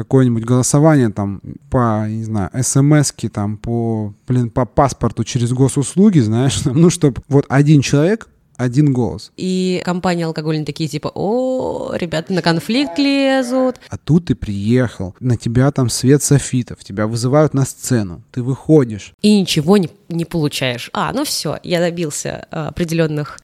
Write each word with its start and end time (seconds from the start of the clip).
какое-нибудь 0.00 0.44
голосование 0.44 1.10
там 1.10 1.40
по, 1.70 2.06
не 2.08 2.24
знаю, 2.24 2.50
смс 2.62 3.12
там 3.32 3.58
по, 3.58 4.14
блин, 4.26 4.50
по 4.50 4.64
паспорту 4.64 5.24
через 5.24 5.52
госуслуги, 5.52 6.20
знаешь, 6.20 6.64
ну, 6.64 6.90
чтобы 6.90 7.22
вот 7.28 7.46
один 7.48 7.82
человек 7.82 8.28
один 8.56 8.92
голос. 8.92 9.32
И 9.38 9.80
компании 9.86 10.24
алкогольные 10.24 10.66
такие 10.66 10.88
типа, 10.88 11.10
о, 11.14 11.94
ребята 11.94 12.32
на 12.34 12.42
конфликт 12.42 12.98
лезут. 12.98 13.80
А 13.88 13.96
тут 13.96 14.26
ты 14.26 14.34
приехал, 14.34 15.14
на 15.18 15.38
тебя 15.38 15.70
там 15.70 15.88
свет 15.88 16.22
софитов, 16.22 16.84
тебя 16.84 17.06
вызывают 17.06 17.54
на 17.54 17.64
сцену, 17.64 18.22
ты 18.32 18.42
выходишь. 18.42 19.14
И 19.22 19.40
ничего 19.40 19.78
не, 19.78 19.88
не 20.10 20.26
получаешь. 20.26 20.90
А, 20.92 21.12
ну 21.14 21.24
все, 21.24 21.58
я 21.62 21.80
добился 21.80 22.46
а, 22.50 22.68
определенных 22.68 23.38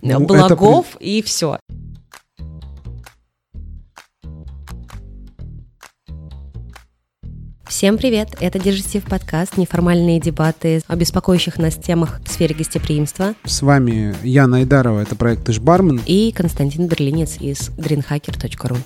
ну, 0.00 0.20
благов 0.20 0.86
это... 0.94 1.04
и 1.04 1.22
все. 1.22 1.58
Всем 7.72 7.96
привет! 7.96 8.36
Это 8.38 8.58
Дежитив 8.58 9.04
подкаст, 9.04 9.56
неформальные 9.56 10.20
дебаты 10.20 10.82
о 10.88 10.94
беспокоящих 10.94 11.58
нас 11.58 11.74
темах 11.74 12.20
в 12.22 12.28
сфере 12.28 12.54
гостеприимства. 12.54 13.34
С 13.44 13.62
вами 13.62 14.14
Яна 14.22 14.58
Айдарова, 14.58 15.00
это 15.00 15.16
проект 15.16 15.46
«Ты 15.46 15.58
бармен». 15.58 15.98
И 16.04 16.32
Константин 16.32 16.86
Берлинец 16.86 17.38
из 17.40 17.70
greenhacker.ru. 17.70 18.76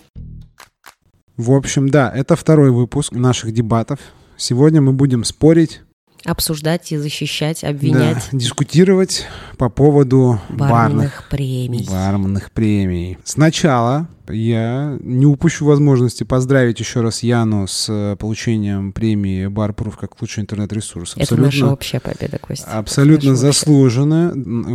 В 1.37 1.51
общем, 1.51 1.89
да, 1.89 2.13
это 2.15 2.37
второй 2.37 2.71
выпуск 2.71 3.11
наших 3.11 3.51
дебатов. 3.53 3.99
Сегодня 4.37 4.81
мы 4.81 4.93
будем 4.93 5.25
спорить 5.25 5.81
обсуждать 6.27 6.93
и 6.93 6.97
защищать, 6.97 7.65
обвинять. 7.65 8.29
Да, 8.33 8.39
дискутировать 8.39 9.27
по 9.57 9.69
поводу 9.69 10.41
барных, 10.49 10.71
барных 10.71 11.25
премий. 11.31 11.87
Барных 11.89 12.51
премий. 12.51 13.19
Сначала 13.25 14.09
я 14.29 14.99
не 15.01 15.27
упущу 15.27 15.67
возможности 15.67 16.25
поздравить 16.25 16.81
еще 16.81 17.01
раз 17.01 17.23
Яну 17.23 17.67
с 17.67 17.87
э, 17.89 18.17
получением 18.17 18.93
премии 18.93 19.47
Barproof 19.47 19.95
как 19.99 20.21
лучший 20.21 20.43
интернет-ресурс. 20.43 21.15
Это 21.17 21.37
наша 21.37 21.67
общая 21.67 22.01
победа, 22.01 22.39
Костя. 22.39 22.67
Абсолютно 22.67 23.37
заслуженно. 23.37 24.33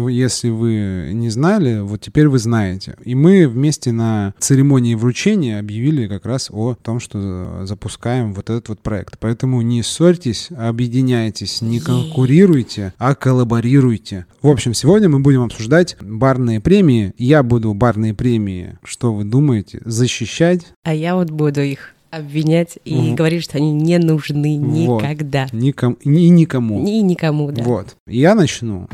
Если 0.10 0.50
вы 0.50 1.12
не 1.14 1.30
знали, 1.30 1.80
вот 1.80 2.02
теперь 2.02 2.28
вы 2.28 2.40
знаете. 2.40 2.96
И 3.04 3.16
мы 3.16 3.48
вместе 3.48 3.92
на 3.92 4.34
церемонии 4.40 4.96
вручения 4.96 5.60
объявили 5.60 6.08
как 6.08 6.26
раз 6.26 6.50
о 6.52 6.76
том, 6.76 7.00
что 7.00 7.66
запускаем 7.66 8.34
вот 8.34 8.50
этот 8.50 8.70
вот 8.70 8.82
проект. 8.82 9.18
Поэтому 9.20 9.62
не 9.62 9.84
ссорьтесь, 9.84 10.50
объединяйтесь, 10.58 11.41
не 11.62 11.80
конкурируйте, 11.80 12.94
а 12.98 13.16
коллаборируйте. 13.16 14.26
В 14.42 14.48
общем, 14.48 14.74
сегодня 14.74 15.10
мы 15.10 15.20
будем 15.20 15.44
обсуждать 15.44 15.98
барные 16.02 16.60
премии. 16.60 17.14
Я 17.18 17.44
буду 17.44 17.74
барные 17.74 18.14
премии, 18.14 18.78
что 18.84 19.14
вы 19.14 19.24
думаете, 19.24 19.82
защищать. 19.86 20.68
А 20.84 20.94
я 20.94 21.16
вот 21.16 21.30
буду 21.30 21.62
их 21.62 21.94
обвинять 22.12 22.78
и 22.84 22.96
угу. 22.96 23.16
говорить, 23.16 23.44
что 23.44 23.58
они 23.58 23.72
не 23.72 23.98
нужны 23.98 24.60
вот. 24.60 25.02
никогда. 25.02 25.48
Ником, 25.52 25.94
и 25.94 26.30
никому. 26.30 26.86
И 26.86 27.02
никому, 27.02 27.52
да. 27.52 27.64
Вот. 27.64 27.96
Я 28.06 28.36
начну. 28.36 28.88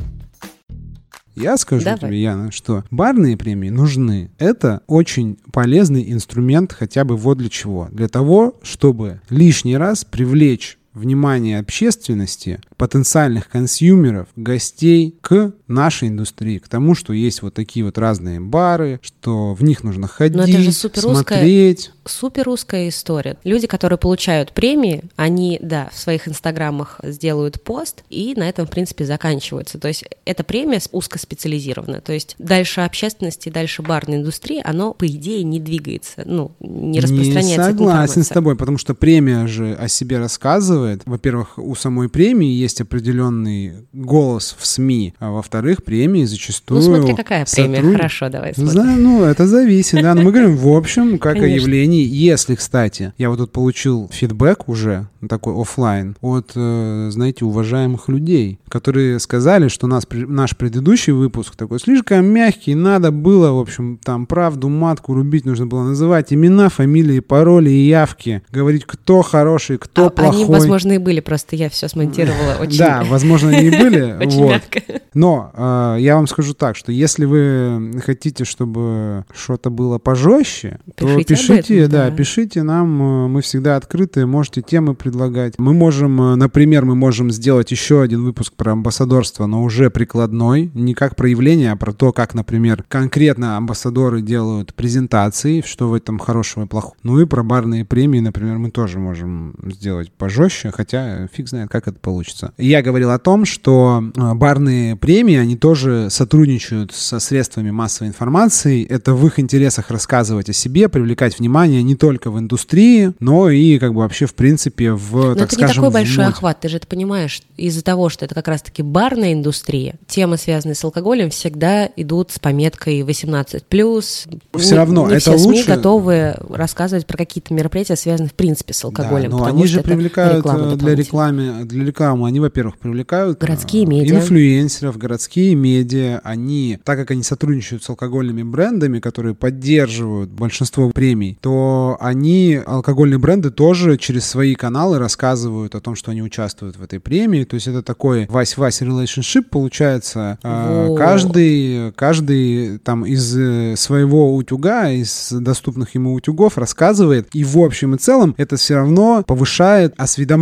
Я 1.36 1.56
скажу 1.58 1.86
Давай. 1.86 2.00
тебе, 2.00 2.22
Яна, 2.22 2.52
что 2.52 2.84
барные 2.90 3.38
премии 3.38 3.70
нужны. 3.70 4.32
Это 4.40 4.82
очень 4.88 5.38
полезный 5.54 6.12
инструмент 6.12 6.74
хотя 6.74 7.06
бы 7.06 7.16
вот 7.16 7.38
для 7.38 7.50
чего. 7.50 7.90
Для 7.92 8.08
того, 8.08 8.56
чтобы 8.64 9.22
лишний 9.30 9.78
раз 9.78 10.04
привлечь 10.04 10.80
внимание 10.98 11.60
общественности, 11.60 12.60
потенциальных 12.76 13.50
консюмеров, 13.50 14.28
гостей 14.36 15.16
к 15.22 15.54
нашей 15.68 16.10
индустрии, 16.10 16.58
к 16.60 16.68
тому, 16.68 16.96
что 16.96 17.14
есть 17.14 17.42
вот 17.42 17.54
такие 17.54 17.86
вот 17.86 17.98
разные 17.98 18.40
бары, 18.40 19.00
что 19.02 19.54
в 19.54 19.64
них 19.64 19.84
нужно 19.84 20.08
ходить, 20.08 20.38
Но 20.38 20.44
это 20.44 20.60
же 20.60 20.72
супер 20.72 21.02
смотреть. 21.02 21.92
Супер 22.06 22.44
русская 22.44 22.88
история. 22.88 23.38
Люди, 23.44 23.68
которые 23.68 23.98
получают 23.98 24.54
премии, 24.54 25.04
они, 25.18 25.60
да, 25.62 25.90
в 25.94 26.00
своих 26.00 26.28
инстаграмах 26.28 27.00
сделают 27.04 27.62
пост, 27.62 28.04
и 28.10 28.34
на 28.38 28.48
этом, 28.48 28.66
в 28.66 28.70
принципе, 28.70 29.06
заканчиваются. 29.06 29.78
То 29.78 29.90
есть 29.90 30.06
эта 30.26 30.44
премия 30.44 30.80
узкоспециализированная. 30.92 32.02
То 32.02 32.14
есть 32.14 32.36
дальше 32.40 32.82
общественности, 32.82 33.50
дальше 33.50 33.82
барной 33.82 34.18
индустрии, 34.18 34.62
оно, 34.64 34.94
по 34.94 35.06
идее, 35.08 35.44
не 35.44 35.60
двигается, 35.60 36.24
ну, 36.26 36.52
не 36.60 37.00
распространяется. 37.00 37.58
Не 37.58 37.78
согласен 37.78 38.24
с 38.24 38.30
тобой, 38.30 38.56
потому 38.56 38.78
что 38.78 38.94
премия 38.94 39.48
же 39.48 39.74
о 39.74 39.88
себе 39.88 40.18
рассказывает. 40.18 40.87
Во-первых, 41.06 41.58
у 41.58 41.76
самой 41.76 42.10
премии 42.10 42.52
есть 42.52 42.82
определенный 42.82 43.74
голос 43.94 44.56
в 44.58 44.66
СМИ, 44.66 45.14
а 45.20 45.32
во-вторых, 45.32 45.84
премии 45.84 46.26
зачастую... 46.26 46.82
Ну 46.82 46.86
смотри, 46.86 47.16
какая 47.16 47.46
премия, 47.46 47.78
сотруд... 47.78 47.96
хорошо, 47.96 48.30
давай 48.30 48.54
смотрим. 48.54 48.72
Знаю, 48.72 49.02
ну, 49.02 49.24
это 49.24 49.48
зависит, 49.48 50.02
да, 50.02 50.14
но 50.14 50.22
мы 50.22 50.32
говорим 50.32 50.58
в 50.58 50.68
общем, 50.68 51.20
как 51.20 51.34
Конечно. 51.34 51.56
о 51.56 51.60
явлении. 51.60 52.04
Если, 52.04 52.56
кстати, 52.56 53.14
я 53.18 53.30
вот 53.30 53.38
тут 53.38 53.52
получил 53.52 54.10
фидбэк 54.12 54.68
уже, 54.68 55.08
такой 55.28 55.60
офлайн 55.60 56.16
от, 56.22 56.52
э, 56.56 57.10
знаете, 57.12 57.46
уважаемых 57.46 58.08
людей, 58.10 58.60
которые 58.70 59.20
сказали, 59.20 59.68
что 59.68 59.88
нас, 59.88 60.08
наш 60.12 60.56
предыдущий 60.56 61.14
выпуск 61.14 61.56
такой 61.56 61.80
слишком 61.80 62.26
мягкий, 62.26 62.76
надо 62.76 63.12
было, 63.12 63.52
в 63.52 63.60
общем, 63.60 64.00
там 64.04 64.26
правду 64.26 64.70
матку 64.70 65.14
рубить, 65.14 65.46
нужно 65.46 65.66
было 65.66 65.84
называть 65.84 66.34
имена, 66.34 66.70
фамилии, 66.70 67.20
пароли 67.20 67.70
и 67.70 67.88
явки, 67.88 68.44
говорить, 68.52 68.86
кто 68.86 69.22
хороший, 69.22 69.78
кто 69.78 70.08
а, 70.08 70.10
плохой. 70.10 70.36
Они, 70.38 70.46
возможно, 70.68 70.94
и 70.94 70.98
были, 70.98 71.20
просто 71.20 71.56
я 71.56 71.70
все 71.70 71.88
смонтировала 71.88 72.58
очень 72.60 72.78
Да, 72.78 73.04
возможно, 73.10 73.50
они 73.50 73.68
и 73.68 73.72
были. 73.72 74.18
Очень 74.20 74.46
мягко. 74.46 74.82
Но 75.14 75.52
э, 75.54 75.98
я 76.00 76.16
вам 76.16 76.28
скажу 76.28 76.54
так, 76.54 76.76
что 76.76 76.92
если 76.92 77.26
вы 77.26 78.02
хотите, 78.06 78.46
чтобы 78.46 79.26
что-то 79.34 79.70
было 79.70 79.98
пожестче, 79.98 80.80
то 80.96 81.08
пишите, 81.24 81.88
да, 81.88 82.12
пишите 82.12 82.64
нам, 82.64 83.02
э, 83.02 83.28
мы 83.28 83.42
всегда 83.42 83.78
открыты, 83.78 84.26
можете 84.26 84.62
темы 84.62 84.94
предлагать. 84.94 85.56
Мы 85.58 85.74
можем, 85.74 86.22
э, 86.22 86.36
например, 86.36 86.86
мы 86.86 86.96
можем 86.96 87.32
сделать 87.32 87.72
еще 87.72 88.02
один 88.02 88.24
выпуск 88.24 88.54
про 88.54 88.74
амбассадорство, 88.74 89.46
но 89.48 89.64
уже 89.64 89.90
прикладной, 89.90 90.72
не 90.74 90.94
как 90.94 91.16
проявление, 91.16 91.72
а 91.72 91.76
про 91.76 91.94
то, 91.94 92.12
как, 92.12 92.34
например, 92.34 92.84
конкретно 92.88 93.58
амбассадоры 93.58 94.22
делают 94.22 94.74
презентации, 94.74 95.64
что 95.66 95.90
в 95.90 95.94
этом 95.94 96.20
хорошего 96.20 96.66
и 96.66 96.68
плохого. 96.68 96.96
Ну 97.04 97.20
и 97.20 97.26
про 97.26 97.44
барные 97.44 97.86
премии, 97.86 98.20
например, 98.20 98.58
мы 98.58 98.70
тоже 98.70 99.00
можем 99.00 99.56
сделать 99.66 100.12
пожестче, 100.12 100.57
хотя 100.72 101.28
фиг 101.28 101.48
знает, 101.50 101.70
как 101.70 101.88
это 101.88 102.00
получится. 102.00 102.54
Я 102.58 102.82
говорил 102.82 103.12
о 103.12 103.20
том, 103.20 103.46
что 103.46 104.04
э, 104.16 104.34
барные 104.34 104.96
премии, 104.96 105.36
они 105.36 105.56
тоже 105.56 106.10
сотрудничают 106.10 106.94
со 106.94 107.20
средствами 107.20 107.72
массовой 107.72 108.10
информации. 108.10 108.86
Это 108.86 109.14
в 109.14 109.26
их 109.26 109.40
интересах 109.40 109.92
рассказывать 109.92 110.50
о 110.50 110.54
себе, 110.54 110.90
привлекать 110.90 111.40
внимание 111.40 111.84
не 111.84 111.96
только 111.96 112.32
в 112.32 112.40
индустрии, 112.40 113.14
но 113.20 113.50
и 113.50 113.80
как 113.80 113.94
бы 113.94 114.02
вообще 114.02 114.26
в 114.26 114.34
принципе 114.34 114.94
в, 114.94 115.14
но 115.14 115.36
так 115.36 115.48
это 115.48 115.56
скажем, 115.56 115.84
не 115.84 115.90
такой 115.90 115.92
большой 115.92 116.26
мод... 116.26 116.34
охват, 116.34 116.60
ты 116.62 116.70
же 116.70 116.78
это 116.78 116.88
понимаешь, 116.88 117.42
из-за 117.56 117.84
того, 117.84 118.10
что 118.10 118.26
это 118.26 118.36
как 118.36 118.48
раз-таки 118.48 118.84
барная 118.84 119.34
индустрия, 119.34 119.96
темы, 120.08 120.38
связанные 120.38 120.76
с 120.76 120.84
алкоголем, 120.84 121.30
всегда 121.30 121.90
идут 121.96 122.32
с 122.32 122.40
пометкой 122.40 123.02
18+. 123.02 123.64
Все 123.70 124.72
не, 124.72 124.78
равно 124.78 125.08
не 125.08 125.14
это 125.14 125.20
все 125.20 125.32
лучше... 125.32 125.64
СМИ 125.64 125.76
готовы 125.76 126.36
рассказывать 126.50 127.06
про 127.06 127.18
какие-то 127.18 127.54
мероприятия, 127.54 127.96
связанные 127.96 128.30
в 128.30 128.34
принципе 128.34 128.74
с 128.74 128.84
алкоголем. 128.84 129.32
Да, 129.32 129.38
но 129.38 129.46
они 129.46 129.68
же 129.68 129.82
привлекают 129.82 130.46
э, 130.56 130.76
для 130.76 130.96
рекламы, 130.96 131.66
для 131.66 131.86
рекламы, 131.86 132.28
они, 132.28 132.40
во-первых, 132.40 132.78
привлекают 132.78 133.40
городские 133.40 133.84
э, 133.84 133.88
медиа. 133.88 134.16
инфлюенсеров, 134.18 134.98
городские 134.98 135.56
медиа. 135.56 136.22
Они, 136.24 136.80
так 136.84 136.98
как 136.98 137.12
они 137.12 137.24
сотрудничают 137.24 137.84
с 137.84 137.90
алкогольными 137.90 138.44
брендами, 138.44 139.00
которые 139.00 139.36
поддерживают 139.36 140.30
большинство 140.30 140.90
премий, 140.90 141.38
то 141.42 141.98
они, 142.00 142.60
алкогольные 142.66 143.18
бренды, 143.18 143.52
тоже 143.52 143.98
через 143.98 144.26
свои 144.26 144.56
каналы 144.56 145.00
рассказывают 145.00 145.76
о 145.76 145.82
том, 145.82 145.96
что 145.96 146.12
они 146.12 146.22
участвуют 146.22 146.78
в 146.78 146.84
этой 146.84 147.00
премии. 147.00 147.44
То 147.44 147.56
есть 147.56 147.68
это 147.68 147.82
такой 147.82 148.26
вась-вась 148.26 148.82
relationship 148.82 149.44
получается. 149.50 150.38
Во. 150.44 150.96
Каждый, 150.96 151.92
каждый 151.94 152.78
там 152.80 153.06
из 153.06 153.38
э, 153.38 153.76
своего 153.76 154.36
утюга, 154.36 154.90
из 154.90 155.32
доступных 155.32 155.96
ему 155.96 156.14
утюгов 156.14 156.58
рассказывает. 156.58 157.30
И 157.34 157.44
в 157.44 157.58
общем 157.58 157.96
и 157.96 157.98
целом 157.98 158.36
это 158.38 158.56
все 158.56 158.76
равно 158.76 159.24
повышает 159.26 159.94
осведомленность 159.98 160.37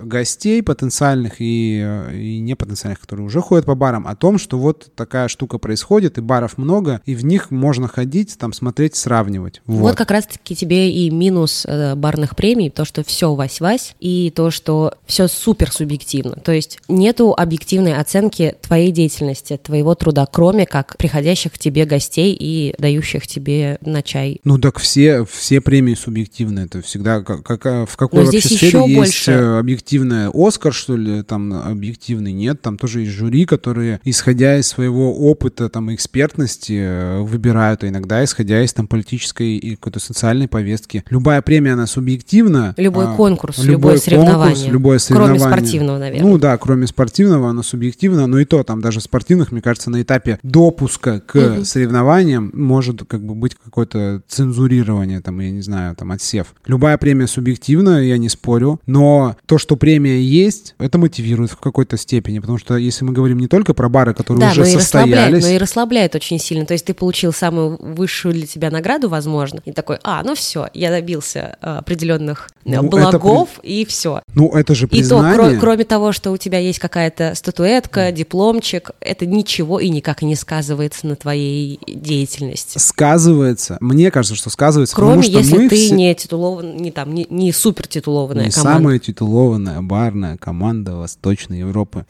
гостей 0.00 0.62
потенциальных 0.62 1.40
и, 1.40 1.80
э, 1.82 2.16
и 2.16 2.40
непотенциальных, 2.40 3.00
которые 3.00 3.26
уже 3.26 3.40
ходят 3.40 3.66
по 3.66 3.74
барам, 3.74 4.06
о 4.06 4.14
том, 4.16 4.38
что 4.38 4.58
вот 4.58 4.90
такая 4.94 5.28
штука 5.28 5.58
происходит, 5.58 6.18
и 6.18 6.20
баров 6.20 6.58
много, 6.58 7.00
и 7.04 7.14
в 7.14 7.24
них 7.24 7.50
можно 7.50 7.88
ходить, 7.88 8.36
там 8.38 8.52
смотреть, 8.52 8.96
сравнивать. 8.96 9.62
Вот, 9.66 9.80
вот 9.80 9.96
как 9.96 10.10
раз-таки 10.10 10.54
тебе 10.54 10.90
и 10.90 11.10
минус 11.10 11.64
э, 11.66 11.94
барных 11.94 12.36
премий, 12.36 12.70
то, 12.70 12.84
что 12.84 13.02
все 13.04 13.34
вась-вась, 13.34 13.94
и 14.00 14.32
то, 14.34 14.50
что 14.50 14.94
все 15.06 15.28
супер 15.28 15.72
субъективно. 15.72 16.36
То 16.36 16.52
есть 16.52 16.78
нету 16.88 17.34
объективной 17.36 17.94
оценки 17.94 18.56
твоей 18.62 18.90
деятельности, 18.90 19.58
твоего 19.62 19.94
труда, 19.94 20.26
кроме 20.30 20.66
как 20.66 20.96
приходящих 20.96 21.52
к 21.52 21.58
тебе 21.58 21.84
гостей 21.84 22.36
и 22.38 22.74
дающих 22.78 23.26
тебе 23.26 23.78
на 23.80 24.02
чай. 24.02 24.40
Ну 24.44 24.58
так 24.58 24.78
все, 24.78 25.24
все 25.24 25.60
премии 25.60 25.94
субъективны, 25.94 26.60
это 26.60 26.82
всегда 26.82 27.22
как, 27.22 27.42
как 27.42 27.88
в 27.88 27.96
какой 27.96 28.20
Но 28.20 28.26
вообще 28.26 28.40
сфере 28.40 28.94
есть 28.94 29.12
есть 29.16 29.28
э, 29.28 29.58
объективная 29.58 30.30
Оскар, 30.32 30.72
что 30.72 30.96
ли, 30.96 31.22
там 31.22 31.52
объективный 31.52 32.32
нет, 32.32 32.60
там 32.62 32.78
тоже 32.78 33.00
есть 33.00 33.12
жюри, 33.12 33.46
которые, 33.46 34.00
исходя 34.04 34.58
из 34.58 34.66
своего 34.66 35.14
опыта, 35.14 35.68
там, 35.68 35.94
экспертности, 35.94 36.78
э, 36.78 37.20
выбирают, 37.20 37.84
а 37.84 37.88
иногда 37.88 38.22
исходя 38.22 38.62
из 38.62 38.72
там 38.72 38.86
политической 38.86 39.56
и 39.56 39.76
какой-то 39.76 40.00
социальной 40.00 40.48
повестки. 40.48 41.04
Любая 41.10 41.42
премия, 41.42 41.72
она 41.72 41.86
субъективна. 41.86 42.74
Любой 42.76 43.06
а, 43.06 43.14
конкурс, 43.14 43.58
любой 43.58 43.96
любое 43.96 43.98
соревнование. 43.98 44.54
Конкурс, 44.54 44.72
любое 44.72 44.98
соревнование. 44.98 45.40
Кроме 45.40 45.52
спортивного, 45.54 45.98
наверное. 45.98 46.30
Ну 46.30 46.38
да, 46.38 46.58
кроме 46.58 46.86
спортивного, 46.86 47.50
оно 47.50 47.62
субъективно, 47.62 48.26
но 48.26 48.38
и 48.38 48.44
то, 48.44 48.62
там 48.62 48.80
даже 48.80 49.00
спортивных, 49.00 49.52
мне 49.52 49.62
кажется, 49.62 49.90
на 49.90 50.02
этапе 50.02 50.38
допуска 50.42 51.20
к 51.20 51.34
угу. 51.36 51.64
соревнованиям 51.64 52.50
может 52.54 53.04
как 53.06 53.24
бы 53.24 53.34
быть 53.34 53.54
какое-то 53.54 54.22
цензурирование, 54.28 55.20
там, 55.20 55.40
я 55.40 55.50
не 55.50 55.62
знаю, 55.62 55.94
там, 55.96 56.12
отсев. 56.12 56.54
Любая 56.66 56.98
премия 56.98 57.26
субъективна, 57.26 58.02
я 58.02 58.18
не 58.18 58.28
спорю, 58.28 58.80
но 58.86 59.05
то, 59.46 59.58
что 59.58 59.76
премия 59.76 60.20
есть, 60.20 60.74
это 60.78 60.98
мотивирует 60.98 61.50
в 61.50 61.56
какой-то 61.56 61.96
степени, 61.96 62.38
потому 62.38 62.58
что 62.58 62.76
если 62.76 63.04
мы 63.04 63.12
говорим 63.12 63.38
не 63.38 63.48
только 63.48 63.74
про 63.74 63.88
бары, 63.88 64.14
которые 64.14 64.40
да, 64.40 64.50
уже 64.50 64.62
но 64.62 64.66
и 64.66 64.70
состоялись... 64.72 65.42
но 65.42 65.50
и 65.50 65.58
расслабляет 65.58 66.14
очень 66.14 66.38
сильно. 66.38 66.66
То 66.66 66.74
есть 66.74 66.84
ты 66.84 66.94
получил 66.94 67.32
самую 67.32 67.78
высшую 67.80 68.34
для 68.34 68.46
тебя 68.46 68.70
награду, 68.70 69.08
возможно, 69.08 69.60
и 69.64 69.72
такой, 69.72 69.98
а, 70.02 70.22
ну 70.22 70.34
все, 70.34 70.68
я 70.74 70.90
добился 70.90 71.56
э, 71.60 71.76
определенных 71.78 72.50
э, 72.64 72.80
ну, 72.80 72.88
благов, 72.88 73.50
это... 73.58 73.66
и 73.66 73.84
все. 73.84 74.22
Ну, 74.34 74.50
это 74.52 74.74
же 74.74 74.88
признание. 74.88 75.34
И 75.34 75.36
то, 75.36 75.42
кро- 75.42 75.58
кроме 75.58 75.84
того, 75.84 76.12
что 76.12 76.30
у 76.32 76.36
тебя 76.36 76.58
есть 76.58 76.78
какая-то 76.78 77.34
статуэтка, 77.34 78.12
дипломчик, 78.12 78.90
это 79.00 79.26
ничего 79.26 79.80
и 79.80 79.88
никак 79.88 80.22
не 80.22 80.34
сказывается 80.34 81.06
на 81.06 81.16
твоей 81.16 81.78
деятельности. 81.86 82.78
Сказывается. 82.78 83.78
Мне 83.80 84.10
кажется, 84.10 84.36
что 84.36 84.50
сказывается, 84.50 84.94
Кроме 84.94 85.22
потому 85.22 85.22
что 85.22 85.38
если 85.38 85.56
мы 85.56 85.68
ты 85.68 85.76
все... 85.76 85.94
не 85.94 86.14
титулован, 86.14 86.76
не 86.76 86.90
там, 86.90 87.14
не, 87.14 87.26
не 87.30 87.52
супер 87.52 87.86
титулованная 87.86 88.46
не 88.46 88.50
команда. 88.50 88.95
Самая 88.96 88.98
титулованная 88.98 89.82
барная 89.82 90.36
команда 90.36 90.96
Восточной 90.96 91.60
Европы. 91.60 92.04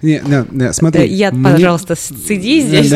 Смотри. 0.72 1.06
Я, 1.08 1.32
пожалуйста, 1.32 1.96
сиди 1.96 2.60
здесь. 2.60 2.92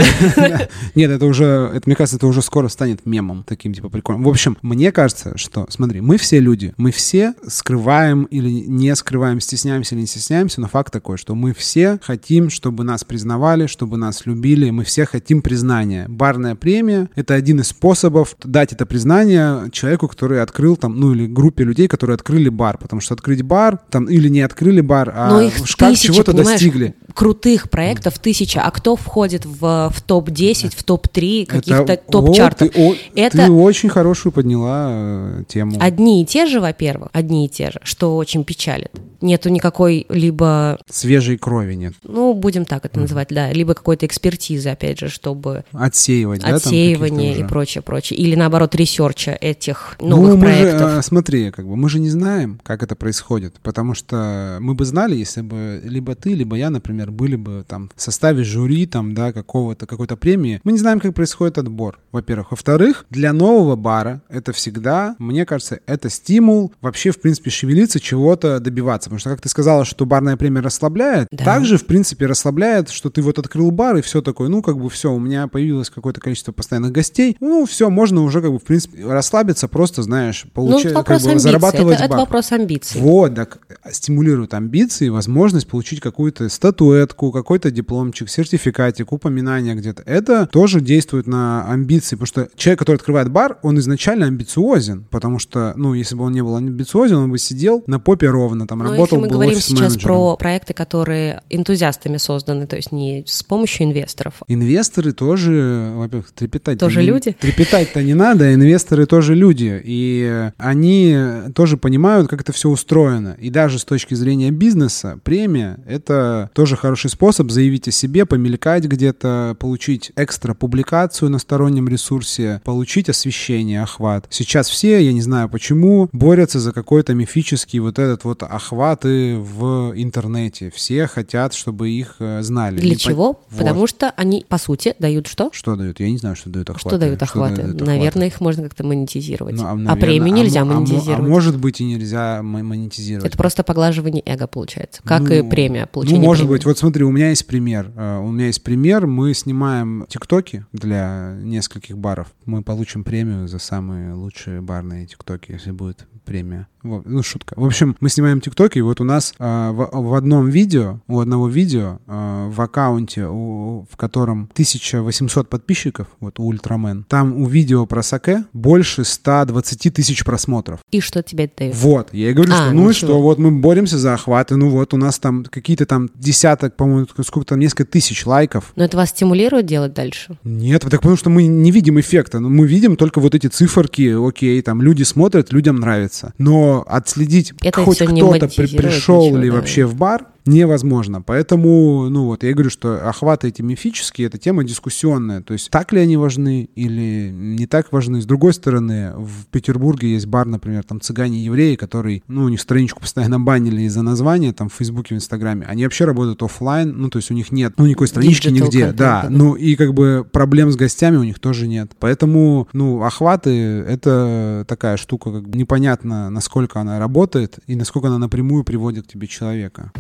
Нет, 0.95 1.11
это 1.11 1.27
уже, 1.27 1.71
это, 1.75 1.83
мне 1.87 1.97
кажется, 1.97 2.17
это 2.17 2.27
уже 2.27 2.43
скоро 2.43 2.69
станет 2.69 3.07
мемом 3.07 3.45
таким, 3.47 3.75
типа, 3.75 3.89
прикольным. 3.89 4.25
В 4.25 4.29
общем, 4.29 4.57
мне 4.63 4.93
кажется, 4.93 5.37
что, 5.37 5.67
смотри, 5.69 6.01
мы 6.01 6.17
все 6.17 6.41
люди, 6.41 6.73
мы 6.77 6.93
все 6.93 7.35
скрываем 7.47 8.25
или 8.25 8.51
не 8.51 8.95
скрываем, 8.95 9.41
стесняемся 9.41 9.95
или 9.95 10.03
не 10.03 10.07
стесняемся, 10.07 10.61
но 10.61 10.69
факт 10.69 10.93
такой, 10.93 11.17
что 11.17 11.35
мы 11.35 11.53
все 11.53 11.99
хотим, 12.03 12.51
чтобы 12.51 12.85
нас 12.85 13.05
признавали, 13.05 13.67
чтобы 13.67 13.97
нас 13.97 14.27
любили, 14.27 14.71
мы 14.71 14.85
все 14.85 15.07
хотим 15.07 15.43
признания. 15.43 16.07
Барная 16.09 16.55
премия— 16.55 17.09
это 17.15 17.35
один 17.35 17.61
из 17.61 17.69
способов 17.69 18.37
дать 18.45 18.73
это 18.73 18.87
признание 18.87 19.71
человеку, 19.71 20.09
который 20.09 20.43
открыл 20.43 20.77
там, 20.77 20.99
ну 20.99 21.13
или 21.15 21.27
группе 21.27 21.65
людей, 21.65 21.89
которые 21.89 22.15
открыли 22.15 22.49
бар, 22.49 22.79
потому 22.79 23.01
что 23.01 23.15
открыть 23.33 23.43
бар, 23.43 23.79
там, 23.91 24.07
или 24.07 24.29
не 24.29 24.41
открыли 24.41 24.81
бар, 24.81 25.13
а 25.15 25.31
но 25.31 25.41
их 25.41 25.55
как 25.77 25.97
чего-то 25.97 26.33
достигли. 26.33 26.95
Крутых 27.15 27.71
проектов 27.71 28.19
тысяча, 28.19 28.61
а 28.63 28.71
кто 28.71 28.97
входит 28.97 29.45
в, 29.45 29.93
в 29.95 30.03
топ-10, 30.03 30.75
в 30.75 30.83
топ-3 30.83 31.47
каких-то 31.47 31.97
топ-чартов? 31.97 32.71
Ты, 32.71 32.99
это... 33.15 33.47
ты 33.47 33.51
очень 33.51 33.89
хорошую 33.89 34.33
подняла 34.33 34.89
э, 34.91 35.45
тему. 35.47 35.77
Одни 35.81 36.23
и 36.23 36.27
те 36.27 36.47
же, 36.47 36.61
во-первых, 36.61 37.11
одни 37.13 37.47
и 37.47 37.49
те 37.49 37.71
же, 37.71 37.81
что 37.85 38.17
очень 38.17 38.45
печалит 38.45 38.93
нету 39.23 39.49
никакой 39.49 40.07
либо... 40.09 40.79
Свежей 40.91 41.39
крови 41.39 41.75
нет. 41.75 41.95
Ну, 42.03 42.35
будем 42.35 42.65
так 42.65 42.85
это 42.85 43.01
называть, 43.01 43.29
да. 43.31 43.53
Либо 43.53 43.75
какой-то 43.75 44.07
экспертизы, 44.07 44.69
опять 44.69 44.99
же, 44.99 45.09
чтобы... 45.09 45.65
Отсеивать, 45.73 46.45
Отсеивание 46.45 47.35
да? 47.35 47.41
и 47.41 47.49
прочее, 47.49 47.83
прочее. 47.83 48.19
Или, 48.19 48.35
наоборот, 48.35 48.75
ресерча 48.75 49.33
этих 49.41 49.97
новых 50.01 50.31
ну, 50.31 50.37
мы 50.37 50.41
проектов. 50.41 50.91
Же, 50.91 51.03
смотри, 51.03 51.51
как 51.51 51.67
бы 51.67 51.77
мы 51.77 51.89
же 51.89 52.01
не 52.01 52.11
знаем, 52.11 52.61
как 52.63 52.83
это 52.83 52.97
происходит, 52.97 53.22
потому 53.63 53.95
что 53.95 54.59
мы 54.61 54.75
бы 54.75 54.85
знали, 54.85 55.15
если 55.17 55.41
бы 55.41 55.81
либо 55.85 56.15
ты, 56.15 56.35
либо 56.35 56.57
я, 56.57 56.71
например, 56.71 57.11
были 57.11 57.37
бы 57.37 57.65
там 57.67 57.91
в 57.95 58.03
составе 58.03 58.45
жюри, 58.45 58.87
там, 58.87 59.15
да, 59.15 59.33
какого-то, 59.33 59.87
какой-то 59.87 60.17
премии. 60.17 60.61
Мы 60.65 60.73
не 60.73 60.79
знаем, 60.79 61.01
как 61.01 61.15
происходит 61.15 61.59
отбор, 61.59 61.99
во-первых. 62.13 62.51
Во-вторых, 62.51 63.07
для 63.11 63.33
нового 63.33 63.77
бара 63.77 64.23
это 64.29 64.53
всегда, 64.53 65.17
мне 65.19 65.47
кажется, 65.47 65.81
это 65.87 66.09
стимул 66.11 66.73
вообще, 66.81 67.11
в 67.11 67.21
принципе, 67.21 67.51
шевелиться, 67.51 68.01
чего-то 68.01 68.61
добиваться. 68.61 69.11
Потому 69.11 69.21
что, 69.21 69.31
как 69.31 69.41
ты 69.41 69.49
сказала, 69.49 69.85
что 69.85 70.07
барная 70.07 70.37
премия 70.37 70.61
расслабляет, 70.61 71.29
да. 71.31 71.45
также, 71.45 71.77
в 71.77 71.87
принципе, 71.87 72.27
расслабляет, 72.27 72.91
что 72.91 73.11
ты 73.11 73.23
вот 73.23 73.39
открыл 73.39 73.71
бар 73.71 73.97
и 73.97 74.03
все 74.03 74.23
такое, 74.23 74.49
ну, 74.49 74.63
как 74.63 74.79
бы 74.79 74.89
все, 74.91 75.13
у 75.13 75.19
меня 75.19 75.49
появилось 75.49 75.91
какое-то 75.91 76.21
количество 76.21 76.53
постоянных 76.53 76.93
гостей, 76.93 77.37
ну, 77.41 77.67
все, 77.67 77.91
можно 77.91 78.23
уже, 78.23 78.41
как 78.41 78.51
бы, 78.53 78.59
в 78.59 78.65
принципе, 78.65 79.05
расслабиться, 79.05 79.69
просто, 79.69 80.03
знаешь, 80.03 80.47
получать, 80.55 80.95
ну, 80.95 81.05
как 81.05 81.21
бы, 81.21 81.39
зарабатывать 81.39 81.97
это, 81.97 82.05
это 82.05 82.17
вопрос 82.17 82.53
амбиций. 82.53 83.01
Вот, 83.03 83.35
так, 83.35 83.59
стимулирует 83.91 84.55
амбиции, 84.55 85.09
возможность 85.09 85.67
получить 85.67 86.01
какую-то 86.01 86.49
статуэтку, 86.49 87.33
какой-то 87.33 87.71
дипломчик, 87.71 88.29
сертификатик, 88.29 89.13
упоминание 89.13 89.75
где-то. 89.75 90.03
Это 90.07 90.47
тоже 90.47 90.81
действует 90.81 91.27
на 91.27 91.69
амбиции, 91.71 92.17
потому 92.17 92.27
что 92.27 92.49
человек, 92.57 92.79
который 92.79 92.97
открывает 92.97 93.31
бар, 93.31 93.59
он 93.63 93.79
изначально 93.79 94.27
амбициозен, 94.27 95.05
потому 95.11 95.39
что, 95.39 95.75
ну, 95.77 95.95
если 95.95 96.15
бы 96.15 96.25
он 96.25 96.33
не 96.33 96.43
был 96.43 96.57
амбициозен, 96.57 97.17
он 97.17 97.31
бы 97.31 97.39
сидел 97.39 97.83
на 97.87 97.99
попе 97.99 98.29
ровно, 98.29 98.67
там, 98.67 98.83
работал 98.83 99.19
если 99.19 99.29
мы 99.29 99.29
говорим 99.29 99.59
сейчас 99.59 99.97
про 99.97 100.37
проекты, 100.37 100.73
которые 100.73 101.43
энтузиастами 101.51 102.19
созданы, 102.19 102.67
то 102.67 102.77
есть 102.77 102.93
не 102.93 103.25
с 103.27 103.43
помощью 103.43 103.87
инвесторов. 103.87 104.35
Инвесторы 104.49 105.13
тоже, 105.13 105.93
во-первых, 105.97 106.31
трепетать. 106.33 106.79
Тоже 106.79 107.01
не, 107.01 107.07
люди? 107.07 107.37
Трепетать-то 107.39 108.03
не 108.03 108.15
надо, 108.15 108.55
инвесторы 108.55 109.07
тоже 109.07 109.35
люди. 109.35 109.81
И 109.85 110.51
они 110.59 111.17
тоже 111.55 111.77
понимают, 111.77 112.29
как 112.29 112.41
это 112.43 112.53
все 112.53 112.69
устроено. 112.69 112.92
И 113.41 113.51
даже 113.51 113.79
с 113.79 113.85
точки 113.85 114.15
зрения 114.15 114.51
бизнеса, 114.51 115.19
премия— 115.23 115.79
это 115.87 116.51
тоже 116.55 116.77
хороший 116.77 117.11
способ 117.11 117.51
заявить 117.51 117.89
о 117.89 117.91
себе, 117.91 118.27
помелькать 118.27 118.85
где-то, 118.85 119.57
получить 119.59 120.13
экстра 120.17 120.55
публикацию 120.55 121.31
на 121.31 121.39
стороннем 121.39 121.89
ресурсе, 121.89 122.61
получить 122.65 123.09
освещение, 123.09 123.83
охват. 123.83 124.27
Сейчас 124.31 124.69
все, 124.69 125.01
я 125.01 125.13
не 125.13 125.23
знаю 125.23 125.49
почему, 125.49 126.09
борются 126.13 126.61
за 126.61 126.73
какой-то 126.73 127.15
мифический 127.15 127.79
вот 127.79 127.99
этот 127.99 128.25
вот 128.25 128.43
охват 128.43 128.83
охваты 128.83 129.37
в 129.39 129.93
интернете. 129.95 130.71
Все 130.75 131.07
хотят, 131.07 131.55
чтобы 131.55 131.91
их 131.91 132.17
э, 132.19 132.43
знали. 132.43 132.81
Для 132.81 132.97
чего? 132.97 133.41
Вот. 133.51 133.59
Потому 133.59 133.87
что 133.87 134.11
они, 134.17 134.45
по 134.49 134.59
сути, 134.59 134.95
дают 134.99 135.27
что? 135.27 135.51
Что 135.53 135.77
дают? 135.77 136.01
Я 136.01 136.11
не 136.11 136.19
знаю, 136.19 136.37
что 136.37 136.51
дают 136.51 136.71
охваты. 136.71 136.89
Что 136.89 136.99
дают 136.99 137.23
охваты? 137.23 137.55
Что 137.55 137.63
дают 137.65 137.81
наверное, 137.81 138.09
охваты? 138.09 138.27
их 138.27 138.41
можно 138.41 138.63
как-то 138.65 138.85
монетизировать. 138.85 139.57
Ну, 139.57 139.63
а, 139.63 139.75
наверное, 139.75 139.93
а 139.93 139.97
премию 139.97 140.35
нельзя 140.35 140.63
а, 140.63 140.65
монетизировать. 140.65 141.21
А, 141.21 141.23
а 141.23 141.23
может 141.23 141.59
быть 141.59 141.81
и 141.81 141.85
нельзя 141.85 142.43
монетизировать. 142.43 142.82
Это 142.89 143.37
просто 143.37 143.63
поглаживание 143.63 144.23
эго 144.25 144.47
получается, 144.47 145.03
как 145.05 145.23
ну, 145.23 145.33
и 145.35 145.43
премия. 145.43 145.87
Получение 145.87 146.21
ну, 146.21 146.27
может 146.27 146.43
премии. 146.43 146.55
быть. 146.55 146.65
Вот 146.65 146.79
смотри, 146.79 147.05
у 147.05 147.11
меня 147.11 147.31
есть 147.31 147.47
пример. 147.47 147.93
Э, 147.97 148.19
у 148.19 148.31
меня 148.31 148.47
есть 148.47 148.63
пример. 148.63 149.07
Мы 149.07 149.35
снимаем 149.35 150.07
тиктоки 150.09 150.67
для 150.73 151.35
нескольких 151.43 151.99
баров. 151.99 152.29
Мы 152.45 152.63
получим 152.63 153.05
премию 153.05 153.49
за 153.49 153.59
самые 153.59 154.15
лучшие 154.15 154.61
барные 154.61 155.07
тиктоки, 155.07 155.53
если 155.53 155.71
будет 155.71 156.07
премия. 156.25 156.67
Вот, 156.83 157.07
ну, 157.07 157.23
шутка. 157.23 157.55
В 157.57 157.65
общем, 157.65 157.97
мы 158.01 158.09
снимаем 158.09 158.41
тиктоки, 158.41 158.79
и 158.79 158.81
вот 158.81 159.01
у 159.01 159.05
нас 159.05 159.35
э, 159.39 159.71
в, 159.71 159.89
в 159.93 160.15
одном 160.15 160.49
видео, 160.49 161.01
у 161.07 161.21
одного 161.21 161.47
видео 161.49 162.01
э, 162.09 162.49
в 162.51 162.61
аккаунте, 162.61 163.27
у, 163.27 163.87
в 163.89 163.97
котором 163.97 164.49
1800 164.53 165.49
подписчиков, 165.49 166.09
вот 166.19 166.41
у 166.41 166.45
Ультрамен, 166.45 167.05
там 167.09 167.37
у 167.41 167.47
видео 167.47 167.87
про 167.87 168.03
саке 168.03 168.45
больше 168.53 169.05
120 169.05 169.95
тысяч 169.95 170.25
просмотров. 170.25 170.81
И 170.91 171.01
что 171.01 171.23
тебе 171.23 171.45
это 171.45 171.59
дает? 171.59 171.77
Вот, 171.77 172.13
я 172.13 172.31
и 172.31 172.33
говорю, 172.33 172.53
а, 172.53 172.57
что 172.57 172.71
ну, 172.73 172.83
ну 172.83 172.91
и 172.91 172.93
что, 172.93 173.23
вот 173.23 173.39
мы 173.39 173.53
боремся 173.53 173.99
за 173.99 174.15
охваты, 174.15 174.57
ну 174.57 174.69
вот 174.69 174.93
у 174.93 174.97
нас 174.97 175.21
там 175.21 175.45
какие-то 175.45 175.87
там 175.87 176.11
десяток, 176.17 176.75
по-моему, 176.75 177.07
сколько 177.25 177.47
там, 177.47 177.61
несколько 177.61 177.85
тысяч 177.85 178.27
лайков. 178.27 178.73
Но 178.75 178.85
это 178.85 178.97
вас 178.97 179.11
стимулирует 179.11 179.67
делать 179.67 179.95
дальше? 179.95 180.37
Нет, 180.43 180.83
так 180.83 181.01
потому 181.01 181.17
что 181.17 181.31
мы 181.31 181.47
не 181.47 181.71
видим 181.71 182.01
эффекта, 182.01 182.41
мы 182.41 182.67
видим 182.67 182.97
только 182.97 183.21
вот 183.21 183.37
эти 183.37 183.47
циферки, 183.47 184.29
окей, 184.29 184.61
там 184.63 184.83
люди 184.83 185.05
смотрят, 185.05 185.53
людям 185.53 185.77
нравится. 185.77 186.12
Но 186.39 186.85
отследить 186.87 187.53
Это 187.63 187.85
хоть 187.85 187.99
кто-то 187.99 188.49
при, 188.49 188.67
пришел 188.77 189.37
ли 189.37 189.51
да. 189.51 189.57
вообще 189.57 189.85
в 189.85 189.95
бар, 189.95 190.27
невозможно. 190.47 191.23
Поэтому, 191.23 192.09
ну 192.11 192.27
вот, 192.27 192.43
я 192.43 192.53
говорю, 192.53 192.71
что 192.71 193.09
охваты 193.09 193.49
эти 193.49 193.63
мифические, 193.63 194.27
это 194.27 194.39
тема 194.39 194.65
дискуссионная. 194.65 195.43
То 195.43 195.53
есть, 195.53 195.71
так 195.71 195.93
ли 195.93 196.01
они 196.01 196.17
важны 196.17 196.69
или 196.75 197.31
не 197.33 197.67
так 197.67 197.93
важны. 197.93 198.21
С 198.21 198.27
другой 198.27 198.53
стороны, 198.55 199.13
в 199.17 199.47
Петербурге 199.51 200.13
есть 200.13 200.27
бар, 200.27 200.47
например, 200.47 200.85
там 200.85 201.01
цыгане-евреи, 201.01 201.77
который, 201.77 202.23
ну, 202.29 202.45
у 202.45 202.49
них 202.49 202.61
страничку 202.61 203.01
постоянно 203.01 203.41
банили 203.41 203.83
из-за 203.83 204.03
названия, 204.03 204.53
там, 204.53 204.69
в 204.69 204.75
Фейсбуке, 204.75 205.15
в 205.15 205.19
Инстаграме. 205.19 205.67
Они 205.67 205.85
вообще 205.85 206.05
работают 206.05 206.43
офлайн, 206.43 206.93
ну, 206.97 207.09
то 207.11 207.19
есть 207.19 207.31
у 207.31 207.35
них 207.35 207.53
нет, 207.53 207.75
ну, 207.77 207.87
никакой 207.87 208.09
странички 208.09 208.49
Digital 208.49 208.53
нигде. 208.53 208.83
Content, 208.87 208.93
да, 208.93 209.27
ну, 209.31 209.55
и 209.55 209.77
как 209.77 209.95
бы 209.95 210.27
проблем 210.31 210.71
с 210.73 210.77
гостями 210.77 211.17
у 211.17 211.25
них 211.25 211.39
тоже 211.39 211.69
нет. 211.69 211.93
Поэтому, 211.99 212.69
ну, 212.73 213.03
охваты— 213.03 213.51
это 213.89 214.65
такая 214.69 214.97
штука, 214.97 215.33
как 215.33 215.49
бы 215.49 215.59
непонятно, 215.59 216.31
насколько 216.31 216.81
она 216.81 216.99
работает 216.99 217.59
и 217.67 217.77
насколько 217.77 218.09
она 218.09 218.19
напрямую 218.19 218.65
приводит 218.65 219.07
к 219.07 219.11
тебе 219.11 219.27
человека. 219.27 219.93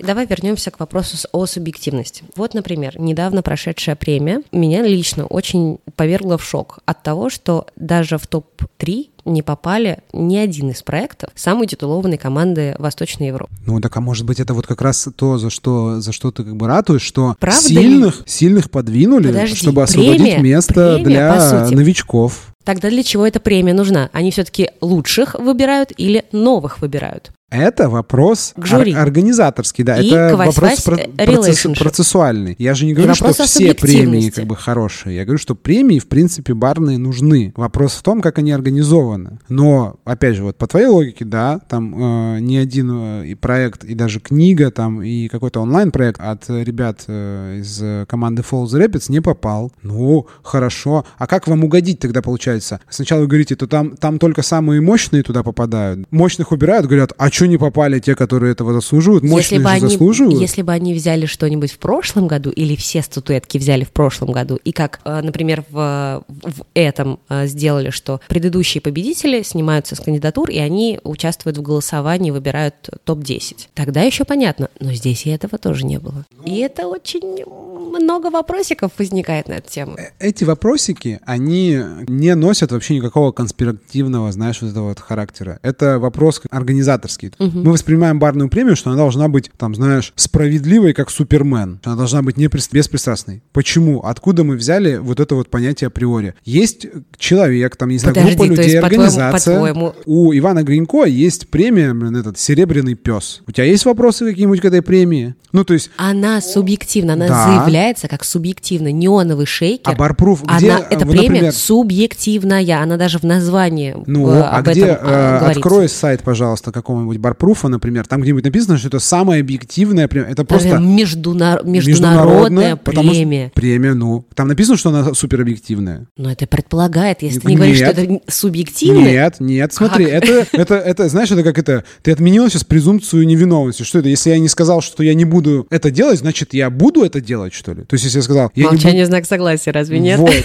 Давай 0.00 0.26
вернемся 0.26 0.70
к 0.70 0.80
вопросу 0.80 1.16
о 1.32 1.46
субъективности. 1.46 2.24
Вот, 2.36 2.54
например, 2.54 2.98
недавно 2.98 3.42
прошедшая 3.42 3.96
премия 3.96 4.42
меня 4.52 4.82
лично 4.82 5.26
очень 5.26 5.78
повергла 5.96 6.38
в 6.38 6.44
шок 6.44 6.80
от 6.86 7.02
того, 7.02 7.30
что 7.30 7.66
даже 7.76 8.18
в 8.18 8.26
топ-3 8.26 9.08
не 9.24 9.42
попали 9.42 9.98
ни 10.12 10.36
один 10.36 10.70
из 10.70 10.82
проектов 10.82 11.30
самой 11.34 11.66
титулованной 11.66 12.18
команды 12.18 12.74
Восточной 12.78 13.28
Европы. 13.28 13.52
Ну 13.66 13.80
так 13.80 13.96
а 13.96 14.00
может 14.00 14.24
быть 14.24 14.40
это 14.40 14.54
вот 14.54 14.66
как 14.66 14.80
раз 14.80 15.08
то, 15.14 15.38
за 15.38 15.50
что, 15.50 16.00
за 16.00 16.12
что 16.12 16.30
ты 16.30 16.44
как 16.44 16.56
бы 16.56 16.66
ратуешь, 16.66 17.02
что 17.02 17.36
Правда 17.38 17.60
сильных, 17.60 18.18
ли? 18.18 18.22
сильных 18.26 18.70
подвинули, 18.70 19.28
Подожди, 19.28 19.56
чтобы 19.56 19.82
освободить 19.82 20.22
премия, 20.22 20.38
место 20.38 20.94
премия, 20.94 21.04
для 21.04 21.68
новичков. 21.70 22.54
Тогда 22.64 22.90
для 22.90 23.02
чего 23.02 23.26
эта 23.26 23.40
премия 23.40 23.74
нужна? 23.74 24.10
Они 24.12 24.30
все-таки 24.30 24.70
лучших 24.80 25.34
выбирают 25.34 25.92
или 25.96 26.24
новых 26.32 26.80
выбирают? 26.80 27.32
Это 27.50 27.88
вопрос 27.88 28.52
к 28.56 28.66
жюри. 28.66 28.92
Ор- 28.94 29.00
организаторский, 29.00 29.82
да. 29.82 29.96
И 29.98 30.10
это 30.10 30.36
вопрос 30.36 30.82
про- 30.82 30.96
процесс- 30.96 31.78
процессуальный. 31.78 32.54
Я 32.58 32.74
же 32.74 32.84
не 32.84 32.92
говорю, 32.92 33.14
что 33.14 33.24
все 33.46 33.74
премии 33.74 34.28
как 34.30 34.46
бы 34.46 34.54
хорошие. 34.56 35.16
Я 35.16 35.24
говорю, 35.24 35.38
что 35.38 35.54
премии, 35.54 35.98
в 35.98 36.08
принципе, 36.08 36.52
барные 36.52 36.98
нужны. 36.98 37.54
Вопрос 37.56 37.94
в 37.94 38.02
том, 38.02 38.20
как 38.20 38.38
они 38.38 38.52
организованы. 38.52 39.38
Но, 39.48 39.96
опять 40.04 40.36
же, 40.36 40.42
вот 40.44 40.58
по 40.58 40.66
твоей 40.66 40.88
логике, 40.88 41.24
да, 41.24 41.58
там 41.68 41.94
э, 42.36 42.40
не 42.40 42.58
один 42.58 42.90
э, 43.22 43.36
проект, 43.36 43.82
и 43.84 43.94
даже 43.94 44.20
книга, 44.20 44.70
там, 44.70 45.02
и 45.02 45.28
какой-то 45.28 45.60
онлайн-проект 45.60 46.20
от 46.20 46.50
ребят 46.50 47.04
э, 47.06 47.60
из 47.60 47.82
команды 48.08 48.42
Falls 48.48 48.66
Rapids 48.74 49.06
не 49.10 49.20
попал. 49.20 49.72
Ну, 49.82 50.26
хорошо. 50.42 51.06
А 51.16 51.26
как 51.26 51.48
вам 51.48 51.64
угодить 51.64 51.98
тогда 52.00 52.20
получается? 52.20 52.80
Сначала 52.90 53.20
вы 53.20 53.26
говорите, 53.26 53.56
то 53.56 53.66
там, 53.66 53.96
там 53.96 54.18
только 54.18 54.42
самые 54.42 54.82
мощные 54.82 55.22
туда 55.22 55.42
попадают. 55.42 56.06
Мощных 56.10 56.52
убирают, 56.52 56.84
говорят, 56.86 57.12
а 57.16 57.30
что 57.38 57.46
не 57.46 57.56
попали 57.56 58.00
те, 58.00 58.16
которые 58.16 58.50
этого 58.50 58.72
заслуживают? 58.72 59.22
Мощные 59.22 59.38
если 59.38 59.58
бы 59.58 59.70
они, 59.70 59.80
заслуживают. 59.80 60.40
Если 60.40 60.62
бы 60.62 60.72
они 60.72 60.92
взяли 60.92 61.26
что-нибудь 61.26 61.70
в 61.70 61.78
прошлом 61.78 62.26
году, 62.26 62.50
или 62.50 62.74
все 62.74 63.00
статуэтки 63.00 63.58
взяли 63.58 63.84
в 63.84 63.92
прошлом 63.92 64.32
году, 64.32 64.58
и 64.64 64.72
как, 64.72 64.98
э, 65.04 65.20
например, 65.22 65.64
в, 65.70 66.24
в 66.26 66.64
этом 66.74 67.20
э, 67.28 67.46
сделали, 67.46 67.90
что 67.90 68.20
предыдущие 68.26 68.80
победители 68.80 69.42
снимаются 69.42 69.94
с 69.94 70.00
кандидатур, 70.00 70.50
и 70.50 70.58
они 70.58 70.98
участвуют 71.04 71.58
в 71.58 71.62
голосовании, 71.62 72.32
выбирают 72.32 72.74
топ-10. 73.04 73.68
Тогда 73.72 74.02
еще 74.02 74.24
понятно, 74.24 74.68
но 74.80 74.92
здесь 74.92 75.24
и 75.24 75.30
этого 75.30 75.58
тоже 75.58 75.86
не 75.86 76.00
было. 76.00 76.24
И 76.44 76.58
это 76.58 76.88
очень 76.88 77.44
много 77.46 78.30
вопросиков 78.30 78.90
возникает 78.98 79.46
на 79.46 79.54
эту 79.54 79.70
тему. 79.70 79.96
Э, 79.96 80.10
эти 80.18 80.42
вопросики, 80.42 81.20
они 81.24 81.80
не 82.08 82.34
носят 82.34 82.72
вообще 82.72 82.96
никакого 82.96 83.30
конспиративного, 83.30 84.32
знаешь, 84.32 84.60
вот 84.60 84.72
этого 84.72 84.88
вот 84.88 84.98
характера. 84.98 85.60
Это 85.62 86.00
вопрос 86.00 86.42
организаторский 86.50 87.27
звучит. 87.36 87.56
Угу. 87.56 87.64
Мы 87.64 87.72
воспринимаем 87.72 88.18
барную 88.18 88.48
премию, 88.48 88.76
что 88.76 88.90
она 88.90 88.98
должна 88.98 89.28
быть, 89.28 89.50
там, 89.56 89.74
знаешь, 89.74 90.12
справедливой, 90.16 90.92
как 90.92 91.10
Супермен. 91.10 91.80
Она 91.84 91.96
должна 91.96 92.22
быть 92.22 92.36
не 92.36 92.46
беспристрастной. 92.46 93.42
Почему? 93.52 94.00
Откуда 94.00 94.44
мы 94.44 94.56
взяли 94.56 94.96
вот 94.96 95.20
это 95.20 95.34
вот 95.34 95.48
понятие 95.48 95.88
априори? 95.88 96.34
Есть 96.44 96.86
человек, 97.16 97.76
там, 97.76 97.90
не 97.90 97.98
знаю, 97.98 98.14
Подожди, 98.14 98.36
группа 98.36 98.50
людей, 98.50 98.64
есть, 98.64 98.84
организация. 98.84 99.54
По-твоему, 99.54 99.94
У 100.06 100.32
Ивана 100.32 100.62
Гринько 100.62 101.04
есть 101.04 101.48
премия, 101.48 101.94
блин, 101.94 102.16
этот 102.16 102.38
«Серебряный 102.38 102.94
пес». 102.94 103.42
У 103.46 103.52
тебя 103.52 103.64
есть 103.64 103.84
вопросы 103.84 104.24
какие-нибудь 104.24 104.60
к 104.60 104.64
этой 104.64 104.82
премии? 104.82 105.34
Ну, 105.52 105.64
то 105.64 105.74
есть... 105.74 105.90
Она 105.96 106.40
субъективна, 106.40 107.14
она 107.14 107.28
да. 107.28 107.46
заявляется 107.46 108.08
как 108.08 108.24
субъективно. 108.24 108.92
Неоновый 108.92 109.46
шейкер. 109.46 109.92
А 109.92 109.96
барпруф 109.96 110.42
где? 110.44 110.70
Она, 110.70 110.80
эта 110.90 111.06
вот, 111.06 111.12
премия 111.12 111.28
например... 111.28 111.52
субъективная, 111.52 112.82
она 112.82 112.96
даже 112.96 113.18
в 113.18 113.22
названии 113.22 113.96
Ну, 114.06 114.30
э, 114.30 114.42
а 114.42 114.62
где? 114.62 114.86
Этом, 114.86 115.08
э, 115.08 115.38
открой 115.38 115.88
сайт, 115.88 116.22
пожалуйста, 116.22 116.70
какого-нибудь 116.72 117.17
барпруфа, 117.18 117.68
например, 117.68 118.06
там 118.06 118.22
где-нибудь 118.22 118.44
написано, 118.44 118.78
что 118.78 118.88
это 118.88 118.98
самая 118.98 119.40
объективная 119.40 120.08
премия. 120.08 120.28
Это 120.30 120.44
просто... 120.44 120.78
Междунар... 120.78 121.64
Международная, 121.64 122.76
премия. 122.76 123.52
Премия, 123.54 123.94
ну. 123.94 124.24
Там 124.34 124.48
написано, 124.48 124.76
что 124.76 124.90
она 124.90 125.14
суперобъективная. 125.14 126.06
Но 126.16 126.30
это 126.30 126.46
предполагает, 126.46 127.22
если 127.22 127.40
ты 127.40 127.48
не 127.48 127.56
говоришь, 127.56 127.76
что 127.76 127.86
это 127.86 128.20
субъективно. 128.28 129.00
Нет, 129.00 129.36
нет, 129.40 129.72
смотри, 129.72 130.06
это, 130.06 130.46
это, 130.52 130.74
это, 130.76 131.08
знаешь, 131.08 131.30
это 131.30 131.42
как 131.42 131.58
это, 131.58 131.84
ты 132.02 132.12
отменила 132.12 132.48
сейчас 132.48 132.64
презумпцию 132.64 133.26
невиновности. 133.26 133.82
Что 133.82 133.98
это? 133.98 134.08
Если 134.08 134.30
я 134.30 134.38
не 134.38 134.48
сказал, 134.48 134.80
что 134.80 135.02
я 135.02 135.14
не 135.14 135.24
буду 135.24 135.66
это 135.70 135.90
делать, 135.90 136.20
значит, 136.20 136.54
я 136.54 136.70
буду 136.70 137.04
это 137.04 137.20
делать, 137.20 137.52
что 137.54 137.72
ли? 137.72 137.82
То 137.82 137.94
есть, 137.94 138.04
если 138.04 138.18
я 138.18 138.22
сказал... 138.22 138.50
Я 138.54 138.66
Молчание 138.66 138.92
не 138.92 139.00
буду... 139.00 139.10
знак 139.10 139.26
согласия, 139.26 139.70
разве 139.70 139.98
нет? 139.98 140.18
Вот. 140.18 140.32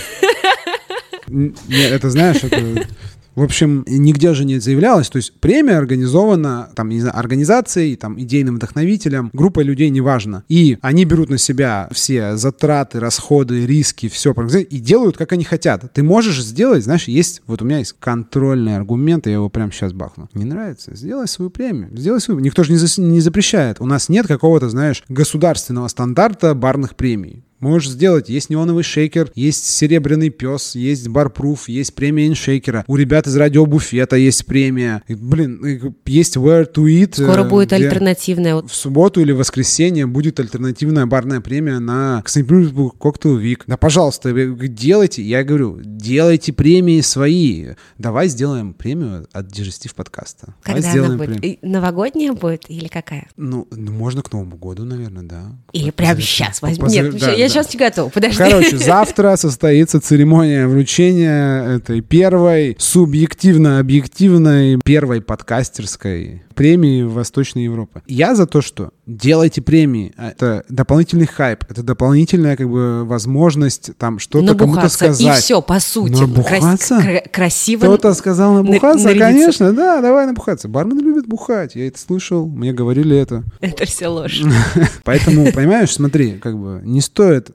Нет, 1.27 1.91
это 1.91 2.09
знаешь, 2.11 2.43
это 2.43 2.85
в 3.35 3.43
общем, 3.43 3.83
нигде 3.87 4.33
же 4.33 4.45
не 4.45 4.59
заявлялось. 4.59 5.09
То 5.09 5.17
есть 5.17 5.33
премия 5.39 5.77
организована 5.77 6.69
там, 6.75 6.89
не 6.89 7.01
знаю, 7.01 7.17
организацией, 7.17 7.95
там, 7.95 8.19
идейным 8.19 8.55
вдохновителем, 8.55 9.29
группой 9.33 9.63
людей, 9.63 9.89
неважно. 9.89 10.43
И 10.49 10.77
они 10.81 11.05
берут 11.05 11.29
на 11.29 11.37
себя 11.37 11.87
все 11.91 12.35
затраты, 12.37 12.99
расходы, 12.99 13.65
риски, 13.65 14.09
все 14.09 14.33
и 14.33 14.79
делают, 14.79 15.17
как 15.17 15.31
они 15.31 15.43
хотят. 15.43 15.91
Ты 15.93 16.03
можешь 16.03 16.41
сделать, 16.43 16.83
знаешь, 16.83 17.07
есть, 17.07 17.41
вот 17.47 17.61
у 17.61 17.65
меня 17.65 17.79
есть 17.79 17.95
контрольный 17.99 18.75
аргумент, 18.75 19.27
я 19.27 19.33
его 19.33 19.49
прямо 19.49 19.71
сейчас 19.71 19.93
бахну. 19.93 20.29
Не 20.33 20.45
нравится? 20.45 20.95
Сделай 20.95 21.27
свою 21.27 21.49
премию. 21.49 21.89
Сделай 21.93 22.19
свою. 22.19 22.39
Никто 22.39 22.63
же 22.63 22.71
не, 22.71 22.77
за, 22.77 23.01
не 23.01 23.21
запрещает. 23.21 23.79
У 23.79 23.85
нас 23.85 24.09
нет 24.09 24.27
какого-то, 24.27 24.69
знаешь, 24.69 25.03
государственного 25.09 25.87
стандарта 25.87 26.53
барных 26.53 26.95
премий. 26.95 27.43
Можешь 27.63 27.91
сделать. 27.91 28.27
Есть 28.27 28.49
неоновый 28.49 28.83
шейкер, 28.83 29.31
есть 29.35 29.65
серебряный 29.65 30.29
пес, 30.29 30.75
есть 30.75 31.07
барпруф, 31.07 31.69
есть 31.69 31.95
премия 31.95 32.27
иншейкера. 32.27 32.83
У 32.87 32.97
ребят 32.97 33.25
из 33.25 33.37
радиобуфета 33.37 34.17
есть 34.17 34.45
премия. 34.45 35.01
И, 35.07 35.15
блин, 35.15 35.95
есть 36.05 36.35
where 36.35 36.69
to 36.69 36.83
eat. 36.87 37.13
Скоро 37.13 37.45
э, 37.45 37.49
будет 37.49 37.71
альтернативная. 37.71 38.55
В 38.55 38.75
субботу 38.75 39.21
или 39.21 39.31
воскресенье 39.31 40.05
будет 40.07 40.41
альтернативная 40.41 41.05
барная 41.05 41.39
премия 41.39 41.79
на 41.79 42.21
Санкт-Петербург 42.25 42.97
Cocktail 42.99 43.41
Week. 43.41 43.61
Да, 43.65 43.77
пожалуйста, 43.77 44.33
делайте. 44.33 45.23
Я 45.23 45.45
говорю, 45.45 45.79
делайте 45.81 46.51
премии 46.51 46.99
свои. 46.99 47.75
Давай 47.97 48.27
сделаем 48.27 48.73
премию 48.73 49.25
от 49.31 49.47
Дежестив 49.47 49.95
подкаста. 49.95 50.53
Когда 50.63 50.81
Давай 50.81 50.91
сделаем 50.91 51.11
она 51.13 51.25
будет? 51.25 51.39
Премию. 51.39 51.59
Новогодняя 51.61 52.33
будет 52.33 52.69
или 52.69 52.89
какая? 52.89 53.29
Ну, 53.37 53.69
можно 53.71 54.21
к 54.21 54.33
Новому 54.33 54.57
году, 54.57 54.83
наверное, 54.83 55.23
да. 55.23 55.43
Или 55.71 55.91
прямо 55.91 56.19
сейчас 56.19 56.61
возьми. 56.61 56.89
Нет, 56.89 57.17
да, 57.17 57.31
я 57.31 57.52
сейчас 57.53 57.73
не 57.73 57.79
готов, 57.79 58.11
подожди. 58.11 58.37
Короче, 58.37 58.77
завтра 58.77 59.35
состоится 59.35 60.01
церемония 60.01 60.67
вручения 60.67 61.77
этой 61.77 62.01
первой 62.01 62.75
субъективно-объективной 62.79 64.79
первой 64.83 65.21
подкастерской 65.21 66.41
премии 66.53 67.03
Восточной 67.03 67.65
Европы. 67.65 68.01
Я 68.07 68.35
за 68.35 68.45
то, 68.47 68.61
что 68.61 68.91
делайте 69.05 69.61
премии. 69.61 70.13
Это 70.17 70.63
дополнительный 70.69 71.25
хайп, 71.25 71.65
это 71.69 71.83
дополнительная 71.83 72.55
как 72.55 72.69
бы 72.69 73.03
возможность 73.05 73.91
там 73.97 74.19
что-то 74.19 74.55
кому-то 74.55 74.89
сказать. 74.89 75.21
И 75.39 75.41
все, 75.41 75.61
по 75.61 75.79
сути. 75.79 76.13
Набухаться? 76.21 76.99
Крас- 77.01 77.23
красиво. 77.31 77.81
Кто-то 77.81 78.13
сказал 78.13 78.53
набухаться? 78.53 79.09
На- 79.09 79.15
Конечно, 79.19 79.73
да, 79.73 80.01
давай 80.01 80.25
набухаться. 80.25 80.67
Бармены 80.67 81.01
любят 81.01 81.27
бухать, 81.27 81.75
я 81.75 81.87
это 81.87 81.99
слышал, 81.99 82.45
мне 82.47 82.73
говорили 82.73 83.17
это. 83.17 83.43
Это 83.61 83.85
все 83.85 84.07
ложь. 84.07 84.41
Поэтому, 85.03 85.51
понимаешь, 85.51 85.91
смотри, 85.93 86.33
как 86.39 86.57
бы 86.57 86.81
не 86.83 87.01
стоит 87.01 87.51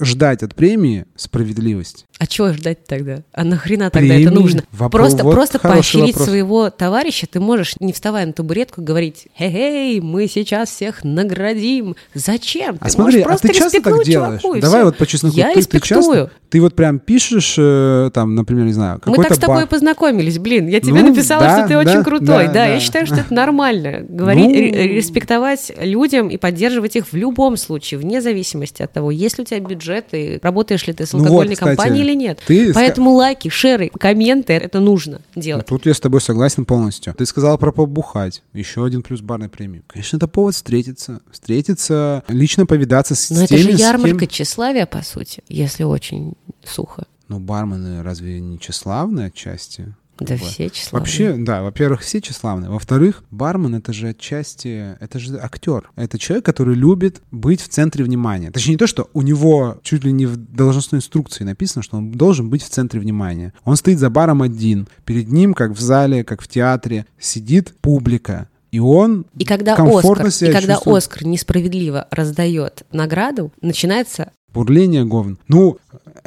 ждать 0.00 0.42
от 0.42 0.54
премии 0.54 1.06
справедливость. 1.16 2.06
А 2.18 2.26
чего 2.26 2.52
ждать 2.52 2.84
тогда? 2.84 3.22
А 3.32 3.44
нахрена 3.44 3.90
тогда 3.90 4.14
Премии? 4.14 4.26
это 4.26 4.34
нужно? 4.34 4.62
Вопрос, 4.72 5.12
просто 5.12 5.24
вот 5.24 5.34
просто 5.34 5.58
поощрить 5.60 6.14
вопрос. 6.14 6.28
своего 6.28 6.70
товарища 6.70 7.28
ты 7.30 7.38
можешь, 7.38 7.74
не 7.78 7.92
вставая 7.92 8.26
на 8.26 8.32
табуретку, 8.32 8.82
говорить 8.82 9.28
«Хей-хей, 9.38 10.00
мы 10.00 10.26
сейчас 10.26 10.70
всех 10.70 11.04
наградим». 11.04 11.94
Зачем? 12.14 12.76
А 12.80 12.86
ты 12.86 12.90
смотри, 12.90 13.22
а 13.22 13.36
ты 13.36 13.52
часто 13.52 13.80
так 13.80 14.04
делаешь? 14.04 14.42
Чуваку, 14.42 14.60
Давай 14.60 14.80
все. 14.80 14.84
вот 14.86 14.96
по 14.96 15.06
чесноку. 15.06 15.36
Я 15.36 15.52
ты, 15.54 15.62
ты, 15.62 15.80
часто, 15.80 16.30
ты 16.50 16.60
вот 16.60 16.74
прям 16.74 16.98
пишешь, 16.98 17.54
э, 17.56 18.10
там, 18.12 18.34
например, 18.34 18.64
не 18.64 18.72
знаю, 18.72 19.00
Мы 19.06 19.16
так 19.16 19.34
с 19.34 19.38
тобой 19.38 19.62
бар. 19.62 19.68
познакомились, 19.68 20.38
блин. 20.38 20.66
Я 20.66 20.80
тебе 20.80 21.00
ну, 21.00 21.10
написала, 21.10 21.42
да, 21.42 21.58
что 21.58 21.68
ты 21.68 21.74
да, 21.74 21.78
очень 21.90 22.04
крутой. 22.04 22.26
Да, 22.26 22.46
да, 22.46 22.52
да, 22.52 22.66
я 22.66 22.80
считаю, 22.80 23.06
что 23.06 23.16
это 23.16 23.32
нормально. 23.32 24.04
Говорить, 24.08 24.48
ну... 24.48 24.96
респектовать 24.96 25.72
людям 25.80 26.28
и 26.28 26.36
поддерживать 26.36 26.96
их 26.96 27.12
в 27.12 27.14
любом 27.14 27.56
случае, 27.56 28.00
вне 28.00 28.20
зависимости 28.20 28.82
от 28.82 28.92
того, 28.92 29.12
есть 29.12 29.38
ли 29.38 29.42
у 29.42 29.44
тебя 29.44 29.60
бюджет 29.60 29.87
и 30.12 30.38
работаешь 30.42 30.86
ли 30.86 30.92
ты 30.92 31.06
с 31.06 31.14
алкогольной 31.14 31.56
ну 31.60 31.66
вот, 31.66 31.76
компанией 31.76 32.04
или 32.04 32.14
нет. 32.14 32.40
Ты 32.46 32.72
Поэтому 32.72 33.12
лайки, 33.12 33.48
шеры, 33.48 33.90
комменты, 33.98 34.52
это 34.52 34.80
нужно 34.80 35.20
делать. 35.34 35.66
Тут 35.66 35.86
я 35.86 35.94
с 35.94 36.00
тобой 36.00 36.20
согласен 36.20 36.64
полностью. 36.64 37.14
Ты 37.14 37.26
сказала 37.26 37.56
про 37.56 37.72
побухать. 37.72 38.42
Еще 38.52 38.84
один 38.84 39.02
плюс 39.02 39.20
барной 39.20 39.48
премии. 39.48 39.82
Конечно, 39.86 40.16
это 40.16 40.28
повод 40.28 40.54
встретиться. 40.54 41.20
Встретиться, 41.30 42.22
лично 42.28 42.66
повидаться 42.66 43.14
с 43.14 43.30
Но 43.30 43.46
теми... 43.46 43.60
это 43.60 43.70
же 43.70 43.76
ярмарка 43.76 44.20
кем... 44.20 44.28
тщеславия, 44.28 44.86
по 44.86 45.02
сути, 45.02 45.42
если 45.48 45.84
очень 45.84 46.34
сухо. 46.64 47.06
Ну, 47.28 47.38
бармены 47.38 48.02
разве 48.02 48.40
не 48.40 48.58
тщеславные 48.58 49.26
отчасти? 49.26 49.94
Да 50.20 50.36
вот. 50.36 50.48
все 50.48 50.68
тщеславные. 50.68 51.00
Вообще, 51.00 51.36
да, 51.36 51.62
во-первых, 51.62 52.00
все 52.00 52.20
тщеславные. 52.20 52.70
Во-вторых, 52.70 53.22
бармен— 53.30 53.74
это 53.76 53.92
же 53.92 54.08
отчасти, 54.08 54.96
это 55.00 55.18
же 55.18 55.38
актер. 55.38 55.90
Это 55.96 56.18
человек, 56.18 56.44
который 56.44 56.74
любит 56.74 57.22
быть 57.30 57.60
в 57.60 57.68
центре 57.68 58.04
внимания. 58.04 58.50
Точнее, 58.50 58.72
не 58.72 58.78
то, 58.78 58.86
что 58.86 59.08
у 59.12 59.22
него 59.22 59.78
чуть 59.82 60.04
ли 60.04 60.12
не 60.12 60.26
в 60.26 60.36
должностной 60.36 60.98
инструкции 60.98 61.44
написано, 61.44 61.82
что 61.82 61.96
он 61.98 62.12
должен 62.12 62.50
быть 62.50 62.62
в 62.62 62.68
центре 62.68 63.00
внимания. 63.00 63.52
Он 63.64 63.76
стоит 63.76 63.98
за 63.98 64.10
баром 64.10 64.42
один. 64.42 64.88
Перед 65.04 65.30
ним, 65.30 65.54
как 65.54 65.72
в 65.72 65.80
зале, 65.80 66.24
как 66.24 66.42
в 66.42 66.48
театре, 66.48 67.06
сидит 67.18 67.74
публика 67.80 68.48
И 68.70 68.78
он 68.80 69.26
и 69.36 69.44
когда 69.44 69.76
комфортно 69.76 70.26
Оскар, 70.26 70.30
себя 70.30 70.50
И 70.50 70.52
когда 70.52 70.74
чувствует. 70.74 70.96
Оскар 70.98 71.24
несправедливо 71.24 72.06
раздает 72.10 72.82
награду, 72.92 73.52
начинается 73.60 74.32
Бурление 74.52 75.04
говн. 75.04 75.38
Ну, 75.46 75.78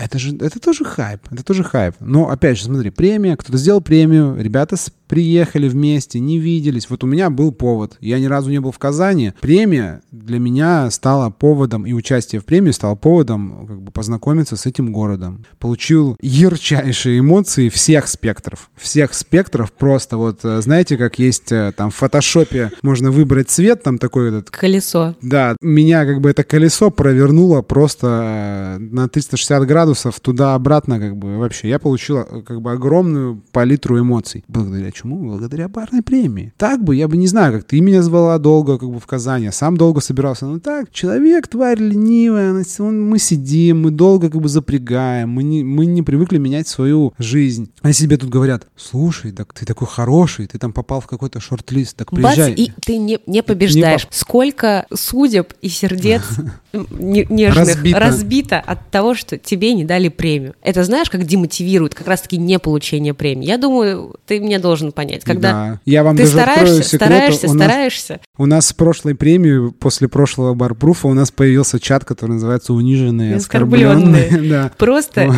это 0.03 0.19
же, 0.19 0.35
это 0.37 0.59
тоже 0.59 0.83
хайп, 0.83 1.21
это 1.31 1.43
тоже 1.43 1.63
хайп. 1.63 1.95
Но, 1.99 2.29
опять 2.29 2.57
же, 2.57 2.65
смотри, 2.65 2.89
премия, 2.89 3.35
кто-то 3.37 3.57
сделал 3.57 3.81
премию, 3.81 4.35
ребята 4.37 4.75
с- 4.77 4.91
приехали 5.11 5.67
вместе, 5.67 6.21
не 6.21 6.39
виделись. 6.39 6.89
Вот 6.89 7.03
у 7.03 7.07
меня 7.07 7.29
был 7.29 7.51
повод, 7.51 7.97
я 7.99 8.17
ни 8.17 8.27
разу 8.27 8.49
не 8.49 8.61
был 8.61 8.71
в 8.71 8.79
Казани. 8.79 9.33
Премия 9.41 10.01
для 10.09 10.39
меня 10.39 10.89
стала 10.89 11.29
поводом, 11.29 11.85
и 11.85 11.91
участие 11.91 12.39
в 12.39 12.45
премии 12.45 12.71
стало 12.71 12.95
поводом 12.95 13.67
как 13.67 13.81
бы 13.81 13.91
познакомиться 13.91 14.55
с 14.55 14.65
этим 14.65 14.93
городом. 14.93 15.45
Получил 15.59 16.15
ярчайшие 16.21 17.19
эмоции 17.19 17.67
всех 17.67 18.07
спектров. 18.07 18.71
Всех 18.77 19.13
спектров 19.13 19.73
просто 19.73 20.15
вот, 20.15 20.45
э, 20.45 20.61
знаете, 20.61 20.95
как 20.95 21.19
есть 21.19 21.51
э, 21.51 21.73
там 21.75 21.91
в 21.91 21.95
фотошопе, 21.95 22.71
можно 22.81 23.11
выбрать 23.11 23.49
цвет, 23.49 23.83
там 23.83 23.97
такой 23.97 24.29
этот 24.29 24.49
колесо. 24.49 25.17
да, 25.21 25.57
меня 25.61 26.05
как 26.05 26.21
бы 26.21 26.29
это 26.29 26.45
колесо 26.45 26.89
провернуло 26.89 27.61
просто 27.61 28.77
э, 28.77 28.77
на 28.79 29.09
360 29.09 29.67
градусов 29.67 30.21
туда-обратно 30.21 31.01
как 31.01 31.17
бы 31.17 31.37
вообще. 31.37 31.67
Я 31.67 31.79
получил 31.79 32.23
как 32.45 32.61
бы 32.61 32.71
огромную 32.71 33.43
палитру 33.51 33.99
эмоций. 33.99 34.45
Благодаря 34.47 34.89
чему? 35.01 35.17
Благодаря 35.17 35.67
барной 35.67 36.01
премии. 36.01 36.53
Так 36.57 36.83
бы, 36.83 36.95
я 36.95 37.07
бы 37.07 37.17
не 37.17 37.27
знаю, 37.27 37.53
как 37.53 37.63
ты 37.65 37.79
меня 37.81 38.01
звала 38.03 38.37
долго 38.37 38.77
как 38.77 38.89
бы 38.89 38.99
в 38.99 39.05
Казани, 39.07 39.47
а 39.47 39.51
сам 39.51 39.77
долго 39.77 40.01
собирался. 40.01 40.45
Ну 40.45 40.59
так, 40.59 40.91
человек, 40.91 41.47
тварь 41.47 41.79
ленивая, 41.79 42.51
она 42.51 42.61
он- 42.79 43.09
мы 43.09 43.19
сидим, 43.19 43.81
мы 43.81 43.91
долго 43.91 44.29
как 44.29 44.41
бы 44.41 44.49
запрягаем, 44.49 45.29
мы 45.29 45.43
не, 45.43 45.63
мы 45.63 45.85
не 45.85 46.01
привыкли 46.01 46.37
менять 46.37 46.67
свою 46.67 47.13
жизнь. 47.17 47.71
А 47.81 47.93
себе 47.93 48.17
тут 48.17 48.29
говорят, 48.29 48.67
слушай, 48.75 49.31
так 49.31 49.53
ты 49.53 49.65
такой 49.65 49.87
хороший, 49.87 50.47
ты 50.47 50.57
там 50.57 50.73
попал 50.73 51.01
в 51.01 51.07
какой-то 51.07 51.39
шорт-лист, 51.39 51.97
так 51.97 52.11
Бац, 52.11 52.35
приезжай. 52.35 52.53
и 52.53 52.71
ты 52.83 52.97
не, 52.97 53.19
не 53.27 53.43
побеждаешь. 53.43 54.07
Сколько 54.11 54.85
судеб 54.93 55.53
и 55.61 55.69
сердец 55.69 56.21
не- 56.73 57.25
нежных 57.29 57.67
Разбито. 57.75 57.99
разбито. 57.99 58.59
от 58.59 58.89
того, 58.91 59.15
что 59.15 59.37
тебе 59.37 59.73
не 59.73 59.83
дали 59.85 60.09
премию. 60.09 60.53
Это 60.61 60.83
знаешь, 60.83 61.09
как 61.09 61.25
демотивирует 61.25 61.95
как 61.95 62.07
раз-таки 62.07 62.37
не 62.37 62.59
получение 62.59 63.13
премии. 63.13 63.45
Я 63.47 63.57
думаю, 63.57 64.15
ты 64.25 64.39
мне 64.39 64.59
должен 64.59 64.90
понять. 64.91 65.23
Когда 65.23 65.51
Да. 65.51 65.79
Я 65.85 66.03
вам 66.03 66.15
ты 66.17 66.23
даже 66.23 66.33
стараешься, 66.33 66.83
секрет, 66.83 67.01
стараешься, 67.01 67.47
у 67.47 67.53
нас- 67.53 67.67
стараешься, 67.67 68.19
У 68.37 68.45
нас 68.45 68.67
с 68.67 68.73
прошлой 68.73 69.15
премии, 69.15 69.71
после 69.71 70.07
прошлого 70.07 70.53
барпруфа, 70.53 71.07
у 71.07 71.13
нас 71.13 71.31
появился 71.31 71.79
чат, 71.79 72.05
который 72.05 72.31
называется 72.31 72.73
«Униженные, 72.73 73.35
Оскорбленные. 73.35 74.25
оскорбленные». 74.25 74.49
Да. 74.51 74.71
Просто 74.77 75.33